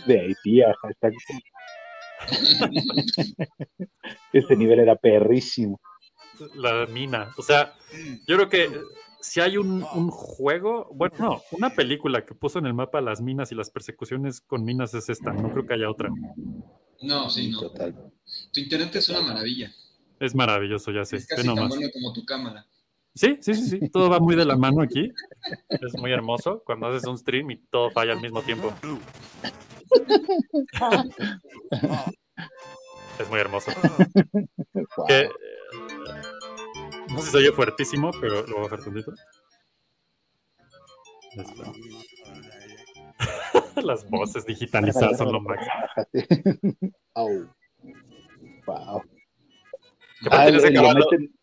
[0.06, 1.18] De Haití, ajá, exacto.
[4.32, 5.80] Ese nivel era perrísimo.
[6.56, 7.32] la mina.
[7.36, 7.74] O sea,
[8.26, 8.80] yo creo que
[9.20, 13.20] si hay un, un juego, bueno, no, una película que puso en el mapa las
[13.20, 16.10] minas y las persecuciones con minas es esta, no creo que haya otra.
[17.02, 17.60] No, sí, no.
[17.60, 17.94] Total.
[18.52, 19.72] Tu internet es una maravilla.
[20.18, 21.18] Es maravilloso, ya sé.
[21.18, 22.66] Es casi tan bueno como tu cámara.
[23.16, 25.10] Sí, sí, sí, sí, todo va muy de la mano aquí.
[25.68, 28.72] Es muy hermoso cuando haces un stream y todo falla al mismo tiempo.
[33.18, 33.70] Es muy hermoso.
[34.96, 35.06] Wow.
[35.06, 35.30] Que, eh,
[37.10, 39.12] no sé si se oye fuertísimo, pero lo voy a bajar tantito.
[41.36, 41.72] Listo.
[43.84, 45.72] Las voces digitalizadas son lo máximo.
[48.66, 49.02] Wow.
[50.22, 51.34] Que Ah, le caballo- meten,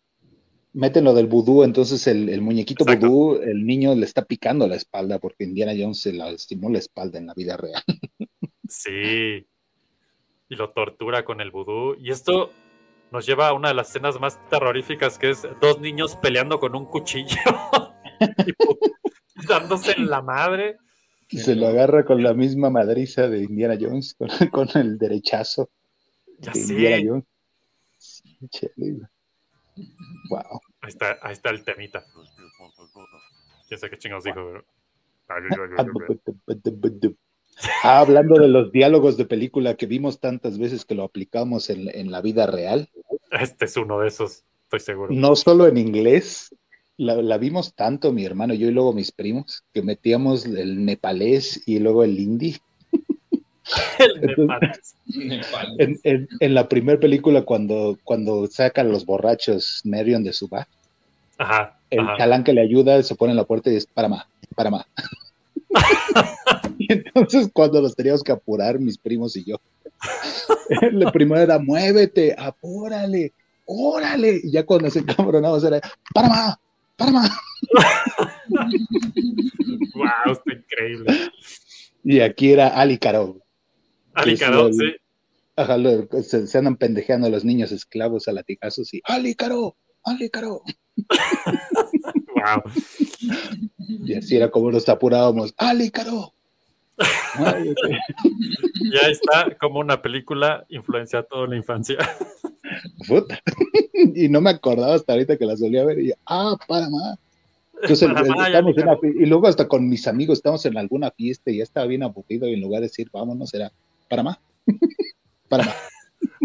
[0.73, 3.09] meten lo del vudú, entonces el, el muñequito Exacto.
[3.09, 6.79] vudú, el niño le está picando la espalda porque Indiana Jones se la lastimó la
[6.79, 7.83] espalda en la vida real.
[8.67, 9.45] Sí.
[10.49, 11.95] Y lo tortura con el vudú.
[11.99, 12.51] Y esto
[13.11, 16.75] nos lleva a una de las escenas más terroríficas, que es dos niños peleando con
[16.75, 17.35] un cuchillo.
[19.35, 20.77] y dándose en la madre.
[21.27, 25.69] Se lo agarra con la misma madriza de Indiana Jones, con, con el derechazo
[26.39, 26.73] Ya de sé.
[26.73, 27.25] Indiana Jones.
[27.97, 28.37] Sí.
[30.29, 30.61] Wow.
[30.81, 32.05] Ahí está, ahí está el temita.
[33.67, 34.65] Quién sabe qué chingados dijo, pero.
[37.83, 41.87] Ah, hablando de los diálogos de película que vimos tantas veces que lo aplicamos en,
[41.93, 42.89] en la vida real,
[43.31, 45.13] Este es uno de esos, estoy seguro.
[45.13, 46.55] no solo en inglés,
[46.97, 51.61] la, la vimos tanto mi hermano, yo y luego mis primos, que metíamos el nepalés
[51.65, 52.57] y luego el hindi.
[53.99, 54.49] El.
[55.79, 60.67] En, en- en la primera película, cuando, cuando sacan los borrachos Marion de su bar,
[61.37, 61.77] Ajá.
[61.89, 62.17] el ajá.
[62.17, 64.25] chalán que le ayuda se pone en la puerta y dice, para más,
[64.55, 64.85] para más.
[66.77, 69.57] y entonces cuando nos teníamos que apurar, mis primos y yo,
[70.81, 73.31] el primero era, muévete, apúrale,
[73.65, 74.41] órale.
[74.43, 75.79] Y ya cuando se encabronamos era,
[76.13, 76.55] para más,
[76.97, 77.31] para más.
[79.95, 81.31] Wow, está increíble.
[82.03, 83.37] Y aquí era Ali Caro.
[84.13, 84.91] Ali Es Caro, el- sí.
[85.55, 90.29] Ajá, lo- se, se andan pendejeando los niños esclavos a latigazos y Ali Caro, Ali
[90.29, 90.61] Caro.
[92.35, 92.63] Wow.
[94.05, 96.33] Y así era como nos apurábamos, Ali Caro.
[97.37, 97.75] Muévete.
[98.93, 101.97] Ya está como una película influencia toda la infancia.
[103.07, 103.39] Puta.
[104.15, 105.99] y no me acordaba hasta ahorita que la solía ver.
[105.99, 107.17] Y yo, ah, para más.
[107.81, 111.57] Entonces, en una fi- y luego hasta con mis amigos estamos en alguna fiesta y
[111.57, 113.71] ya estaba bien aburrido y en lugar de decir vámonos era
[114.11, 114.37] para más.
[115.49, 115.75] para más.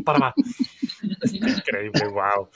[0.04, 0.34] Panamá.
[1.22, 2.48] Está increíble, wow.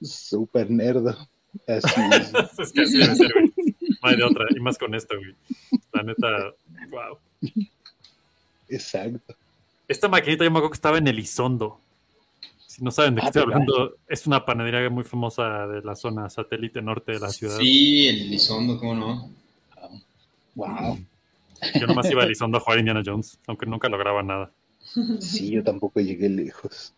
[0.00, 1.16] Súper nerdo.
[1.66, 2.58] Así es.
[2.58, 3.52] es que así debe ser, güey.
[4.02, 4.46] No hay de otra.
[4.50, 5.34] Y más con esto, güey.
[5.92, 6.54] La neta,
[6.90, 7.18] wow.
[8.68, 9.34] Exacto.
[9.88, 11.80] Esta maquinita yo me acuerdo que estaba en Elizondo.
[12.68, 13.62] Si no saben de qué Ah, estoy ¿verdad?
[13.68, 17.58] hablando, es una panadería muy famosa de la zona satélite norte de la ciudad.
[17.58, 19.30] Sí, el Elizondo, ¿cómo no?
[20.54, 21.00] Wow.
[21.78, 24.50] Yo nomás iba a Elizondo a jugar Indiana Jones, aunque nunca lograba nada.
[25.20, 26.94] Sí, yo tampoco llegué lejos.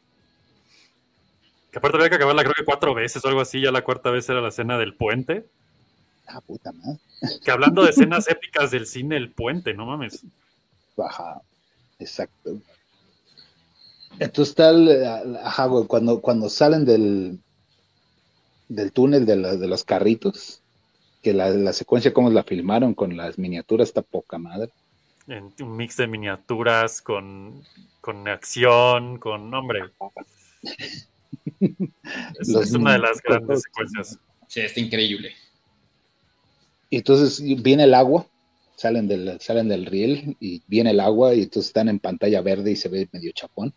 [1.70, 4.10] Que aparte había que acabarla creo que cuatro veces o algo así, ya la cuarta
[4.10, 5.46] vez era la escena del puente.
[6.26, 7.00] Ah, puta madre.
[7.44, 10.24] Que hablando de escenas épicas del cine, el puente, no mames.
[10.96, 11.40] Ajá,
[11.98, 12.60] exacto.
[14.18, 17.40] Entonces tal, ajá, güey, cuando, cuando salen del,
[18.68, 20.61] del túnel de, la- de los carritos,
[21.22, 24.70] que la, la secuencia como la filmaron con las miniaturas está poca madre.
[25.28, 27.62] En un mix de miniaturas con,
[28.00, 29.82] con acción, con hombre.
[32.38, 34.18] Es, una de las grandes secuencias.
[34.48, 35.32] Sí, está increíble.
[36.90, 38.26] Y entonces viene el agua,
[38.76, 42.72] salen del, salen del riel y viene el agua y entonces están en pantalla verde
[42.72, 43.72] y se ve medio chapón.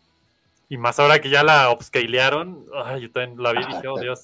[0.68, 3.98] Y más ahora que ya la upscalearon, ay, yo también la vi y dije, oh
[3.98, 4.20] Dios.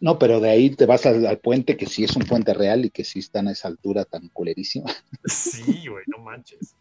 [0.00, 2.84] No, pero de ahí te vas al, al puente, que sí es un puente real
[2.84, 4.90] y que sí está a esa altura tan culerísima.
[5.24, 6.74] Sí, güey, no manches.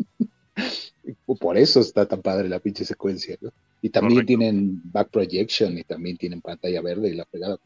[1.39, 3.51] Por eso está tan padre la pinche secuencia, ¿no?
[3.81, 4.27] Y también Correcto.
[4.27, 7.57] tienen back projection y también tienen pantalla verde y la fregada.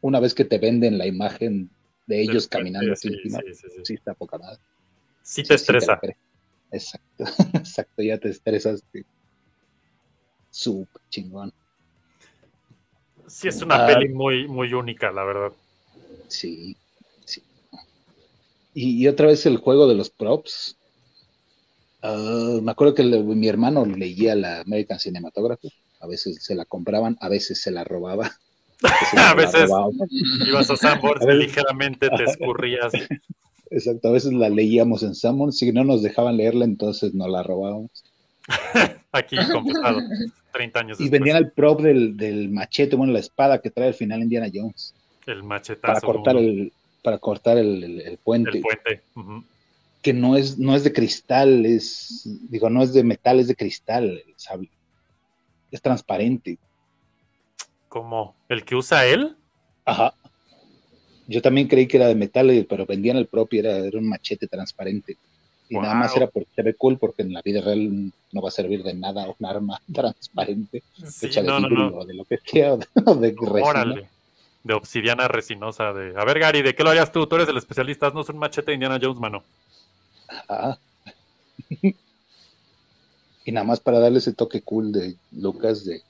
[0.00, 1.68] Una vez que te venden la imagen
[2.06, 3.40] de ellos caminando así sí, encima,
[3.84, 4.60] sí, está poca madre.
[5.22, 6.00] Sí te estresa.
[6.70, 8.82] Exacto, exacto, ya te estresas.
[10.50, 11.52] Súper chingón.
[13.32, 13.86] Sí, es una Ah.
[13.86, 15.52] peli muy, muy única, la verdad.
[16.28, 16.76] Sí,
[17.24, 17.42] sí.
[18.74, 20.76] Y, y otra vez el juego de los props.
[22.02, 25.70] Ah, me acuerdo que le- mi hermano leía la American Cinematography.
[26.00, 28.30] A veces se la compraban, a veces se la robaba.
[28.82, 29.70] veces A veces
[30.46, 32.92] ibas a Sanborns veces- ligeramente te escurrías.
[33.70, 35.50] Exacto, a veces la leíamos en Summon.
[35.52, 37.90] Si no nos dejaban leerla, entonces nos la robábamos.
[39.12, 40.00] Aquí confesado,
[40.52, 41.10] 30 años Y después.
[41.10, 44.94] vendían el prop del, del machete, bueno, la espada que trae al final Indiana Jones.
[45.26, 46.06] El Para machetazo.
[46.06, 48.50] cortar como el, para cortar el, el- el puente.
[48.56, 49.02] el puente.
[50.02, 53.54] Que no es, no es de cristal, es, digo, no es de metal, es de
[53.54, 54.68] cristal el sable.
[55.70, 56.58] Es transparente.
[57.88, 59.36] Como el que usa él.
[59.84, 60.14] Ajá.
[61.28, 64.48] Yo también creí que era de metal, pero vendían el propio, era, era un machete
[64.48, 65.16] transparente.
[65.68, 68.48] Y nada más era porque se ve cool, porque en la vida real no va
[68.48, 71.96] a servir de nada un arma transparente, Sí, hecha de no, no, vidrio no.
[71.98, 73.62] o de lo que sea, o de, o de resina.
[73.62, 74.08] Órale.
[74.64, 75.92] De obsidiana resinosa.
[75.92, 76.14] De...
[76.16, 77.26] A ver, Gary, ¿de qué lo harías tú?
[77.26, 78.06] Tú eres el especialista.
[78.06, 79.42] Haznos un machete de Indiana Jones, mano.
[80.28, 80.78] Ajá.
[83.44, 86.02] y nada más para darle ese toque cool de Lucas de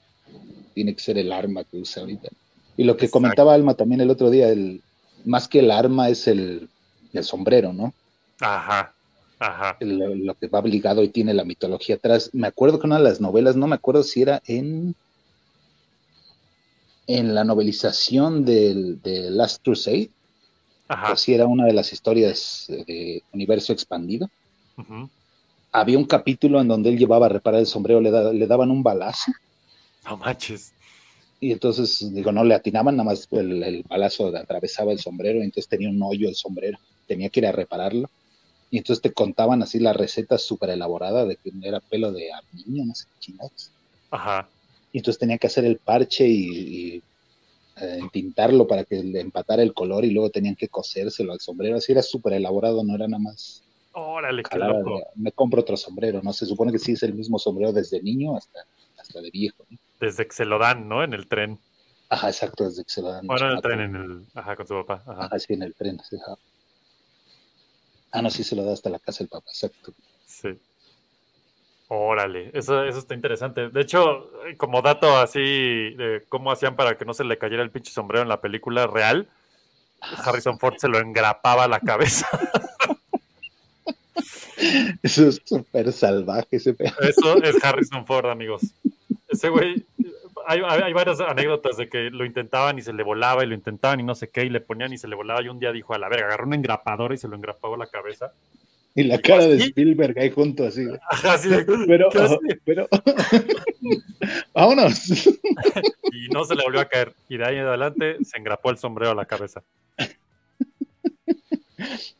[0.73, 2.29] tiene que ser el arma que usa ahorita.
[2.77, 3.19] Y lo que Exacto.
[3.19, 4.81] comentaba Alma también el otro día, el
[5.25, 6.67] más que el arma es el,
[7.13, 7.93] el sombrero, ¿no?
[8.39, 8.93] Ajá.
[9.43, 9.77] Ajá.
[9.81, 12.29] Lo que va obligado y tiene la mitología atrás.
[12.33, 14.95] Me acuerdo que una de las novelas, no me acuerdo si era en
[17.05, 20.09] en la novelización del, de Last Crusade,
[20.87, 21.11] Ajá.
[21.11, 24.29] o si era una de las historias de universo expandido.
[25.73, 28.71] Había un capítulo en donde él llevaba a reparar el sombrero, le, da- le daban
[28.71, 29.33] un balazo
[30.05, 30.71] No manches.
[31.41, 35.43] y entonces, digo, no le atinaban, nada más el, el balazo atravesaba el sombrero y
[35.43, 38.09] entonces tenía un hoyo el sombrero, tenía que ir a repararlo.
[38.73, 42.31] Y entonces te contaban así la receta súper elaborada de que era pelo de
[42.65, 43.69] niño, no sé qué chingados.
[44.09, 44.49] Ajá.
[44.91, 46.95] Y entonces tenía que hacer el parche y, y,
[47.77, 51.77] eh, entintarlo para que le empatara el color y luego tenían que cosérselo al sombrero.
[51.77, 54.97] Así era súper elaborado, no era nada más Órale, qué loco.
[54.97, 56.33] de, me compro otro sombrero, ¿no?
[56.33, 58.65] Se supone que sí es el mismo sombrero desde niño hasta,
[58.97, 59.67] hasta de viejo.
[59.69, 59.77] ¿no?
[59.99, 61.03] Desde que se lo dan, ¿no?
[61.03, 61.59] En el tren.
[62.09, 63.27] Ajá, exacto, desde que se lo dan.
[63.27, 64.25] Bueno, en el tren, en el.
[64.33, 65.03] Ajá, con su papá.
[65.05, 65.25] Ajá.
[65.25, 65.99] Ajá, sí, en el tren.
[66.09, 66.39] sí, ajá.
[68.13, 69.91] Ah, no, sí se lo da hasta la casa del papá, exacto.
[70.25, 70.49] Sí.
[71.87, 73.69] Órale, eso, eso está interesante.
[73.69, 77.71] De hecho, como dato así de cómo hacían para que no se le cayera el
[77.71, 79.27] pinche sombrero en la película real,
[79.99, 82.29] Harrison Ford se lo engrapaba a la cabeza.
[85.01, 86.93] Eso es súper salvaje ese pedo.
[87.01, 88.61] Eso es Harrison Ford, amigos.
[89.27, 89.85] Ese güey,
[90.47, 94.03] hay, varias anécdotas de que lo intentaban y se le volaba y lo intentaban y
[94.03, 95.97] no sé qué, y le ponían y se le volaba y un día dijo, a
[95.97, 98.33] la verga, agarró una engrapadora y se lo engrapaba a la cabeza.
[98.95, 100.85] Y la cara de Spielberg ahí junto así.
[101.09, 102.09] Ajá, así de, Pero,
[102.65, 102.87] pero,
[104.53, 105.27] vámonos.
[106.11, 107.13] Y no se le volvió a caer.
[107.27, 109.63] Y de ahí en adelante se engrapó el sombrero a la cabeza.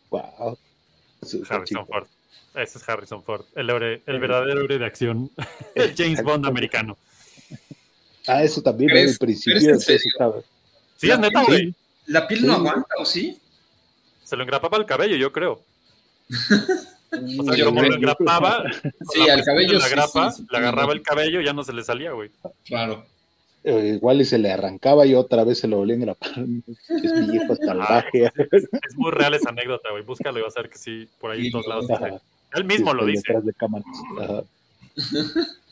[0.09, 0.57] Wow.
[1.47, 2.07] Harrison Ford.
[2.55, 3.45] Ese es Harrison Ford.
[3.55, 5.29] El, el verdadero héroe de acción.
[5.75, 6.97] El James Bond americano.
[8.27, 8.89] Ah, eso también.
[8.89, 9.59] ¿Crees- el principio.
[9.59, 10.41] en eso estaba-
[10.97, 11.73] Sí, es neta, güey.
[12.07, 12.59] ¿La piel no Sí.
[12.59, 13.37] aguanta o sí?
[14.23, 15.61] Se lo engrapaba al cabello, yo creo.
[16.29, 18.63] O sea, Yo como lo engrapaba,
[19.13, 20.63] Sí, al presión cabello la sí, grapa, sí, sí, le sí.
[20.63, 22.31] agarraba el cabello y ya no se le salía, güey.
[22.65, 23.05] Claro.
[23.65, 26.31] eh, igual y se le arrancaba y otra vez se lo volvía a engrapar.
[27.03, 28.31] Es mi hijo salvaje.
[28.51, 30.03] Es muy real esa anécdota, güey.
[30.03, 31.85] Búscalo y vas a ver que sí, por ahí en todos lados.
[32.55, 33.23] Él mismo lo Estoy dice.
[33.27, 33.87] detrás de cámaras.
[34.19, 34.43] Ajá.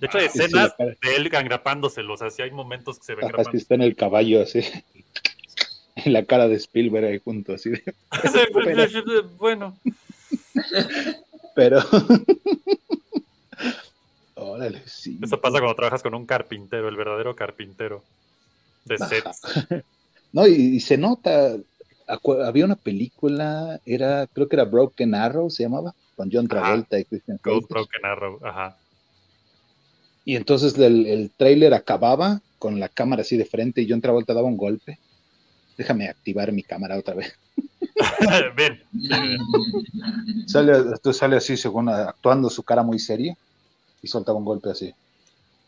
[0.00, 2.14] De hecho, hay sí, escenas de él engrapándolo.
[2.14, 4.60] O sea, sí hay momentos que se ven es que está en el caballo así.
[6.04, 7.70] En la cara de Spielberg ahí junto así.
[7.70, 7.82] de-
[9.36, 9.76] bueno,
[11.56, 11.80] Pero.
[14.36, 15.18] Órale, sí.
[15.20, 18.04] eso pasa cuando trabajas con un carpintero, el verdadero carpintero
[18.84, 19.40] de sets.
[20.32, 21.56] No, y, y se nota.
[22.44, 27.06] Había una película, era, creo que era Broken Arrow, se llamaba, con John Travolta y
[27.06, 27.68] Christian Slater.
[27.68, 28.76] Broken Arrow, ajá.
[30.28, 34.34] Y entonces el, el trailer acababa con la cámara así de frente y John Travolta
[34.34, 34.98] daba un golpe.
[35.78, 37.32] Déjame activar mi cámara otra vez.
[38.54, 38.82] Ven.
[40.46, 43.38] Sale, entonces sale así, según actuando su cara muy seria,
[44.02, 44.92] y soltaba un golpe así.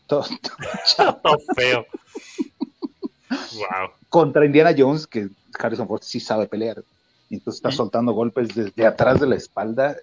[0.05, 0.25] Todo-
[1.23, 1.83] Todo feo.
[3.31, 3.89] Wow.
[4.09, 5.27] contra Indiana Jones, que
[5.57, 6.83] Harrison Ford sí sabe pelear.
[7.31, 9.97] Y entonces está soltando golpes desde atrás de la espalda.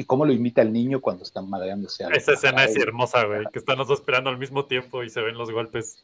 [0.00, 3.44] Y cómo lo imita el niño cuando están madreándose a Esa escena es hermosa, güey.
[3.52, 6.00] Que están los dos esperando al mismo tiempo y se ven los golpes.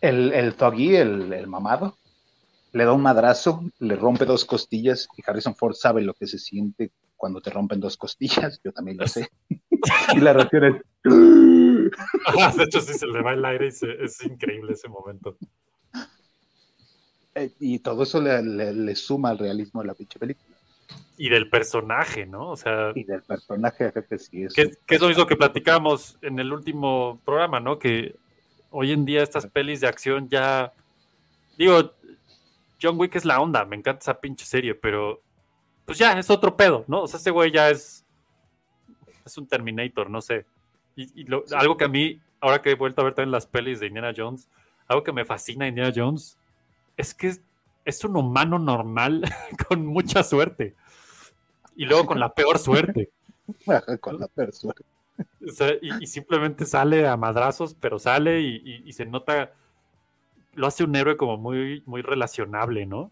[0.00, 1.94] El, el Thuggy, el, el mamado,
[2.72, 5.08] le da un madrazo, le rompe dos costillas.
[5.18, 8.62] Y Harrison Ford sabe lo que se siente cuando te rompen dos costillas.
[8.64, 9.28] Yo también lo sé.
[10.14, 10.82] y la reacción es.
[12.56, 15.36] De hecho, sí se le va el aire y se- es increíble ese momento.
[17.34, 20.51] Eh, y todo eso le, le- le suma al realismo de la pinche película.
[21.18, 22.50] Y del personaje, ¿no?
[22.50, 24.54] O sea, Y del personaje, que sí es.
[24.54, 27.78] que, que es lo mismo que platicamos en el último programa, ¿no?
[27.78, 28.16] Que
[28.70, 30.72] hoy en día estas pelis de acción ya.
[31.58, 31.92] Digo,
[32.80, 35.20] John Wick es la onda, me encanta esa pinche serie, pero.
[35.84, 37.02] Pues ya, es otro pedo, ¿no?
[37.02, 38.04] O sea, ese güey ya es.
[39.24, 40.46] Es un Terminator, no sé.
[40.96, 43.46] Y, y lo- algo que a mí, ahora que he vuelto a ver también las
[43.46, 44.48] pelis de Indiana Jones,
[44.88, 46.38] algo que me fascina de Indiana Jones
[46.96, 47.40] es que es,
[47.84, 49.22] es un humano normal
[49.68, 50.74] con mucha suerte.
[51.76, 53.10] Y luego con la peor suerte.
[54.00, 54.28] con la.
[54.36, 59.52] O sea, y, y simplemente sale a madrazos, pero sale y, y- y se nota,
[60.54, 63.10] lo hace un héroe como muy, muy relacionable, ¿no?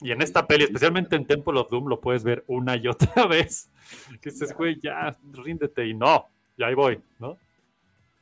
[0.00, 3.26] Y en esta peli, especialmente en Temple of Doom, lo puedes ver una y otra
[3.28, 3.70] vez.
[4.20, 6.28] Que dices, güey, ya, ríndete y no,
[6.58, 7.38] ya ahí voy, ¿no?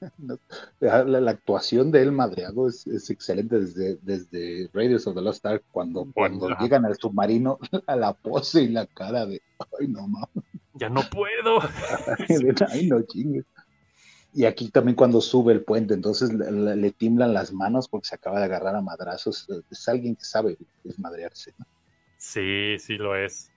[0.81, 5.21] La, la- la actuación de él madreado es, es excelente desde, desde Raiders of the
[5.23, 9.43] Lost Ark, cuando, cuando llegan al submarino, a la pose y la cara de,
[9.79, 10.29] ay no mames,
[10.75, 11.61] Ya no puedo.
[12.71, 13.45] ay no chingues.
[14.33, 18.15] Y aquí también cuando sube el puente, entonces le, le- tiemblan las manos porque se
[18.15, 19.47] acaba de agarrar a madrazos.
[19.71, 21.53] Es alguien que sabe desmadrearse.
[21.59, 21.67] ¿no?
[22.17, 23.51] Sí, sí lo es.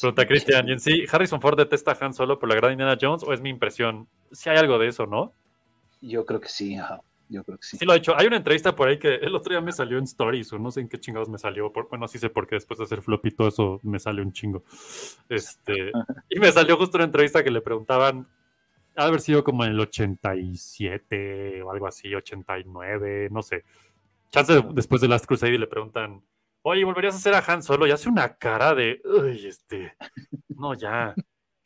[0.00, 2.98] Pregunta Cristian, y en sí, ¿Harrison Ford detesta a Han Solo por la gran Indiana
[3.00, 4.08] Jones o es mi impresión?
[4.32, 5.32] Sí hay algo de eso, ¿no?
[6.00, 7.78] Yo creo que sí, ajá, yo creo que sí.
[7.78, 8.16] Sí lo ha hecho.
[8.16, 10.70] Hay una entrevista por ahí que el otro día me salió en Stories o no
[10.70, 11.72] sé en qué chingados me salió.
[11.72, 14.32] Por, bueno, sí sé porque después de hacer flop y todo eso me sale un
[14.32, 14.62] chingo.
[15.28, 15.92] Este,
[16.30, 18.26] y me salió justo una entrevista que le preguntaban,
[18.96, 23.64] ha de haber sido como en el 87 o algo así, 89, no sé.
[24.30, 26.22] Chance de- después de Last Crusade y le preguntan,
[26.62, 27.86] oye, ¿volverías a hacer a Han Solo?
[27.86, 29.94] Y hace una cara de, uy, este,
[30.48, 31.14] no, ya.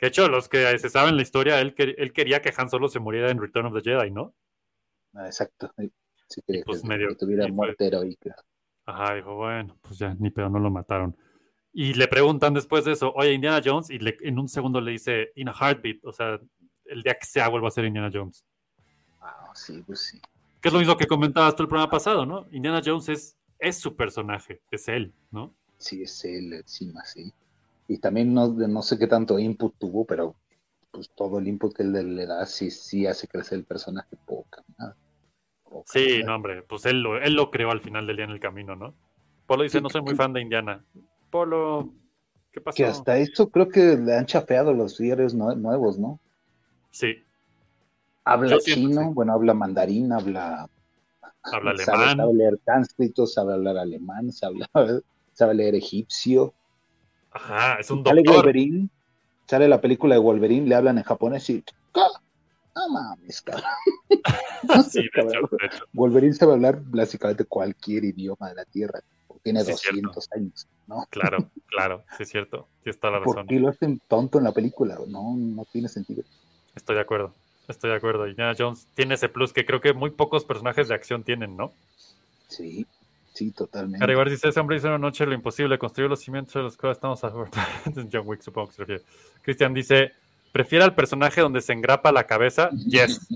[0.01, 2.89] Que de hecho, los que se saben la historia, él, él quería que Han Solo
[2.89, 4.35] se muriera en Return of the Jedi, ¿no?
[5.13, 5.71] Ah, exacto.
[6.27, 8.35] Sí, que, pues que- medio- que tuviera muerte heroica.
[8.87, 11.15] Ajá, dijo, bueno, pues ya, ni pedo, no lo mataron.
[11.75, 14.93] Y le preguntan después de eso, oye, Indiana Jones, y le- en un segundo le
[14.93, 16.41] dice, in a heartbeat, o sea,
[16.87, 18.43] el día que sea vuelva a ser Indiana Jones.
[19.21, 20.21] Ah, sí, pues sí.
[20.63, 22.47] Que es lo mismo que comentabas tú el programa pasado, ¿no?
[22.53, 25.55] Indiana Jones es, es su personaje, es él, ¿no?
[25.77, 27.33] Sí, es él encima, sí.
[27.91, 30.37] Y también no, no sé qué tanto input tuvo, pero
[30.93, 34.63] pues todo el input que él le, da sí, sí hace crecer el personaje poca.
[35.65, 38.31] Poca Sí, no, hombre, pues él lo, él lo creó al final del día en
[38.31, 38.95] el camino, ¿no?
[39.49, 40.85] Polo dice, Sí, no soy muy fan de Indiana.
[41.33, 41.93] Polo,
[42.53, 42.77] ¿qué pasó?
[42.77, 46.21] Que hasta eso creo que le han chafeado los diarios nue- nuevos, ¿no?
[46.93, 47.25] Sí,
[48.25, 50.69] Habla Yo siento, chino, bueno, habla mandarín, habla,
[51.43, 52.17] habla alemán.
[52.17, 54.59] sabe leer sánscrito, sabe hablar alemán, sabe,
[55.33, 56.55] sabe leer egipcio.
[57.33, 58.37] Ajá, es un Sale doctor.
[58.45, 58.89] Wolverine,
[59.47, 61.63] sale la película de Wolverine, le hablan en japonés y.
[61.63, 62.01] "¿Qué?
[62.75, 63.65] No mames, cabrón.
[64.91, 65.85] Sí, de hecho, de hecho.
[65.93, 69.01] Wolverine sabe hablar básicamente cualquier idioma de la Tierra.
[69.43, 70.09] Tiene Sí, es cierto.
[70.09, 71.07] 200 años, ¿no?
[71.09, 71.39] Claro,
[71.69, 72.69] claro, sí es cierto.
[72.85, 73.49] Sí está la ¿Por razón.
[73.49, 74.99] qué lo hacen tonto en la película?
[75.09, 76.23] No, no tiene sentido.
[76.77, 77.33] Estoy de acuerdo.
[77.67, 78.27] Estoy de acuerdo.
[78.29, 81.73] Indiana Jones tiene ese plus que creo que muy pocos personajes de acción tienen, ¿no?
[82.49, 82.87] Sí,
[83.47, 83.99] sí, totalmente.
[83.99, 86.99] Caribar dice, ese hombre hizo una noche lo imposible, construyó los cimientos de los cuales
[86.99, 87.31] estamos a.
[88.13, 89.03] John Wick, supongo que se refiere.
[89.43, 90.13] Cristian dice,
[90.53, 92.69] ¿prefiere al personaje donde se engrapa la cabeza?
[92.87, 93.27] Yes.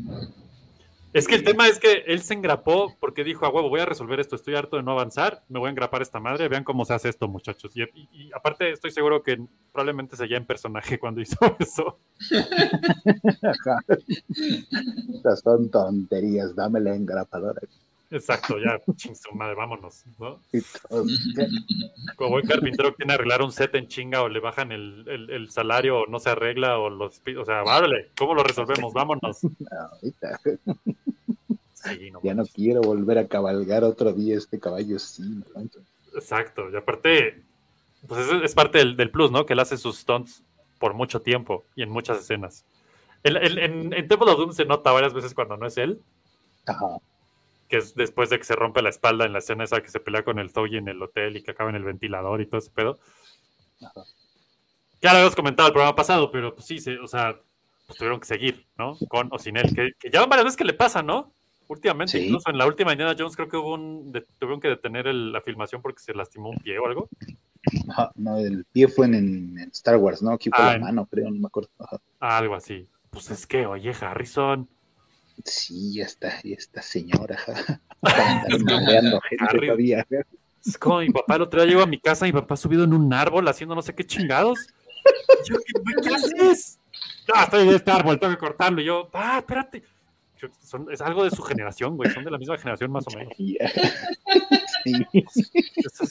[1.14, 3.86] Es que el tema es que él se engrapó porque dijo, a huevo, voy a
[3.86, 6.84] resolver esto, estoy harto de no avanzar, me voy a engrapar esta madre, vean cómo
[6.84, 7.70] se hace esto, muchachos.
[7.76, 9.40] Y, y- y aparte estoy seguro que
[9.72, 11.98] probablemente seguía en personaje cuando hizo eso.
[15.14, 17.60] Estas son tonterías, dame la engrapadora.
[18.14, 20.40] Exacto, ya, ching su madre, vámonos, ¿no?
[22.16, 25.30] Como buen carpintero tiene que arreglar un set en chinga o le bajan el, el-
[25.30, 27.20] el salario o no se arregla o los...
[27.38, 28.92] O sea, vale, ¿cómo lo resolvemos?
[28.92, 29.40] Vámonos.
[29.92, 30.40] Ahorita,
[31.74, 35.22] Sí, no ya no quiero volver a cabalgar otro día este caballo, sí.
[35.54, 35.82] manches.
[36.14, 37.42] Exacto, y aparte,
[38.06, 39.44] pues es, es parte del, del plus, ¿no?
[39.44, 40.42] Que él hace sus stunts
[40.78, 42.64] por mucho tiempo y en muchas escenas.
[43.22, 46.00] El- el- en, en Temple of Doom se nota varias veces cuando no es él,
[46.66, 46.86] Ajá.
[47.74, 49.98] Que es después de que se rompe la espalda en la escena esa que se
[49.98, 52.58] pelea con el Zoe en el hotel y que acaba en el ventilador y todo
[52.58, 53.00] ese pedo.
[55.02, 57.36] Ya lo habíamos comentado el programa pasado, pero pues sí, se- o sea,
[57.86, 58.96] pues tuvieron que seguir, ¿no?
[59.08, 61.32] Con o sin él, que, que ya van varias veces que le pasa, ¿no?
[61.66, 62.26] Últimamente, Sí.
[62.26, 65.32] incluso en la última Indiana Jones creo que hubo un, de- tuvieron que detener el-
[65.32, 67.08] la filmación porque se lastimó un pie o algo.
[67.90, 69.14] Ajá, No, el pie fue en,
[69.58, 70.30] en- Star Wars, ¿no?
[70.32, 71.70] Aquí fue Ah, la mano, creo, no me acuerdo.
[71.80, 71.98] Ajá.
[72.20, 72.86] Algo así.
[73.10, 74.68] Pues es que, oye, Harrison.
[75.44, 77.36] Sí, ya está, ya está señora.
[77.36, 77.80] ajá.
[78.00, 79.66] Para andar madreando gente Harry.
[79.66, 80.06] todavía.
[80.64, 82.84] Es como mi papá el otro día llegó a mi casa y mi papá subido
[82.84, 84.58] en un árbol haciendo no sé qué chingados.
[85.46, 86.78] Yo, ¿qué, ¿qué haces?
[87.28, 88.80] No, estoy en este árbol, tengo que cortarlo.
[88.80, 89.82] Y yo, ah, espérate.
[90.40, 92.10] Yo, son- es algo de su generación, güey.
[92.10, 93.32] Son de la misma generación más o menos.
[93.36, 93.56] Sí,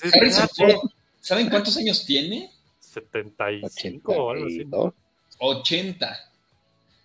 [0.03, 0.79] espérate.
[1.19, 2.51] ¿Saben cuántos años tiene?
[2.79, 4.59] 75 o algo así.
[4.59, 4.93] 82.
[5.39, 6.17] 80.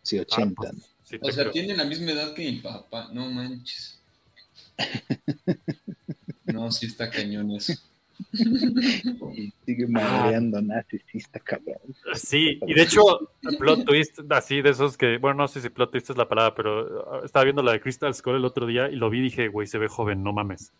[0.02, 0.54] Sí, 80.
[0.56, 0.80] pues, ¿no?
[1.08, 1.52] Sí, O sea, creo.
[1.52, 3.08] tiene la misma edad que mi papá.
[3.12, 3.98] No manches.
[6.44, 7.74] No, sí está cañón eso.
[9.36, 11.76] Y sigue madreando nazis, sí está cabrón.
[12.14, 13.02] Sí, y de hecho,
[13.58, 16.54] plot twist, así de esos que, bueno, no sé si plot twist es la palabra,
[16.54, 19.22] pero uh, estaba viendo la de Crystal Skull el otro día y lo vi y
[19.24, 20.72] dije, güey, se ve joven, no mames.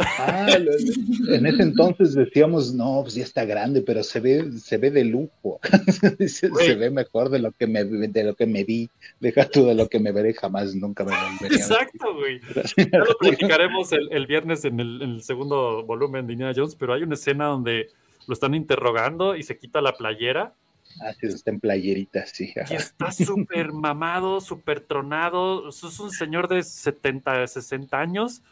[0.00, 0.48] Ah,
[1.28, 5.04] en ese entonces decíamos, no, pues ya está grande, pero se ve, se ve de
[5.04, 5.60] lujo.
[6.26, 8.90] se, ve mejor de lo que me de lo que me vi.
[9.20, 11.36] Deja tú de lo que me veré jamás, nunca me volveré.
[11.36, 11.52] a ver.
[11.52, 12.40] Exacto, güey.
[12.76, 16.76] Ya lo platicaremos el, el viernes en el, en el segundo volumen de Indiana Jones,
[16.76, 17.88] pero hay una escena donde
[18.26, 20.54] lo están interrogando y se quita la playera
[21.00, 22.52] Ah, sí, está en playerita, sí.
[22.68, 25.68] y está súper mamado, súper tronado.
[25.68, 28.42] Eso Es un señor de 70, 60 años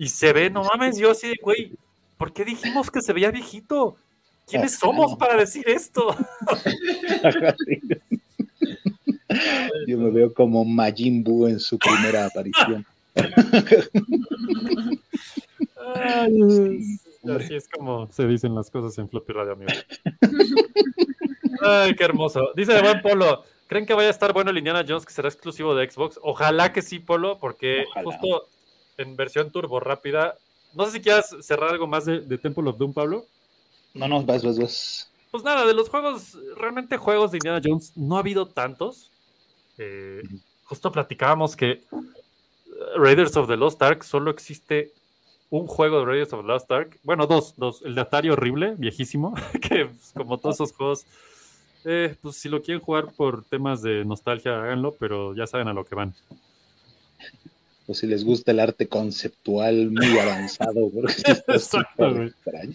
[0.00, 1.72] y se ve, no mames, yo así de, güey,
[2.16, 3.98] ¿por qué dijimos que se veía viejito?
[4.46, 6.16] ¿Quiénes somos para decir esto?
[9.86, 12.86] Yo me veo como Majin Buu en su primera aparición.
[15.94, 16.96] Ay,
[17.36, 19.70] Así es como se dicen las cosas en Floppy Radio, amigo.
[21.60, 22.52] Ay, qué hermoso.
[22.56, 25.28] Dice de buen Polo, ¿creen que vaya a estar bueno el Indiana Jones que será
[25.28, 26.18] exclusivo de Xbox?
[26.22, 28.10] Ojalá que sí, Polo, porque Ojalá.
[28.10, 28.48] justo
[29.00, 30.36] en versión turbo rápida.
[30.74, 33.24] No sé si quieras cerrar algo más de, de Temple of Doom, Pablo.
[33.94, 35.10] No, no, vas, vas, vas.
[35.30, 39.10] Pues nada, de los juegos, realmente juegos de Indiana Jones no ha habido tantos.
[39.78, 40.22] Eh,
[40.64, 41.82] justo platicábamos que eh,
[42.96, 44.92] Raiders of the Lost Ark solo existe
[45.48, 46.98] un juego de Raiders of the Lost Ark.
[47.02, 47.82] Bueno, dos, dos.
[47.82, 51.06] El de Atari horrible, viejísimo, que pues, como todos esos juegos,
[51.84, 55.72] eh, pues si lo quieren jugar por temas de nostalgia, háganlo, pero ya saben a
[55.72, 56.14] lo que van.
[57.90, 60.90] O si les gusta el arte conceptual muy avanzado,
[61.26, 62.28] Exacto, súper güey.
[62.28, 62.74] extraño.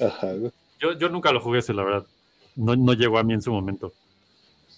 [0.00, 0.50] Ajá, güey.
[0.80, 2.06] Yo, yo nunca lo jugué ese, la verdad.
[2.56, 3.92] No, no llegó a mí en su momento.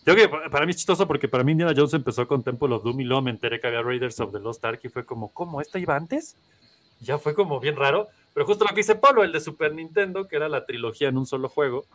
[0.04, 2.74] Yo que pa- para mí es chistoso porque para mí Indiana Jones empezó con Temple
[2.74, 5.04] of Doom y luego me enteré que había Raiders of the Lost Ark y fue
[5.06, 5.60] como, ¿cómo?
[5.62, 6.36] ¿Esta iba antes?
[7.00, 8.08] Ya fue como bien raro.
[8.34, 11.16] Pero justo lo que dice Pablo, el de Super Nintendo, que era la trilogía en
[11.16, 11.86] un solo juego,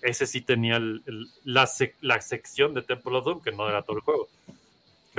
[0.00, 3.68] ese sí tenía el- el- la, sec- la sección de Temple of Doom, que no
[3.68, 4.28] era todo el juego.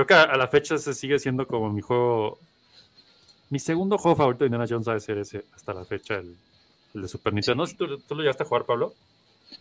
[0.05, 2.39] Creo que a, a la fecha ese sigue siendo como mi juego.
[3.49, 6.35] Mi segundo juego favorito de Indiana Jones ha de ser ese hasta la fecha, el,
[6.95, 7.63] el de Super Nintendo.
[7.63, 8.95] No tú, tú lo llegaste a jugar, Pablo.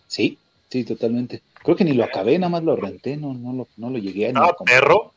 [0.07, 0.39] Sí,
[0.71, 1.43] sí, totalmente.
[1.63, 4.29] Creo que ni lo acabé, nada más lo renté, no, no, lo, no lo llegué
[4.29, 5.13] a Ah, perro.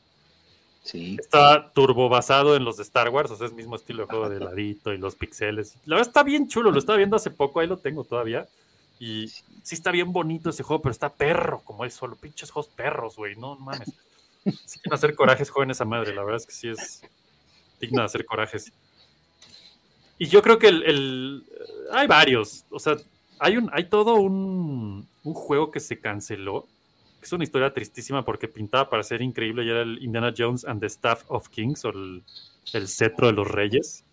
[0.82, 4.10] Sí, Está turbo basado en los de Star Wars, o sea, es mismo estilo de
[4.10, 5.76] juego de ladito y los pixeles.
[5.86, 8.45] La verdad está bien chulo, lo estaba viendo hace poco, ahí lo tengo todavía.
[9.00, 12.18] Y sí está bien bonito ese juego, pero está perro como él solo.
[12.18, 13.38] Pinches juegos perros, güey.
[13.38, 13.94] No mames.
[14.65, 16.14] Sí hacer corajes jóvenes a madre.
[16.14, 17.02] La verdad es que sí es
[17.80, 18.72] digno de hacer corajes.
[20.18, 21.44] Y yo creo que el, el-
[21.91, 22.65] hay varios.
[22.70, 22.95] O sea,
[23.40, 26.68] hay un, hay todo un, un juego que se canceló.
[27.20, 30.65] que Es una historia tristísima porque pintaba para ser increíble y era el Indiana Jones
[30.65, 32.24] and the Staff of Kings o el,
[32.74, 34.03] el cetro de los reyes.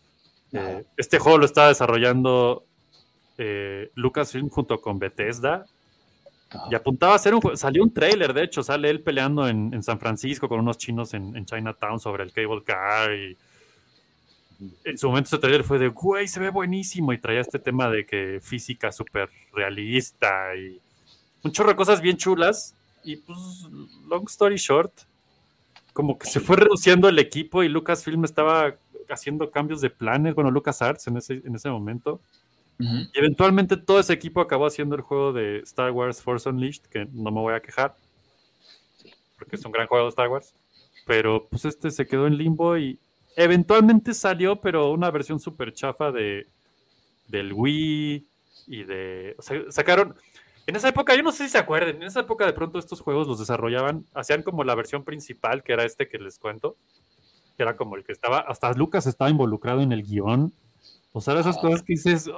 [0.52, 2.64] Eh, este juego lo estaba desarrollando
[3.38, 5.66] eh, Lucasfilm junto con Bethesda.
[6.70, 7.56] Y apuntaba a ser un.
[7.56, 11.14] Salió un trailer, de hecho, sale él peleando en, en San Francisco con unos chinos
[11.14, 13.12] en, en Chinatown sobre el cable car.
[13.14, 13.36] Y
[14.84, 17.12] en su momento ese trailer fue de, güey, se ve buenísimo.
[17.12, 20.80] Y traía este tema de que física súper realista y
[21.42, 22.74] un chorro de cosas bien chulas.
[23.04, 23.38] Y pues,
[24.08, 24.92] long story short,
[25.92, 28.74] como que se fue reduciendo el equipo y Lucasfilm estaba
[29.08, 30.34] haciendo cambios de planes.
[30.34, 32.20] Bueno, LucasArts en ese, en ese momento.
[32.80, 37.06] Y eventualmente todo ese equipo acabó haciendo el juego de Star Wars Force Unleashed, que
[37.12, 37.94] no me voy a quejar,
[39.38, 40.54] porque es un gran juego de Star Wars.
[41.06, 42.98] Pero pues este se quedó en limbo y
[43.36, 46.46] eventualmente salió, pero una versión súper chafa de,
[47.28, 48.26] del Wii
[48.66, 49.34] y de...
[49.38, 50.14] o sea, sacaron...
[50.66, 53.00] En esa época, yo no sé si se acuerden, en esa época de pronto estos
[53.00, 56.76] juegos los desarrollaban, hacían como la versión principal, que era este que les cuento,
[57.56, 60.52] que era como el que estaba, hasta Lucas estaba involucrado en el guion.
[61.12, 62.28] O sea, esas cosas que dices,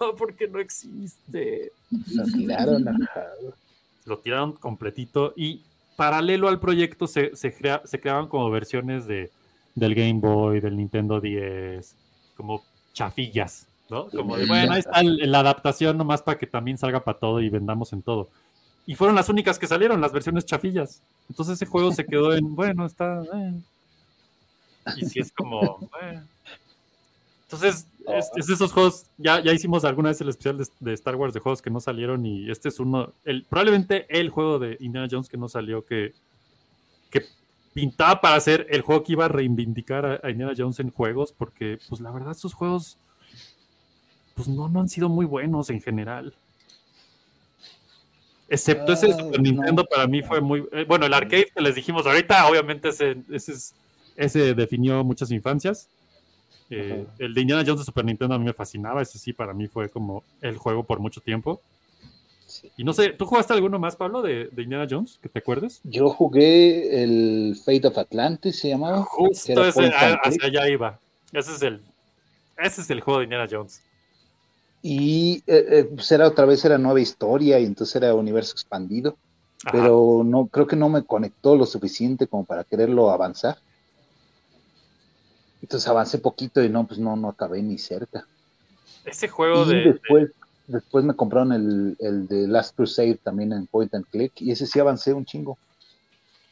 [0.00, 1.72] "Oh, ¿por qué no existe?
[2.14, 2.84] Lo tiraron.
[4.04, 5.62] Lo tiraron completito y
[5.96, 9.30] paralelo al proyecto se, se, crea- se creaban como versiones de,
[9.74, 11.94] del Game Boy, del Nintendo 10,
[12.36, 12.62] como
[12.92, 14.08] chafillas, ¿no?
[14.10, 17.48] Como de, bueno, ahí está la adaptación nomás para que también salga para todo y
[17.48, 18.28] vendamos en todo.
[18.86, 21.02] Y fueron las únicas que salieron, las versiones chafillas.
[21.28, 23.22] Entonces ese juego se quedó en, bueno, está...
[23.34, 23.60] eh.
[24.96, 25.80] Y si es como...
[26.02, 26.20] eh.
[27.46, 30.92] Entonces, es, es de esos juegos, ya, ya hicimos alguna vez el especial de, de
[30.94, 34.58] Star Wars de juegos que no salieron y este es uno, el, probablemente el juego
[34.58, 36.12] de Indiana Jones que no salió, que,
[37.10, 37.22] que
[37.72, 41.32] pintaba para ser el juego que iba a reivindicar a, a Indiana Jones en juegos,
[41.32, 42.98] porque pues la verdad sus juegos
[44.34, 46.34] pues no, no han sido muy buenos en general.
[48.48, 50.64] Excepto ese de Super Nintendo para mí fue muy...
[50.72, 53.74] eh, bueno, el arcade que les dijimos ahorita, obviamente ese, ese, es-
[54.16, 55.88] ese definió muchas infancias.
[56.70, 59.54] Eh, el de Indiana Jones de Super Nintendo a mí me fascinaba, ese sí para
[59.54, 61.60] mí fue como el juego por mucho tiempo.
[62.76, 65.80] Y no sé, ¿tú jugaste alguno más, Pablo, de, de Indiana Jones, que te acuerdes?
[65.84, 69.02] Yo jugué el Fate of Atlantis, se llamaba.
[69.02, 70.98] Justo ese, ah, hacia allá iba.
[71.32, 71.80] Ese es el,
[72.56, 73.82] ese es el juego de Indiana Jones.
[74.82, 79.16] Y eh, eh, pues era otra vez era nueva historia y entonces era universo expandido.
[79.64, 79.72] Ajá.
[79.72, 83.58] Pero no creo que no me conectó lo suficiente como para quererlo avanzar.
[85.66, 88.24] Entonces avancé poquito y no, pues no, no acabé ni cerca.
[89.04, 90.30] Ese juego y de, de- después,
[90.68, 94.64] después me compraron el, el de Last Crusade también en Point and Click y ese
[94.64, 95.58] sí avancé un chingo.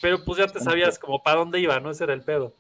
[0.01, 1.93] Pero pues ya te sabías como para dónde iba, ¿no?
[1.93, 2.53] Ese era el pedo.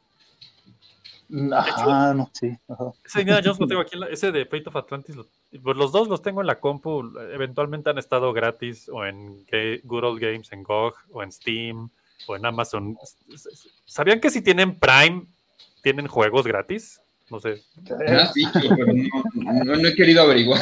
[1.53, 2.57] Ajá, no, sí.
[2.69, 2.93] ajá.
[3.05, 5.27] Ese Indiana Jones lo tengo aquí, en la- ese de Fate of Atlantis, lo-
[5.61, 7.03] pues los dos los tengo en la compu,
[7.33, 9.45] eventualmente han estado gratis o en
[9.83, 11.91] Good Old Games, en GOG, o en Steam,
[12.29, 12.97] o en Amazon.
[13.87, 15.27] ¿Sabían que si tienen Prime,
[15.85, 17.01] tienen juegos gratis?
[17.31, 17.63] No sé.
[17.99, 20.61] Me has dicho, pero no, no- no he querido averiguar.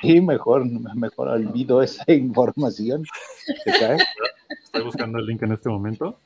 [0.00, 0.64] Sí, mejor,
[0.96, 3.04] mejor olvido esa información.
[3.66, 6.18] Estoy buscando el link en este momento.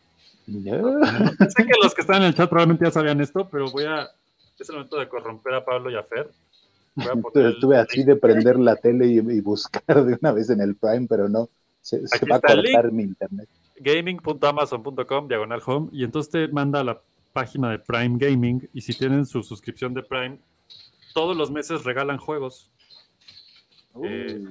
[0.47, 0.81] Ya.
[1.49, 4.09] Sé que los que están en el chat probablemente ya sabían esto, pero voy a...
[4.59, 6.31] Es el momento de corromper a Pablo y a Fer.
[6.95, 10.17] Voy a poner Pero el- Estuve así de prender la tele y, y buscar de
[10.21, 11.49] una vez en el Prime, pero no,
[11.83, 13.49] se, se Aquí va a cortar mi internet.
[13.81, 17.01] gaming.amazon.com diagonal home y entonces te manda a la
[17.37, 20.39] página de Prime Gaming y si tienen su suscripción de Prime
[21.13, 22.71] todos los meses regalan juegos.
[24.03, 24.43] Eh,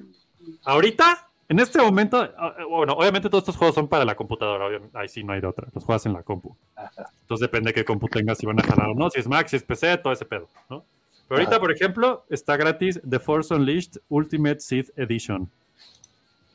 [0.64, 5.08] ahorita en este momento ah, bueno obviamente todos estos juegos son para la computadora ahí
[5.08, 6.56] sí no hay de otra los juegas en la compu.
[7.22, 9.48] Entonces depende de qué compu tengas si van a jalar o no si es Mac
[9.48, 10.86] si es PC todo ese pedo ¿no?
[11.28, 15.50] pero ahorita por ejemplo está gratis The Force Unleashed Ultimate Sith Edition.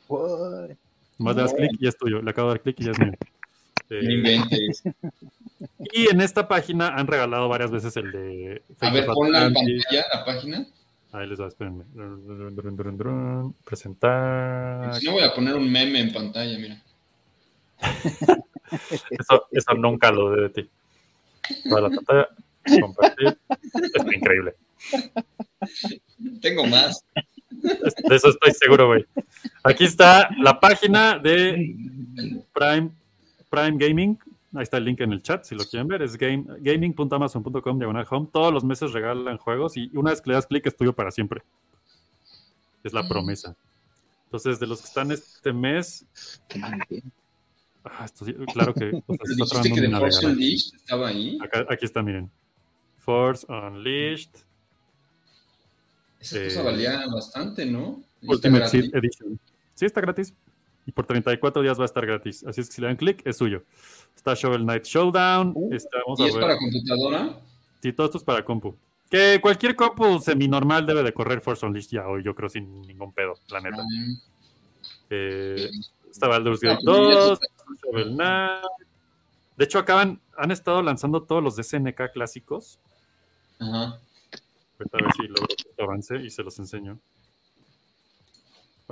[0.07, 0.77] What?
[1.17, 2.99] más le das clic y es tuyo le acabo de dar clic y ya es
[2.99, 3.11] mío.
[3.89, 4.39] Eh.
[5.93, 8.63] Y en esta página han regalado varias veces el de.
[8.79, 10.67] A ver, ponla en pantalla, la página.
[11.11, 11.83] Ahí les va, espérenme.
[13.65, 14.95] Presentar.
[14.95, 16.81] Si no, voy a poner un meme en pantalla, mira.
[19.09, 20.69] Eso, eso nunca lo de ti.
[21.67, 22.29] Toda la pantalla.
[22.79, 23.37] Compartir.
[23.93, 24.55] Está increíble.
[26.41, 27.03] Tengo más.
[27.49, 29.05] De eso estoy seguro, güey.
[29.63, 31.75] Aquí está la página de
[32.53, 32.91] Prime,
[33.49, 34.17] Prime Gaming.
[34.53, 36.01] Ahí está el link en el chat, si lo quieren ver.
[36.01, 38.27] Es game, gaming.amazon.com diagonal home.
[38.33, 41.09] Todos los meses regalan juegos y una vez que le das clic es tuyo para
[41.11, 41.41] siempre.
[42.83, 43.55] Es la promesa.
[44.25, 46.05] Entonces, de los que están este mes.
[47.83, 48.91] Ah, esto sí, claro que.
[49.07, 50.25] o sea, se está ¿Dijiste trabajando que un The Force.
[50.27, 51.39] Unleashed estaba ahí?
[51.41, 52.29] Acá- aquí está, miren.
[52.99, 54.29] Force Unleashed.
[56.19, 58.03] Esa cosa Eh, valía bastante, ¿no?
[58.23, 59.39] Ultimate Edition.
[59.73, 60.33] Sí, está gratis.
[60.85, 62.43] Y por 34 días va a estar gratis.
[62.45, 63.63] Así es que si le dan clic, es suyo.
[64.15, 65.55] Está Shovel Knight Showdown.
[65.71, 66.43] está, vamos Uh, ¿Y a es ver.
[66.43, 67.39] para computadora?
[67.81, 68.75] Sí, todo esto es para compu.
[69.09, 73.11] Que cualquier compu semi-normal debe de correr Force Unleashed ya hoy, yo creo, sin ningún
[73.11, 73.83] pedo, la neta.
[75.09, 75.69] Eh,
[76.09, 77.39] está Baldur's Gate No, pues ya 2,
[77.83, 78.63] Shovel Knight.
[79.57, 82.79] De hecho, acaban, han estado lanzando todos los de SNK clásicos.
[83.59, 83.99] Ajá.
[84.79, 86.97] Ahorita a ver si logro que avance y se los enseño.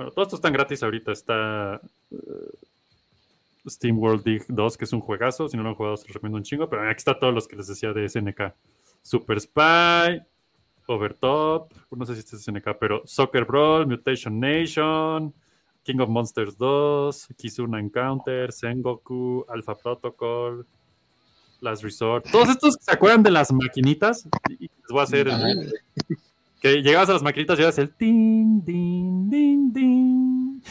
[0.00, 1.12] Bueno, todos estos están gratis ahorita.
[1.12, 1.78] Está
[2.10, 5.46] eh, Steam World Dig 2, que es un juegazo.
[5.46, 6.70] Si no lo han jugado, se los recomiendo un chingo.
[6.70, 8.54] Pero aquí está todos los que les decía de SNK.
[9.02, 10.22] Super Spy,
[10.86, 15.34] Overtop, no sé si este es SNK, pero Soccer Brawl, Mutation Nation,
[15.82, 20.66] King of Monsters 2, Kizuna Encounter, Sengoku, Alpha Protocol,
[21.60, 22.26] Last Resort.
[22.32, 24.26] Todos estos se acuerdan de las maquinitas.
[24.48, 25.28] Y les voy a hacer.
[25.28, 25.74] el-.
[26.60, 30.62] Que llegabas a las maquinitas y hacías el tin, din, din, din.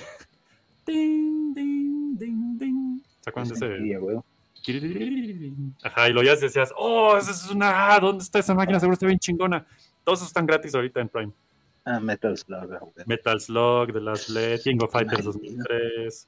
[0.86, 3.04] Tin, din, din, din.
[3.22, 4.22] ¿Se acuerdan de ese?
[5.84, 7.94] Ajá, y lo ya decías, oh, esa es una.
[7.94, 8.80] ah, ¿Dónde está esa máquina?
[8.80, 9.66] Seguro está bien chingona.
[10.04, 11.32] Todos están gratis ahorita en Prime.
[11.86, 12.70] Ah, Metal Slug.
[13.06, 16.28] Metal Slug, The Last Blade, King of Fighters 2003,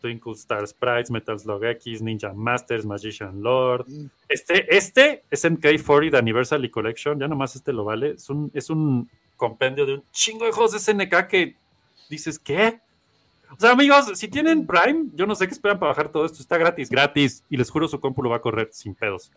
[0.00, 3.86] Twinkle Star Sprites, Metal Slug X, Ninja Masters, Magician Lord.
[4.28, 8.10] Este, este es MK40 de Anniversary Collection, ya nomás este lo vale.
[8.12, 11.56] Es un, es un compendio de un chingo de juegos de SNK que
[12.08, 12.80] dices, ¿qué?
[13.50, 16.40] O sea, amigos, si tienen Prime, yo no sé qué esperan para bajar todo esto.
[16.40, 17.44] Está gratis, gratis.
[17.48, 19.30] Y les juro, su compu lo va a correr sin pedos.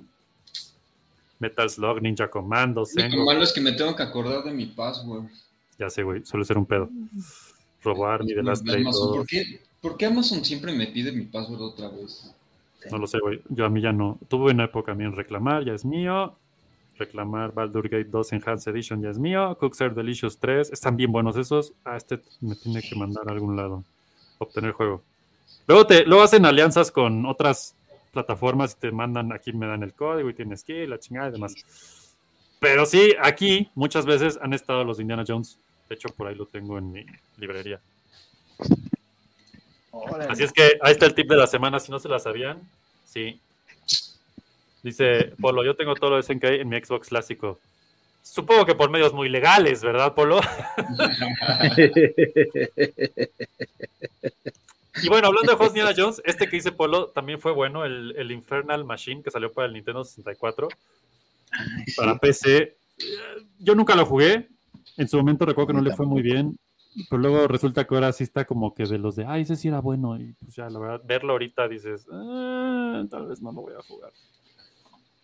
[1.37, 5.25] Metal Slug, Ninja Commando, Lo malo es que me tengo que acordar de mi password.
[5.77, 6.89] Ya sé, güey, suele ser un pedo.
[7.81, 9.07] The Last De Amazon.
[9.07, 9.17] 2.
[9.17, 12.33] ¿Por qué, por qué Amazon siempre me pide mi password otra vez?
[12.89, 13.41] No lo sé, güey.
[13.49, 14.17] Yo a mí ya no.
[14.27, 16.35] Tuve una época también reclamar, ya es mío.
[16.97, 19.57] Reclamar Baldur Gate 2 Enhanced Edition ya es mío.
[19.59, 20.71] Cookser Delicious 3.
[20.71, 21.73] Están bien buenos esos.
[21.85, 23.83] Ah, este me tiene que mandar a algún lado.
[24.37, 25.01] Obtener juego.
[25.67, 27.75] Luego, te, luego hacen alianzas con otras
[28.11, 31.29] plataformas y te mandan, aquí me dan el código y tienes que ir, la chingada
[31.29, 31.53] y demás.
[32.59, 35.59] Pero sí, aquí muchas veces han estado los Indiana Jones.
[35.87, 37.05] De hecho, por ahí lo tengo en mi
[37.37, 37.79] librería.
[40.29, 42.61] Así es que ahí está el tip de la semana, si no se la sabían.
[43.05, 43.39] Sí.
[44.83, 47.59] Dice Polo, yo tengo todo lo de SNK en mi Xbox clásico.
[48.21, 50.39] Supongo que por medios muy legales, ¿verdad, Polo?
[55.01, 58.13] y bueno, hablando de juegos Indiana Jones, este que dice Polo también fue bueno, el,
[58.17, 60.69] el Infernal Machine que salió para el Nintendo 64,
[61.97, 62.77] para PC.
[63.59, 64.47] Yo nunca lo jugué.
[64.97, 66.57] En su momento recuerdo que no le fue muy bien.
[67.07, 69.67] Pero luego resulta que ahora sí está como que de los de, ay, ese sí
[69.67, 70.19] era bueno.
[70.19, 73.83] Y pues ya, la verdad, verlo ahorita dices, "Ah, tal vez no lo voy a
[73.83, 74.11] jugar.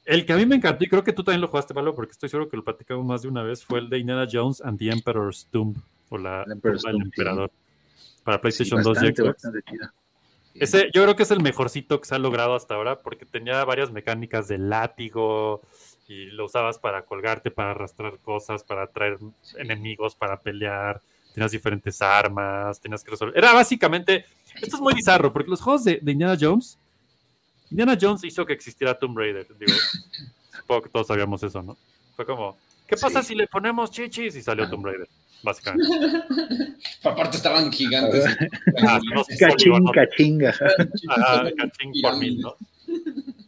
[0.06, 2.12] El que a mí me encantó, y creo que tú también lo jugaste, Pablo, porque
[2.12, 4.78] estoy seguro que lo platicamos más de una vez, fue el de Indiana Jones and
[4.78, 5.76] the Emperor's Tomb,
[6.10, 7.02] o la Emperor's del sí.
[7.02, 7.52] emperador,
[8.24, 9.34] para PlayStation Sí, 2 y bastante, Xbox.
[9.34, 9.90] bastante chido.
[10.54, 13.66] Ese, yo creo que es el mejorcito que se ha logrado hasta ahora, porque tenía
[13.66, 15.62] varias mecánicas de látigo,
[16.08, 19.18] y lo usabas para colgarte, para arrastrar cosas, para atraer
[19.58, 21.02] enemigos, para pelear.
[21.36, 23.38] Tenías diferentes armas, tenías que resolver.
[23.38, 24.24] Era básicamente.
[24.62, 26.80] Esto es muy bizarro, porque los juegos de, de Indiana Jones.
[27.70, 29.46] Indiana Jones hizo que existiera Tomb Raider.
[29.60, 29.74] Digo,
[30.62, 31.76] supongo que todos sabíamos eso, ¿no?
[32.16, 32.56] Fue como,
[32.88, 34.34] ¿qué pasa si le ponemos chichis?
[34.38, 35.10] Y salió Tomb Raider,
[35.44, 36.24] básicamente.
[37.04, 38.24] Aparte estaban gigantes.
[38.88, 39.92] Ah, no sé, Cachín, polígonos.
[39.92, 40.54] cachinga.
[40.54, 42.56] Cachín por mil, ¿no?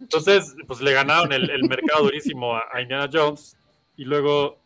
[0.01, 3.55] Entonces, pues le ganaron el, el mercado durísimo a, a Indiana Jones.
[3.95, 4.59] Y luego,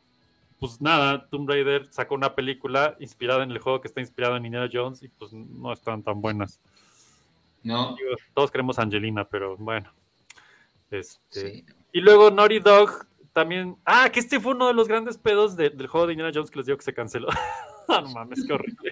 [0.62, 4.46] pues nada, Tomb Raider sacó una película inspirada en el juego que está inspirado en
[4.46, 6.62] Indiana Jones y pues no están tan buenas.
[7.64, 7.96] No.
[7.98, 9.92] Digo, todos queremos Angelina, pero bueno.
[10.92, 13.76] Este, Y luego Naughty Dog también.
[13.86, 16.52] Ah, que este fue uno de los grandes pedos de- del juego de Indiana Jones
[16.52, 17.28] que les digo que se canceló.
[17.90, 18.92] No mames, qué horrible.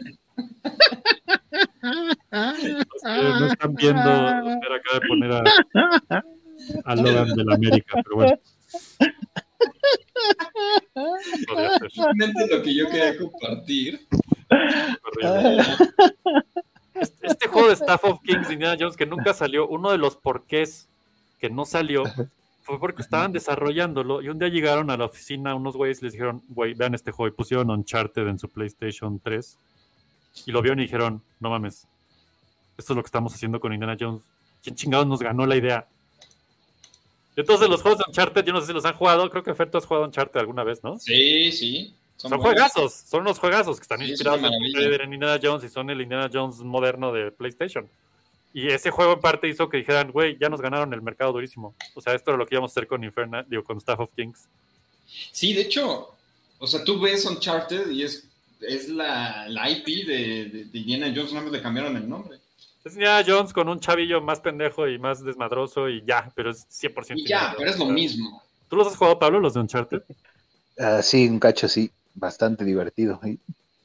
[2.31, 6.23] Los que no están viendo, espera, acaba de poner a,
[6.85, 8.39] a Logan del América, pero bueno.
[12.03, 14.07] Realmente lo que yo quería compartir.
[16.95, 20.17] Este, este juego de Staff of Kings Indiana Jones que nunca salió, uno de los
[20.17, 20.89] porqués
[21.39, 22.03] que no salió
[22.63, 26.13] fue porque estaban desarrollándolo y un día llegaron a la oficina unos güeyes y les
[26.13, 29.57] dijeron, güey, vean este juego y pusieron Uncharted en su PlayStation 3
[30.45, 31.87] y lo vieron y dijeron, no mames,
[32.77, 34.23] esto es lo que estamos haciendo con Indiana Jones.
[34.61, 35.87] ¿Quién chingados nos ganó la idea?
[37.41, 39.69] Entonces los juegos de Uncharted, yo no sé si los han jugado, creo que Fer,
[39.69, 40.99] tú has jugado Uncharted alguna vez, ¿no?
[40.99, 41.93] Sí, sí.
[42.17, 45.69] Son, juegazos, son unos juegazos que están Sí, es inspirados una en Indiana Jones y
[45.69, 47.89] son el Indiana Jones moderno de PlayStation.
[48.53, 51.75] Y ese juego en parte hizo que dijeran, güey, ya nos ganaron el mercado durísimo.
[51.95, 54.11] O sea, esto era lo que íbamos a hacer con Infernal, digo, con Staff of
[54.15, 54.47] Kings.
[55.31, 56.13] Sí, de hecho,
[56.57, 58.27] o sea, tú ves Uncharted y es,
[58.59, 62.39] es la, la IP de, de, de Indiana Jones, nada más le cambiaron el nombre.
[62.89, 66.67] Es Indiana Jones con un chavillo más pendejo y más desmadroso y ya, pero es
[66.69, 68.41] 100% Y ya, pero es lo mismo.
[68.67, 70.01] ¿Tú los has jugado, Pablo, los de Uncharted?
[70.79, 73.19] Ah, sí, un cacho sí, bastante divertido.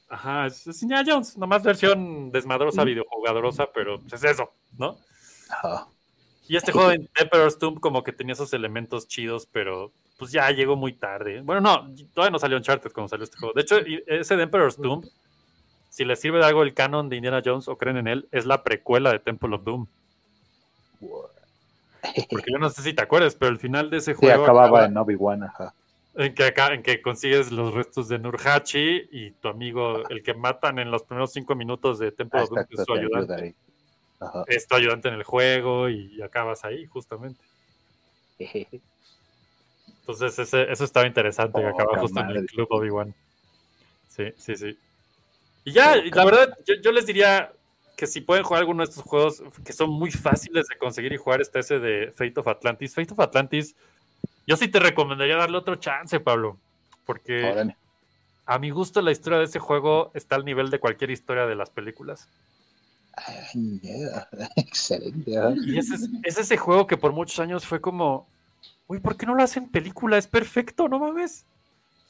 [0.09, 2.85] Ajá, es, es Indiana Jones, nomás versión desmadrosa, Mm.
[2.87, 4.97] videojugadorosa, pero pues, es eso, ¿no?
[5.49, 5.87] Ajá.
[6.47, 10.49] Y este juego de Emperor's Tomb como que tenía esos elementos chidos, pero pues ya
[10.49, 11.41] llegó muy tarde.
[11.41, 13.53] Bueno, no, todavía no salió Uncharted cuando salió este juego.
[13.53, 13.77] De hecho,
[14.07, 15.05] ese de Emperor's Tomb,
[15.95, 18.45] si les sirve de algo el canon de Indiana Jones o creen en él, es
[18.45, 19.87] la precuela de Temple of Doom.
[20.99, 24.65] Porque yo no sé si te acuerdas, pero el final de ese Sí, juego acababa
[24.65, 25.73] acaba en Obi-Wan, ajá.
[26.15, 30.33] en que, acá, en que consigues los restos de Nurhachi y tu amigo, el que
[30.33, 32.99] matan en los primeros cinco minutos de Temple Ah, of Doom, que es su te
[32.99, 33.55] ayuda ayudante.
[34.47, 37.41] Es tu ayudante en el juego y acabas ahí, justamente.
[39.99, 43.15] Entonces, ese- eso estaba interesante, que Oh, acaba justo en el club Obi-Wan.
[44.09, 44.77] Sí, sí, sí.
[45.65, 47.51] Y ya, la verdad, yo, yo les diría
[47.97, 51.17] que si pueden jugar alguno de estos juegos que son muy fáciles de conseguir y
[51.17, 52.93] jugar, está ese de Fate of Atlantis.
[52.93, 53.75] Fate of Atlantis,
[54.45, 56.59] yo sí te recomendaría darle otro chance, Pablo,
[57.05, 57.77] porque Órale.
[58.45, 61.55] a mi gusto la historia de ese juego está al nivel de cualquier historia de
[61.55, 62.29] las películas.
[63.13, 64.27] Ay, yeah.
[64.57, 65.31] Excelente.
[65.65, 68.27] Y ese es, es ese juego que por muchos años fue como,
[68.87, 70.17] uy, ¿por qué no lo hacen película?
[70.17, 71.45] Es perfecto, no mames.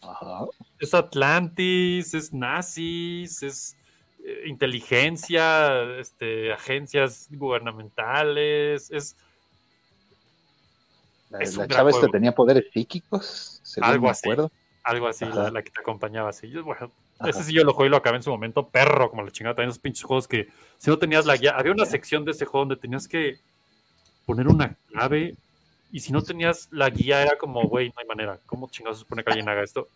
[0.10, 0.45] Ajá.
[0.80, 3.77] Es Atlantis, es nazis, es
[4.23, 9.15] eh, inteligencia, este, agencias gubernamentales, es
[11.30, 14.30] La, Es la chava esta tenía poderes psíquicos, algo así.
[14.84, 16.48] Algo así, la, la que te acompañaba así.
[16.48, 16.91] Yo, bueno,
[17.26, 19.56] ese sí yo lo jugué y lo acabé en su momento, perro, como la chingada.
[19.56, 22.45] También esos pinches juegos que si no tenías la guía, había una sección de ese
[22.45, 23.40] juego donde tenías que
[24.26, 25.36] poner una clave
[25.96, 28.38] y si no tenías la guía era como, güey, no hay manera.
[28.48, 29.88] ¿Cómo chingados se supone que alguien haga esto?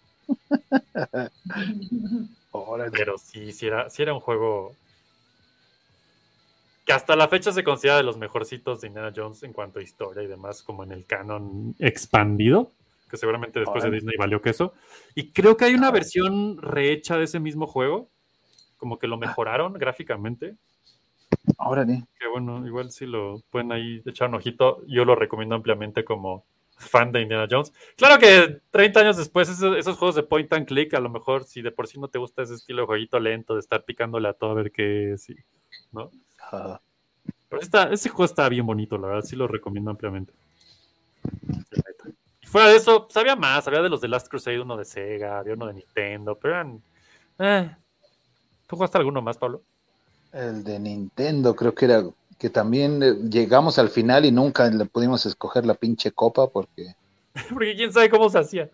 [2.94, 4.74] Pero sí, sí era, sí era un juego
[6.86, 9.84] que hasta la fecha se considera de los mejorcitos de Indiana Jones en cuanto a
[9.84, 12.72] historia y demás, como en el canon expandido,
[13.10, 13.92] que seguramente después de.
[13.92, 14.74] Disney valió queso.
[15.16, 18.08] Y creo que hay una versión rehecha de ese mismo juego,
[18.78, 20.56] como que lo mejoraron gráficamente.
[21.58, 22.06] Órale.
[22.20, 26.46] Que bueno, igual si lo pueden ahí echar un ojito, yo lo recomiendo ampliamente como
[26.78, 27.74] fan de Indiana Jones.
[27.98, 31.44] Claro que 30 años después, esos, esos juegos de point and click, a lo mejor
[31.44, 34.30] si de por sí no te gusta ese estilo de jueguito lento, de estar picándole
[34.30, 35.36] a todo a ver qué es, y-
[35.92, 36.10] ¿no?
[37.50, 40.32] Pero esta- ese juego está bien bonito, la verdad, sí lo recomiendo ampliamente.
[42.42, 44.86] Y fuera de eso, pues había más, había de los de Last Crusade, uno de
[44.86, 46.82] Sega, había uno de Nintendo, pero eran...
[47.40, 47.76] eh.
[48.68, 49.64] ¿Tú jugaste alguno más, Pablo?
[50.32, 52.04] El de Nintendo, creo que era
[52.38, 56.96] que también eh, llegamos al final y nunca le pudimos escoger la pinche copa porque
[57.50, 58.70] Porque quién sabe cómo se hacía.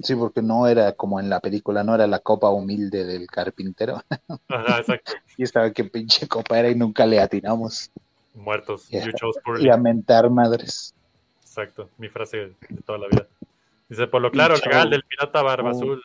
[0.00, 4.02] sí, porque no era como en la película, no era la copa humilde del carpintero.
[4.48, 5.12] Ajá, exacto.
[5.36, 7.90] y estaba qué pinche copa era y nunca le atinamos.
[8.34, 8.88] Muertos.
[8.88, 9.10] Yeah.
[9.58, 10.94] Y a mentar madres.
[11.42, 13.26] Exacto, mi frase de toda la vida.
[13.88, 15.98] Dice, por lo claro, legal del pirata barba Oh.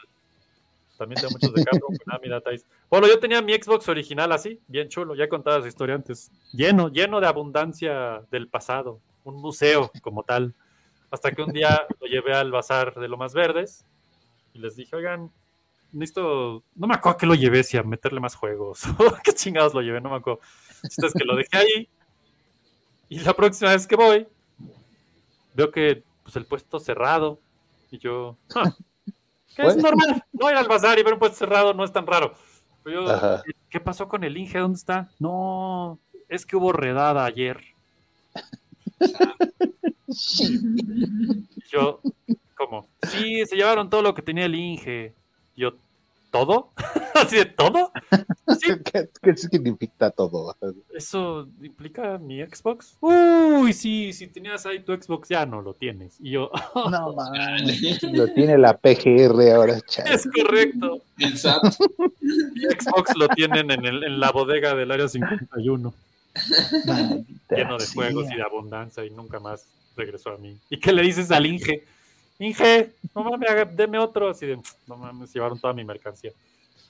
[0.97, 1.93] También tengo muchos de Capcom.
[2.07, 2.65] Ah, mira, Thais.
[2.89, 6.31] Bueno, yo tenía mi Xbox original así, bien chulo, ya contaba su historia antes.
[6.53, 8.99] Lleno, lleno de abundancia del pasado.
[9.23, 10.53] Un museo como tal.
[11.11, 13.85] Hasta que un día lo llevé al bazar de lo más verdes
[14.53, 15.31] y les dije, oigan,
[15.91, 16.63] necesito.
[16.75, 18.83] No me acuerdo a qué lo llevé, si a meterle más juegos.
[19.23, 19.99] ¿Qué chingados lo llevé?
[20.01, 20.39] No me acuerdo.
[20.83, 21.89] El chiste es que lo dejé ahí.
[23.09, 24.27] Y la próxima vez que voy,
[25.53, 27.39] veo que pues, el puesto cerrado.
[27.91, 28.73] Y yo, "Ah,
[29.55, 30.23] que es normal.
[30.33, 32.33] No ir al bazar y ver un puesto cerrado no es tan raro.
[32.83, 33.43] Pero yo, Ajá.
[33.69, 34.59] ¿qué, pasó con el Inge?
[34.59, 35.09] ¿Dónde está?
[35.19, 35.99] No,
[36.29, 37.61] es que hubo redada ayer.
[41.71, 41.99] Yo,
[42.55, 42.87] ¿cómo?
[43.09, 45.13] Sí, se llevaron todo lo que tenía el Inge.
[45.55, 45.73] Yo,
[46.35, 46.73] ¿todo?
[47.13, 47.93] ¿Así de todo?
[48.59, 50.53] Sí, ¿Qué, qué significa todo?
[50.93, 52.97] ¿Eso implica mi Xbox?
[52.99, 56.17] Uy, sí, si tenías ahí tu Xbox ya no lo tienes.
[56.19, 60.13] Y yo, No mames, lo tiene la PGR ahora, chaval.
[60.13, 61.01] es correcto.
[61.17, 61.63] El SAT.
[62.19, 65.93] Mi Xbox lo tienen en, el- en la bodega del área 51,
[66.85, 67.93] Maldita lleno de sea.
[67.93, 70.57] juegos y de abundancia y nunca más regresó a mí.
[70.69, 71.85] ¿Y qué le dices al Inge?
[72.39, 74.29] Inge, no mames, deme otro.
[74.29, 76.31] Así de, no mames, llevaron toda mi mercancía.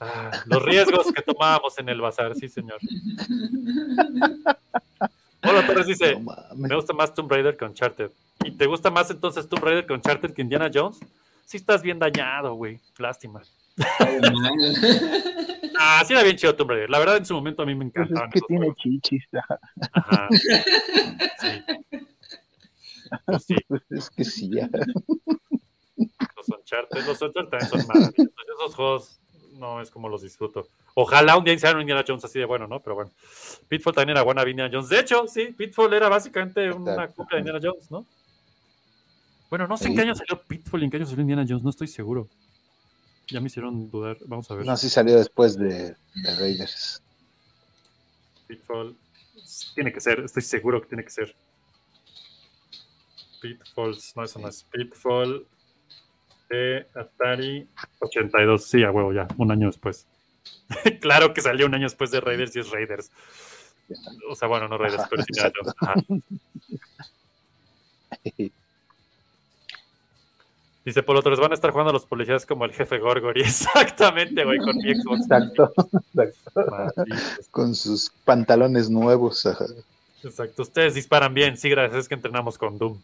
[0.00, 2.78] Ah, los riesgos que tomábamos en el bazar, sí, señor.
[5.42, 8.10] Hola, Torres dice, No me gusta más Tomb Raider que Uncharted.
[8.44, 10.98] ¿Y te gusta más entonces Tomb Raider que Uncharted que Indiana Jones?
[11.44, 12.80] Sí estás bien dañado, güey.
[12.98, 13.40] Lástima.
[15.78, 16.90] Ah, sí era bien chido Tomb Raider.
[16.90, 18.26] La verdad, en su momento a mí me Pues encantaba.
[18.26, 19.24] es que tiene chichis.
[19.92, 20.28] Ajá.
[21.40, 21.64] Sí.
[23.26, 23.56] Pues sí,
[23.90, 24.68] es que sí, ya.
[26.36, 28.32] los Uncharted, los Uncharted también son maravillosos.
[28.58, 29.20] Esos juegos
[29.58, 30.68] no es como los disfruto.
[30.94, 32.80] Ojalá un día hicieran un Indiana Jones así de bueno, ¿no?
[32.80, 33.10] Pero bueno.
[33.68, 34.88] Pitfall también era buena Indiana Jones.
[34.88, 37.22] De hecho, sí, Pitfall era básicamente una Exacto.
[37.22, 38.06] copia de Indiana Jones, ¿no?
[39.48, 41.62] Bueno, no sé en qué año salió Pitfall y en qué año salió Indiana Jones,
[41.62, 42.28] no estoy seguro.
[43.28, 44.16] Ya me hicieron dudar.
[44.26, 44.66] Vamos a ver.
[44.66, 47.02] No, sí salió después de, de Raiders.
[48.46, 48.96] Pitfall.
[49.74, 51.36] Tiene que ser, estoy seguro que tiene que ser.
[53.40, 54.64] Pitfalls, no, eso no es.
[54.64, 55.46] Pitfall
[56.48, 57.68] de Atari
[58.00, 58.64] 82.
[58.64, 60.06] Sí, a huevo, ya, un año después.
[61.00, 63.10] claro que salió un año después de Raiders y es Raiders.
[64.28, 65.74] O sea, bueno, no Raiders, Ajá, pero sí Jones.
[65.80, 65.94] Ajá.
[70.84, 73.40] Dice Polo Torres, van a estar jugando los policías como el jefe Gorgory.
[73.42, 75.22] Exactamente, güey, con mi Xbox.
[75.22, 75.72] Exacto,
[76.14, 76.70] exacto.
[76.70, 77.48] Malditos.
[77.50, 79.44] Con sus pantalones nuevos.
[79.46, 79.66] ajá.
[80.22, 83.00] Exacto, ustedes disparan bien, sí, gracias, es que entrenamos con Doom.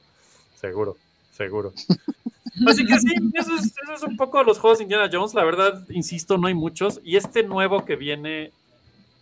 [0.63, 0.97] Seguro,
[1.33, 1.73] seguro.
[2.69, 5.35] Así que sí, eso es, un poco los juegos de Indiana Jones.
[5.35, 7.01] La verdad, insisto, no hay muchos.
[7.03, 8.53] Y este nuevo que viene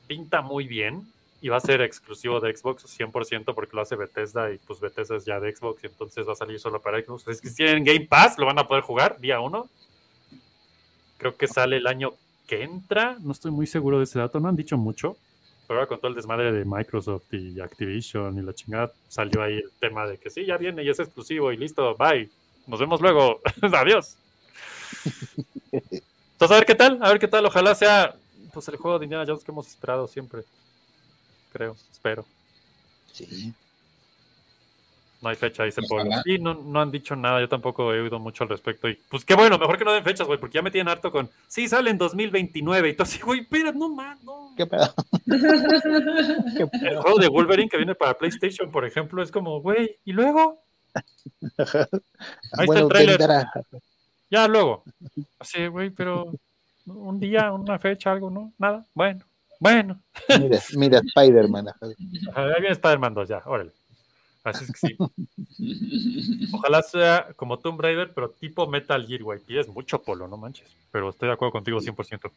[0.07, 1.07] pinta muy bien
[1.41, 5.17] y va a ser exclusivo de Xbox 100% porque lo hace Bethesda y pues Bethesda
[5.17, 7.27] es ya de Xbox y entonces va a salir solo para Xbox.
[7.29, 9.67] Es que si tienen Game Pass, lo van a poder jugar día uno.
[11.17, 12.13] Creo que sale el año
[12.47, 13.17] que entra.
[13.21, 15.17] No estoy muy seguro de ese dato, no han dicho mucho.
[15.71, 19.59] Pero ahora con todo el desmadre de Microsoft y Activision y la chingada, salió ahí
[19.59, 22.29] el tema de que sí, ya viene y es exclusivo y listo, bye.
[22.67, 23.41] Nos vemos luego.
[23.63, 24.17] Adiós.
[25.71, 27.47] Entonces, a ver qué tal, a ver qué tal.
[27.47, 28.17] Ojalá sea
[28.53, 30.43] pues el juego de Indiana Jones que hemos esperado siempre.
[31.53, 32.25] Creo, espero.
[33.13, 33.55] Sí.
[35.21, 35.83] No hay fecha, dice.
[35.89, 36.23] Ojalá.
[36.23, 38.89] Sí, no, no han dicho nada, yo tampoco he oído mucho al respecto.
[38.89, 41.13] Y pues qué bueno, mejor que no den fechas, güey, porque ya me tienen harto
[41.13, 41.29] con.
[41.47, 42.89] Sí, sale en 2029.
[42.89, 44.55] Y tú así, güey, espera, no más, no.
[44.57, 44.95] ¿Qué pedo?
[45.27, 50.13] ¿Qué El juego de Wolverine que viene para PlayStation, por ejemplo, es como, güey, ¿y
[50.13, 50.63] luego?
[51.59, 53.19] Ahí está el tráiler.
[53.19, 53.53] vendrá.
[54.31, 54.85] Ya, luego.
[55.39, 56.33] Así, güey, pero
[56.87, 58.53] un día, una fecha, algo, ¿no?
[58.59, 58.87] Nada.
[58.95, 59.25] Bueno,
[59.59, 60.01] bueno.
[60.41, 61.67] Mira, mira Spider-Man.
[62.35, 63.73] Ahí viene Spider-Man 2, ya, órale.
[64.43, 64.97] Así es que sí.
[66.53, 69.39] Ojalá sea como Tomb Raider, pero tipo Metal Gear, güey.
[69.41, 70.69] Pides mucho polo, no manches.
[70.91, 72.31] Pero estoy de acuerdo contigo 100%.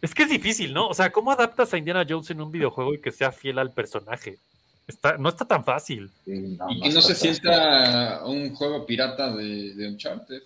[0.00, 0.88] es que es difícil, ¿no?
[0.88, 3.72] O sea, ¿cómo adaptas a Indiana Jones en un videojuego y que sea fiel al
[3.72, 4.38] personaje?
[4.86, 6.10] Está, no está tan fácil.
[6.24, 7.34] Sí, no, Y que no se fácil.
[7.34, 10.42] sienta un juego pirata de, de Uncharted.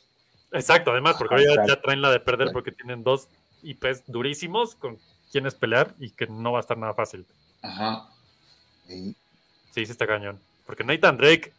[0.53, 3.28] Exacto, además, porque ahora ya, traen la de perder porque tienen dos
[3.62, 4.99] IPs durísimos con
[5.31, 7.24] quienes pelear y que no va a estar nada fácil.
[7.62, 8.09] Ajá.
[8.87, 9.16] Sí.
[9.73, 10.39] Sí, sí está cañón.
[10.66, 11.53] Porque Nathan Drake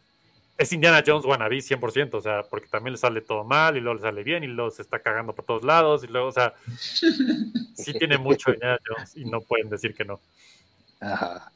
[0.57, 3.95] es Indiana Jones wannabe 100%, o sea, porque también le sale todo mal y luego
[3.95, 6.53] le sale bien y luego se está cagando por todos lados y luego, o sea,
[7.75, 10.19] sí tiene mucho Indiana Jones y no pueden decir que no.
[10.99, 11.51] Ajá.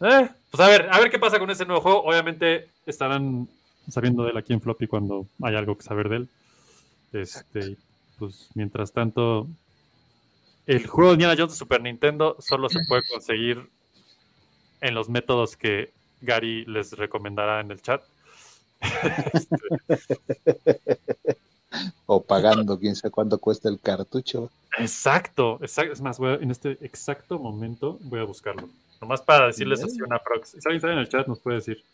[0.00, 2.04] Eh, pues a ver, a ver qué pasa con ese nuevo juego.
[2.04, 3.48] Obviamente estarán
[3.90, 6.28] sabiendo de él aquí en Floppy cuando hay algo que saber de él.
[7.12, 7.76] Este,
[8.18, 9.48] pues mientras tanto,
[10.68, 13.68] el juego de Indiana Jones de Super Nintendo solo se puede conseguir
[14.80, 18.02] en los métodos que Gary les recomendará en el chat.
[22.06, 24.50] O pagando, quién sabe cuánto cuesta el cartucho.
[24.78, 25.92] Exacto, exacto.
[25.92, 28.70] Es más, voy a- en este exacto momento voy a buscarlo.
[29.02, 30.52] Nomás para decirles así una prox.
[30.52, 31.84] Si alguien sabe en el chat, nos puede decir.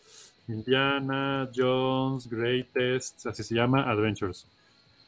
[0.46, 4.46] Indiana Jones Greatest, así se llama, Adventures.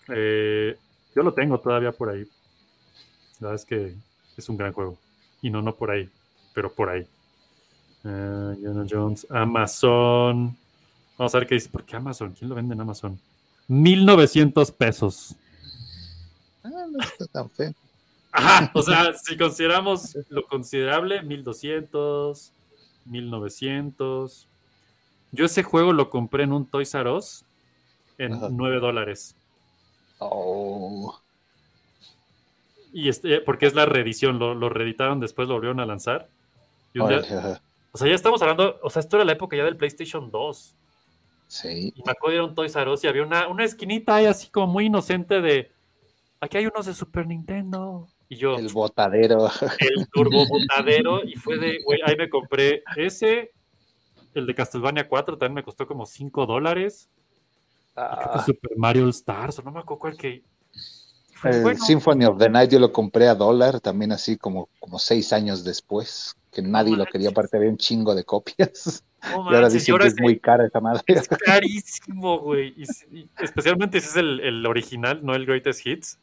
[0.09, 0.77] Eh,
[1.15, 2.27] yo lo tengo todavía por ahí.
[3.41, 3.95] La verdad es que
[4.37, 4.99] es un gran juego.
[5.43, 6.09] Y no, no por ahí,
[6.55, 7.07] pero por ahí.
[8.05, 10.57] Eh, Indiana Jones, Amazon.
[11.19, 11.69] Vamos a ver qué dice.
[11.69, 12.33] ¿Por qué Amazon?
[12.33, 13.19] ¿Quién lo vende en Amazon?
[13.69, 15.35] 1900 pesos.
[16.63, 17.75] Ah, no está tan feo.
[18.33, 22.53] Ajá, o sea, si consideramos lo considerable, 1200,
[23.07, 24.47] 1900.
[25.33, 27.45] Yo ese juego lo compré en un Toys R Us
[28.19, 28.49] en Ajá.
[28.51, 29.35] 9 dólares.
[30.19, 31.19] Oh,
[32.97, 36.31] Y este, porque es la reedición, lo, lo reeditaron después, lo volvieron a lanzar.
[36.95, 37.63] Y un día- órale, ajá.
[37.93, 40.75] o sea, ya estamos hablando, o sea, esto era la época ya del PlayStation 2.
[41.47, 41.93] Sí.
[41.95, 44.15] Y me acuerdo de ir a un Toys R Us y había una, una esquinita
[44.17, 45.71] ahí así como muy inocente de,
[46.41, 48.09] aquí hay unos de Super Nintendo.
[48.31, 49.51] Y yo, El botadero.
[49.79, 53.53] el turbobotadero y fue de, güey, ahí me compré ese,
[54.33, 57.11] el de Castlevania 4 también me costó como 5 dólares.
[57.95, 60.43] Ah, Super Mario All Stars, o no me acuerdo cuál que...
[61.45, 61.85] el bueno.
[61.85, 65.65] Symphony of the Night yo lo compré a dólar, también así como, como seis años
[65.65, 66.35] después.
[66.53, 69.03] que nadie lo quería, aparte había un chingo de copias.
[69.23, 71.03] No y ahora dicen ahora que es muy cara esa madre.
[71.09, 72.75] Es carísimo, güey.
[73.41, 76.19] Especialmente si es el, el original, no el Greatest Hits.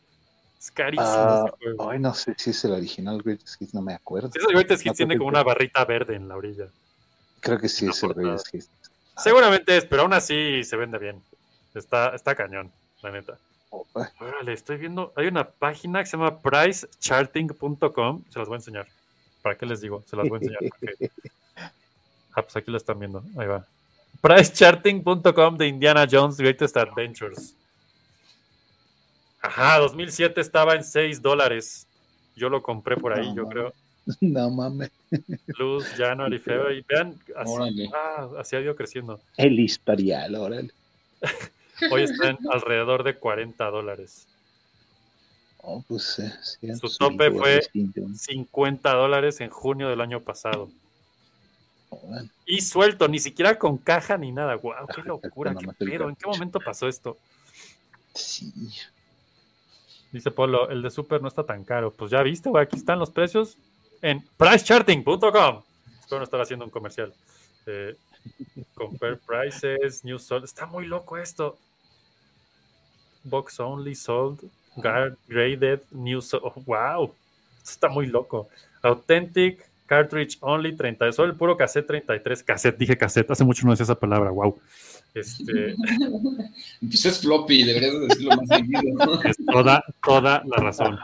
[0.59, 1.89] Es carísimo Ah, ese juego.
[1.91, 4.31] ay, no sé si es el original Greatest Hits, no me acuerdo.
[4.31, 6.65] Si es el Greatest No, Hits, tiene como que- una barrita verde en la orilla.
[7.41, 8.69] Creo que sí es el Greatest Hits.
[9.17, 11.21] Seguramente es, pero aún así se vende bien.
[11.75, 12.71] Está, está cañón,
[13.03, 13.37] la neta.
[14.19, 15.11] Órale, estoy viendo.
[15.15, 18.23] Hay una página que se llama pricecharting.com.
[18.29, 18.87] Se las voy a enseñar.
[19.41, 20.03] ¿Para qué les digo?
[20.05, 20.59] Se las voy a enseñar.
[20.79, 21.11] porque-
[22.35, 23.23] Ah, pues aquí lo están viendo.
[23.37, 23.65] Ahí va.
[24.21, 27.55] Pricecharting.com de Indiana Jones Greatest Adventures.
[29.41, 31.85] Ajá, 2007 estaba en 6 dólares.
[32.35, 33.73] Yo lo compré por ahí, No yo creo.
[34.19, 34.91] No mames.
[35.57, 36.83] Luz, January, February.
[36.89, 39.19] Vean, así, ah, así ha ido creciendo.
[39.37, 40.71] El historial, órale.
[41.91, 44.27] Hoy están alrededor de 40 dólares.
[45.65, 48.01] Oh, pues, eh, sí, Su tope fue distinto.
[48.13, 50.69] 50 dólares en junio del año pasado.
[52.45, 54.55] Y suelto, ni siquiera con caja ni nada.
[54.55, 54.87] ¡Wow!
[54.93, 55.55] ¡Qué locura!
[55.55, 56.09] qué pedo!
[56.09, 57.17] ¿En qué momento pasó esto?
[58.13, 58.51] Sí.
[60.11, 61.91] Dice Polo, el de Super no está tan caro.
[61.91, 63.57] Pues ya viste, güey, aquí están los precios
[64.01, 65.63] en pricecharting.com.
[65.99, 67.13] Espero no estar haciendo un comercial.
[67.65, 67.95] Eh,
[68.75, 70.43] compare prices, new sold.
[70.43, 71.57] Está muy loco esto.
[73.23, 74.41] Box only sold,
[75.27, 76.43] graded, new sold.
[76.45, 77.13] Oh, wow,
[77.57, 78.49] esto está muy loco.
[78.81, 81.11] Authentic, cartridge only, 30.
[81.13, 82.43] Solo el puro cassette 33.
[82.43, 83.31] Cassette, dije cassette.
[83.31, 84.31] Hace mucho no decía esa palabra.
[84.31, 84.59] Wow.
[85.13, 85.75] Este,
[86.81, 89.23] Pues es floppy, deberías de decirlo más seguido.
[89.23, 90.97] es toda, toda la razón.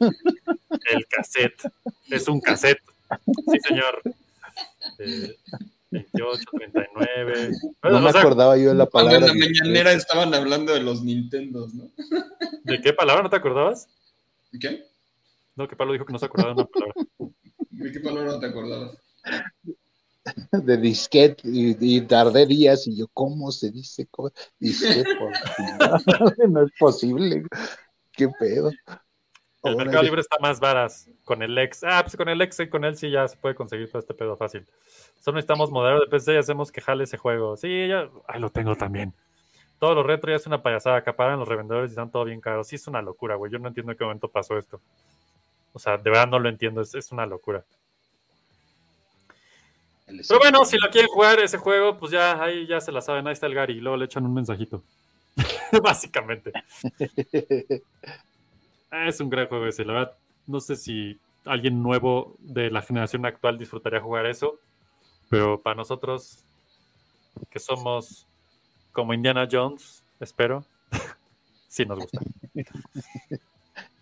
[0.00, 1.70] El cassette.
[2.10, 2.82] Es un cassette.
[3.50, 4.02] Sí, señor.
[4.98, 5.36] Eh,
[5.92, 7.50] 28, 39.
[7.82, 9.34] No me acordaba yo de la Cuando en palabra.
[9.34, 11.90] la mañanera estaban hablando de los Nintendos, ¿no?
[12.64, 13.88] ¿De qué palabra no te acordabas?
[14.58, 14.84] ¿Qué?
[15.54, 16.94] No, que Pablo dijo que no se acordaba de una palabra.
[17.70, 18.98] ¿De qué palabra no te acordabas?
[20.52, 24.08] de disquete y, y tardé días y yo, ¿cómo se dice?
[24.58, 25.10] Disquete,
[26.48, 27.44] no es posible.
[28.12, 28.70] ¿Qué pedo?
[29.62, 29.76] El.
[29.76, 31.84] Mercado Libre está más varas con el ex.
[31.84, 34.14] Ah, pues con el ex y con él sí ya se puede conseguir todo este
[34.14, 34.66] pedo fácil.
[35.20, 37.56] Solo necesitamos moderador de PC y hacemos que jale ese juego.
[37.56, 38.08] Sí, ya.
[38.26, 39.14] Ahí lo tengo también.
[39.78, 40.96] Todo lo retro ya es una payasada.
[40.96, 42.64] Acaparan los revendedores y están todo bien caro.
[42.64, 43.52] Sí, es una locura, güey.
[43.52, 44.80] Yo no entiendo en qué momento pasó esto.
[45.72, 46.80] O sea, de verdad no lo entiendo.
[46.80, 47.64] Es, es una locura.
[50.06, 53.26] Pero bueno, si lo quieren jugar ese juego, pues ya ahí ya se la saben.
[53.26, 53.74] Ahí está el Gary.
[53.74, 54.82] Y luego le echan un mensajito.
[55.82, 56.52] Básicamente.
[58.92, 60.16] Ah, Es un gran juego ese, la verdad.
[60.46, 64.60] No sé si alguien nuevo de la generación actual disfrutaría jugar eso,
[65.30, 66.44] pero para nosotros,
[67.48, 68.26] que somos
[68.92, 70.66] como Indiana Jones, espero,
[71.68, 72.20] sí nos gusta.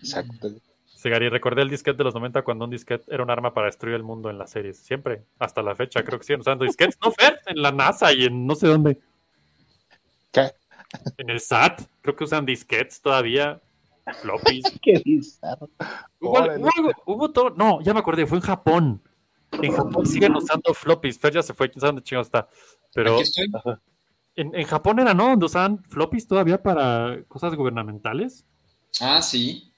[0.00, 0.48] Exacto.
[0.96, 3.94] Segari, recordé el disquete de los 90 cuando un disquete era un arma para destruir
[3.94, 4.76] el mundo en las series.
[4.76, 6.98] Siempre, hasta la fecha, creo que siguen usando disquetes.
[7.00, 8.98] No, Fer, en la NASA y en no sé dónde.
[10.32, 10.50] ¿Qué?
[11.16, 13.60] En el SAT, creo que usan disquetes todavía.
[14.20, 14.64] Floppies.
[14.82, 15.68] Qué bizarro.
[16.20, 17.50] Hubo, hubo algo- hubo todo.
[17.50, 19.02] No, ya me acordé, fue en Japón.
[19.62, 21.18] En Japón siguen usando floppies.
[21.18, 22.48] Fer ya se fue, quién sabe dónde chingados está.
[22.94, 23.46] Pero Aquí estoy.
[23.52, 23.80] Ajá.
[24.36, 25.28] en, en Japón era, ¿no?
[25.30, 28.44] Donde usaban floppies todavía para cosas gubernamentales.
[29.00, 29.72] Ah, sí.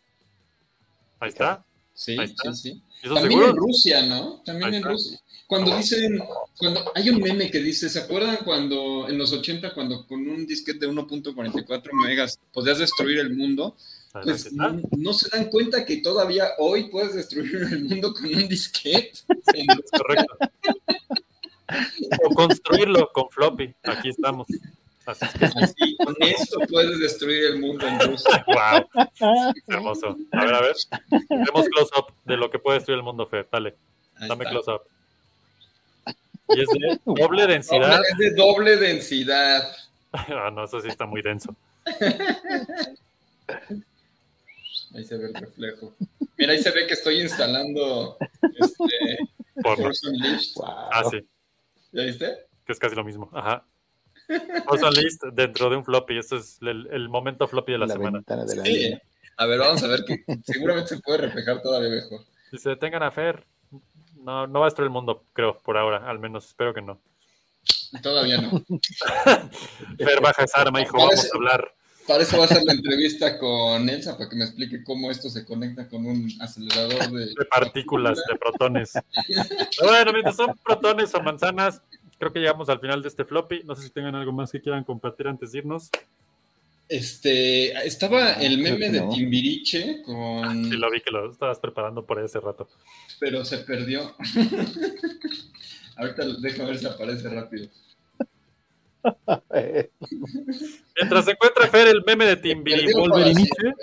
[1.20, 1.64] Ahí está.
[1.94, 2.52] Sí, Ahí está.
[2.52, 2.82] sí, sí.
[3.02, 3.50] ¿Eso También seguro?
[3.50, 4.42] en Rusia, ¿no?
[4.44, 4.90] También Ahí en está.
[4.90, 5.18] Rusia.
[5.46, 6.18] Cuando dicen,
[6.58, 10.46] cuando hay un meme que dice, ¿se acuerdan cuando en los 80, cuando con un
[10.46, 13.76] disquete de 1.44 megas podías destruir el mundo?
[14.12, 19.20] Pues no, se dan cuenta que todavía hoy puedes destruir el mundo con un disquete.
[19.96, 20.36] Correcto.
[22.24, 23.74] O construirlo con floppy.
[23.84, 24.46] Aquí estamos.
[25.06, 28.44] Así es que, Así, con esto puedes destruir el mundo en Rusia.
[28.46, 29.06] wow.
[29.66, 30.16] Hermoso.
[30.32, 30.76] A ver, a ver.
[31.28, 33.48] Tenemos close-up de lo que puede destruir el mundo, Fer.
[33.50, 33.74] Dale,
[34.16, 34.50] Ahí dame está.
[34.50, 34.82] close-up.
[36.50, 37.96] Y es de doble densidad.
[37.98, 39.76] Doble- es de doble densidad.
[40.14, 41.56] Ah, no, eso sí está muy denso.
[44.94, 45.94] Ahí se ve el reflejo.
[46.36, 48.16] Mira, ahí se ve que estoy instalando
[48.58, 49.18] este,
[49.62, 50.52] Por- Force Unleashed.
[50.64, 51.20] Ah, sí.
[51.92, 52.36] ¿Ya viste?
[52.64, 53.28] que es casi lo mismo.
[53.32, 53.64] Ajá.
[54.66, 56.18] Force Unleashed dentro de un floppy.
[56.18, 58.18] Esto es el, el momento floppy de la, La semana.
[58.18, 58.72] ventana de la Sí.
[58.72, 59.02] vida.
[59.36, 62.20] A ver, vamos a ver que seguramente se puede reflejar todavía mejor.
[62.50, 63.44] Si se detengan a Fer,
[64.16, 66.46] no, no va a destruir el mundo, creo, por ahora, al menos.
[66.46, 67.00] Espero que no.
[68.02, 68.50] Todavía no.
[69.98, 70.96] Fer, baja esa arma, hijo.
[70.98, 71.74] Vamos a hablar.
[72.06, 75.30] Para eso va a ser la entrevista con Elsa, para que me explique cómo esto
[75.30, 77.26] se conecta con un acelerador de...
[77.26, 78.92] de partículas, de protones.
[79.26, 81.80] Pero bueno, mientras son protones o manzanas,
[82.18, 83.62] creo que llegamos al final de este floppy.
[83.64, 85.90] No sé si tengan algo más que quieran compartir antes de irnos.
[86.88, 89.00] Este, estaba el creo meme de.
[89.14, 90.64] Timbiriche con...
[90.64, 92.68] Sí, lo vi que lo estabas preparando por ese rato.
[93.18, 94.14] pero se perdió.
[95.96, 97.68] Ahorita déjame ver si aparece rápido.
[100.96, 103.74] Mientras se encuentra Fer el meme de Timbiri Wolveriniche,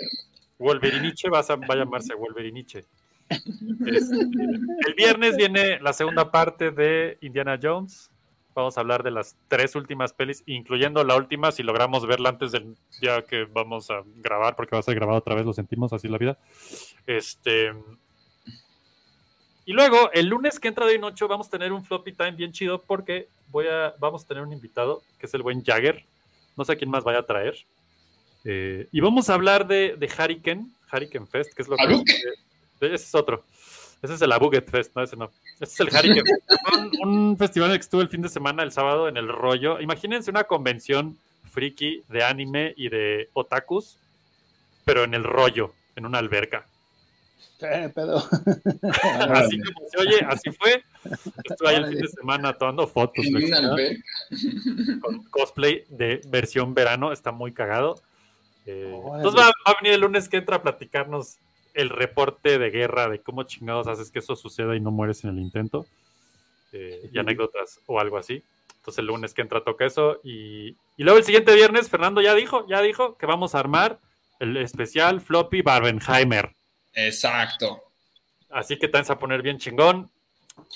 [0.58, 2.84] Wolveriniche va a, va a llamarse Wolveriniche.
[3.30, 8.10] Este, el viernes viene la segunda parte de Indiana Jones.
[8.54, 12.50] Vamos a hablar de las tres últimas pelis, incluyendo la última, si logramos verla antes
[12.50, 15.92] del día que vamos a grabar, porque va a ser grabado otra vez, lo sentimos,
[15.92, 16.38] así la vida.
[17.06, 17.72] Este.
[19.64, 22.50] Y luego, el lunes que entra de noche, vamos a tener un floppy time bien
[22.50, 26.04] chido, porque voy a, vamos a tener un invitado, que es el buen Jagger.
[26.56, 27.56] No sé quién más vaya a traer.
[28.44, 31.82] Eh, y vamos a hablar de, de Hurricane, Hurricane Fest, que es lo que.
[31.82, 32.16] ¿Hadouken?
[32.80, 33.44] Ese es otro.
[34.02, 35.30] Ese es el Abuget Fest, no, ese no.
[35.60, 36.50] Ese es el Hurricane Fest.
[37.02, 39.80] Un, un festival que estuve el fin de semana, el sábado, en el rollo.
[39.80, 41.18] Imagínense una convención
[41.50, 43.98] friki de anime y de otakus,
[44.84, 46.66] pero en el rollo, en una alberca.
[47.60, 48.16] ¿Qué pedo?
[49.30, 50.82] Así como se oye, así fue.
[51.44, 53.24] Estuve ahí el fin de semana tomando fotos.
[55.00, 58.00] Con cosplay de versión verano, está muy cagado.
[58.66, 61.36] Eh, entonces va, va a venir el lunes que entra a platicarnos
[61.74, 65.30] el reporte de guerra de cómo chingados haces que eso suceda y no mueres en
[65.30, 65.86] el intento.
[66.72, 68.42] eh, y anécdotas o algo así.
[68.76, 70.20] Entonces el lunes que entra toca eso.
[70.24, 73.98] Y, y luego el siguiente viernes, Fernando ya dijo, ya dijo que vamos a armar
[74.38, 76.54] el especial Floppy Barbenheimer.
[76.94, 77.84] Exacto.
[78.50, 80.10] Así que te vas a poner bien chingón.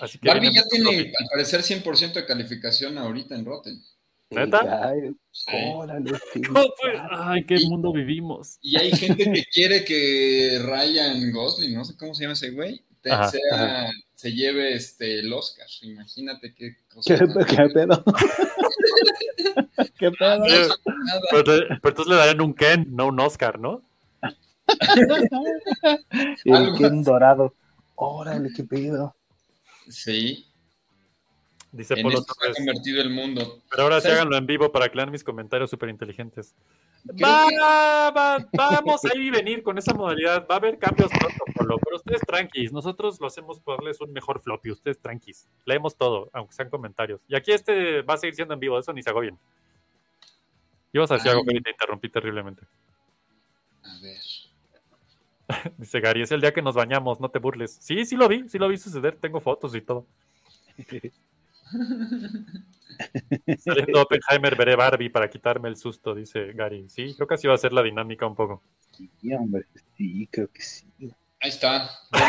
[0.00, 3.82] Así que Barbie ya tiene, al parecer, 100% de calificación ahorita en Rotten.
[4.30, 4.92] ¿Neta?
[5.30, 5.50] Sí.
[5.74, 6.40] órale, sí.
[6.46, 6.94] ¿Cómo fue?
[7.10, 8.58] Ay, qué mundo vivimos.
[8.62, 12.82] Y hay gente que quiere que Ryan Gosling, no sé cómo se llama ese güey,
[13.02, 15.66] te- Ajá, sea- se lleve este, el Oscar.
[15.82, 17.18] Imagínate qué cosa.
[17.18, 17.26] ¿Qué,
[17.56, 18.02] qué pedo?
[19.98, 20.38] ¿Qué pedo?
[20.38, 20.44] No.
[20.46, 23.82] Pero, pero entonces le darían un Ken, no un Oscar, ¿no?
[26.44, 27.54] El Ken dorado.
[27.96, 29.14] Órale, qué pedo.
[29.88, 30.46] Sí,
[31.72, 32.56] Dice en Polo esto se ha Torres.
[32.56, 33.62] convertido el mundo.
[33.68, 36.54] Pero ahora sí háganlo en vivo para que lean mis comentarios súper inteligentes.
[37.16, 40.46] Creo Va, que- va- vamos a ir y venir con esa modalidad.
[40.48, 42.72] Va a haber cambios pronto, Polo, pero ustedes tranquis.
[42.72, 44.70] Nosotros lo hacemos por darles un mejor floppy.
[44.70, 45.48] Ustedes tranquis.
[45.66, 47.20] Leemos todo, aunque sean comentarios.
[47.28, 49.36] Y aquí este va a seguir siendo en vivo, eso ni se agobien.
[50.92, 52.62] Ibas a decir algo, pero te interrumpí terriblemente.
[53.82, 54.16] A ver.
[55.78, 57.76] Dice Gary, es el día que nos bañamos, no te burles.
[57.80, 60.06] Sí, sí lo vi, sí lo vi suceder, tengo fotos y todo.
[63.58, 66.88] Saliendo Oppenheimer, veré Barbie para quitarme el susto, dice Gary.
[66.88, 68.62] Sí, creo que así va a ser la dinámica un poco.
[68.92, 69.66] Sí, hombre,
[69.96, 70.86] sí, creo que sí.
[71.40, 71.90] Ahí está.
[72.10, 72.20] Con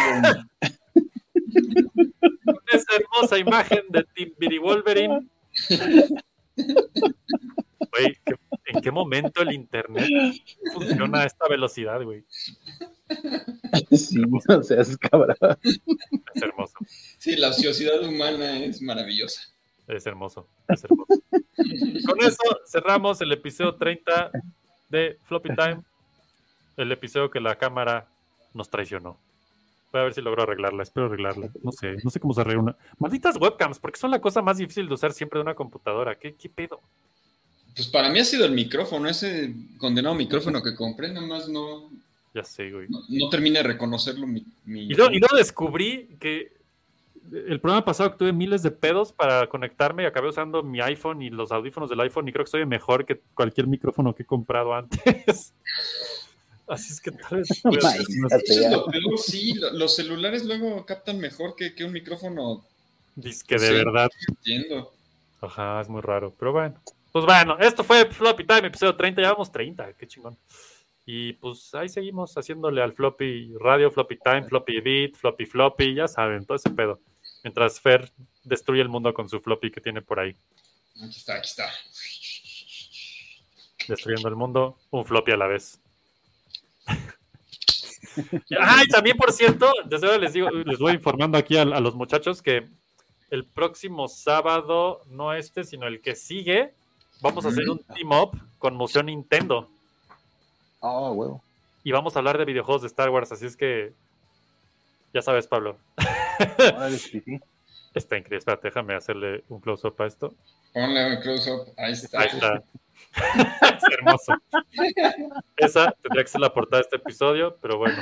[2.72, 5.28] esa hermosa imagen de Timbiri Wolverine.
[6.56, 8.36] Güey, ¿qué-
[8.66, 10.10] ¿en qué momento el internet
[10.74, 12.26] funciona a esta velocidad, güey?
[13.92, 15.36] Sí, o sea, es cabrón.
[15.64, 16.74] Es hermoso,
[17.18, 19.42] Sí, la ociosidad humana es maravillosa.
[19.88, 21.22] es hermoso, es hermoso.
[22.08, 24.32] Con eso cerramos el episodio 30
[24.90, 25.82] de Floppy Time.
[26.78, 28.08] El episodio que la cámara
[28.54, 29.18] nos traicionó.
[29.92, 31.50] Voy a ver si logro arreglarla, espero arreglarla.
[31.64, 32.78] No sé, no sé cómo se arregla una.
[32.98, 36.18] Malditas webcams, porque son la cosa más difícil de usar siempre de una computadora.
[36.18, 36.82] ¿Qué, qué pedo?
[37.76, 41.90] Pues para mí ha sido el micrófono, ese condenado micrófono que compré, nada más no,
[42.36, 42.88] Ya sé, güey.
[42.90, 46.54] no, no termina de reconocerlo mi, mi- Y luego, y luego descubrí que
[47.32, 51.22] el programa pasado que tuve miles de pedos para conectarme y acabé usando mi iPhone
[51.22, 54.26] y los audífonos del iPhone y creo que soy mejor que cualquier micrófono que he
[54.26, 55.54] comprado antes.
[56.68, 57.50] Así es que tal vez...
[57.52, 58.72] Eso es
[59.02, 62.66] lo sí, lo- los celulares luego captan mejor que, que un micrófono.
[63.16, 63.74] Disque de Sí.
[63.74, 64.10] verdad.
[64.28, 64.92] Entiendo.
[65.42, 66.34] Ajá, es muy raro.
[66.38, 66.76] Pero bueno.
[67.14, 69.22] Pues bueno, esto fue Floppy Time, episodio 30.
[69.22, 70.36] Llevamos 30, qué chingón.
[71.06, 76.08] Y pues ahí seguimos haciéndole al Floppy Radio, Floppy Time, Floppy Beat, Floppy Floppy, ya
[76.08, 77.00] saben, todo ese pedo.
[77.44, 78.12] Mientras Fer
[78.44, 80.36] destruye el mundo con su floppy que tiene por ahí.
[81.04, 81.70] Aquí está, aquí está.
[83.88, 85.80] Destruyendo el mundo, un floppy a la vez.
[88.58, 91.82] Ah, y también, por cierto, desde ahora les digo, les voy informando aquí a, a
[91.82, 92.66] los muchachos que
[93.30, 96.74] el próximo sábado, no este, sino el que sigue,
[97.20, 99.70] vamos a hacer un team up con Museo Nintendo
[100.88, 101.42] Oh, huevo.
[101.84, 103.92] y vamos a hablar de videojuegos de Star Wars, así es que
[105.16, 105.78] ya sabes, Pablo.
[106.76, 107.40] Órale, sí, sí.
[107.96, 108.40] Está increíble.
[108.40, 110.36] Espérate, déjame hacerle un close-up a esto.
[110.74, 111.74] Ponle un close-up.
[111.78, 112.20] Ahí está.
[112.20, 112.62] Ahí está.
[113.78, 114.34] es hermoso.
[115.56, 117.96] Esa tendría que ser la portada de este episodio, pero bueno,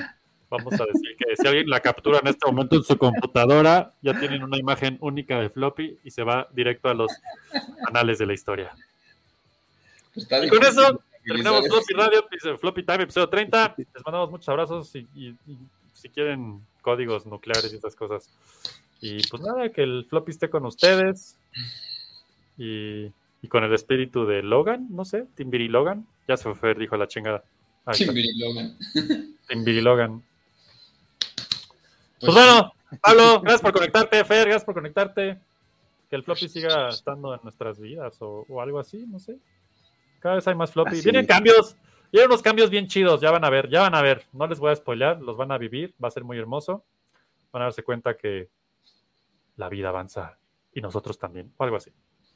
[0.49, 4.19] vamos a decir que si alguien la captura en este momento en su computadora, ya
[4.19, 7.11] tienen una imagen única de floppy y se va directo a los
[7.88, 8.76] anales de la historia.
[10.15, 12.26] Está Y con eso terminamos Floppy Radio,
[12.60, 13.76] Floppy Time, episodio 30.
[13.78, 15.58] Les mandamos muchos abrazos y, y- y
[15.94, 18.30] si quieren códigos nucleares y esas cosas.
[19.02, 21.38] Y pues nada, que el Floppy esté con ustedes.
[22.58, 23.06] Y,
[23.41, 26.06] y con el espíritu de Logan, no sé, Timbiri Logan.
[26.28, 27.44] Ya se fue, dijo la chingada.
[27.80, 27.91] Está.
[28.06, 28.78] Timbiri Logan.
[29.48, 30.24] Timbiri Logan.
[32.20, 35.38] Pues bueno, Pablo, gracias por conectarte, Fer, gracias por conectarte.
[36.10, 39.36] Que el floppy siga estando en nuestras vidas o, o algo así, no sé.
[40.24, 40.94] Cada vez hay más floppy.
[40.94, 41.28] Así Vienen es.
[41.28, 41.76] cambios,
[42.10, 44.24] vienen unos cambios bien chidos, ya van a ver, ya van a ver.
[44.32, 46.86] No les voy a spoilear, los van a vivir, va a ser muy hermoso.
[47.52, 48.50] Van a darse cuenta que
[49.58, 50.40] la vida avanza
[50.72, 51.91] y nosotros también, o algo así.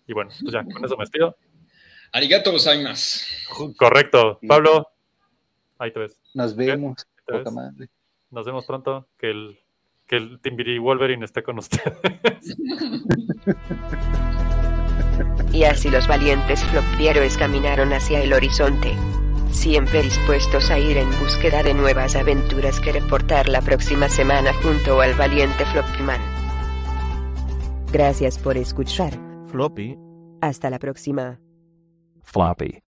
[0.06, 1.38] Y bueno, pues ya, con eso me despido.
[2.12, 3.26] Arigato gozaimasu.
[3.78, 4.90] Correcto, Pablo,
[5.78, 6.20] ahí te ves.
[6.34, 7.08] Nos vemos.
[7.26, 7.44] ¿Te ves?
[7.46, 7.88] Poca madre.
[8.32, 9.08] Nos vemos pronto.
[9.18, 9.58] Que el,
[10.06, 11.98] que el Timbiri Wolverine esté con ustedes.
[15.52, 18.94] Y así los valientes flopieros caminaron hacia el horizonte.
[19.52, 25.02] Siempre dispuestos a ir en búsqueda de nuevas aventuras que reportar la próxima semana junto
[25.02, 26.22] al valiente Floppyman.
[27.92, 29.14] Gracias por escuchar.
[29.48, 29.98] Floppy.
[30.42, 31.40] Hasta la próxima.
[32.24, 32.87] Floppy.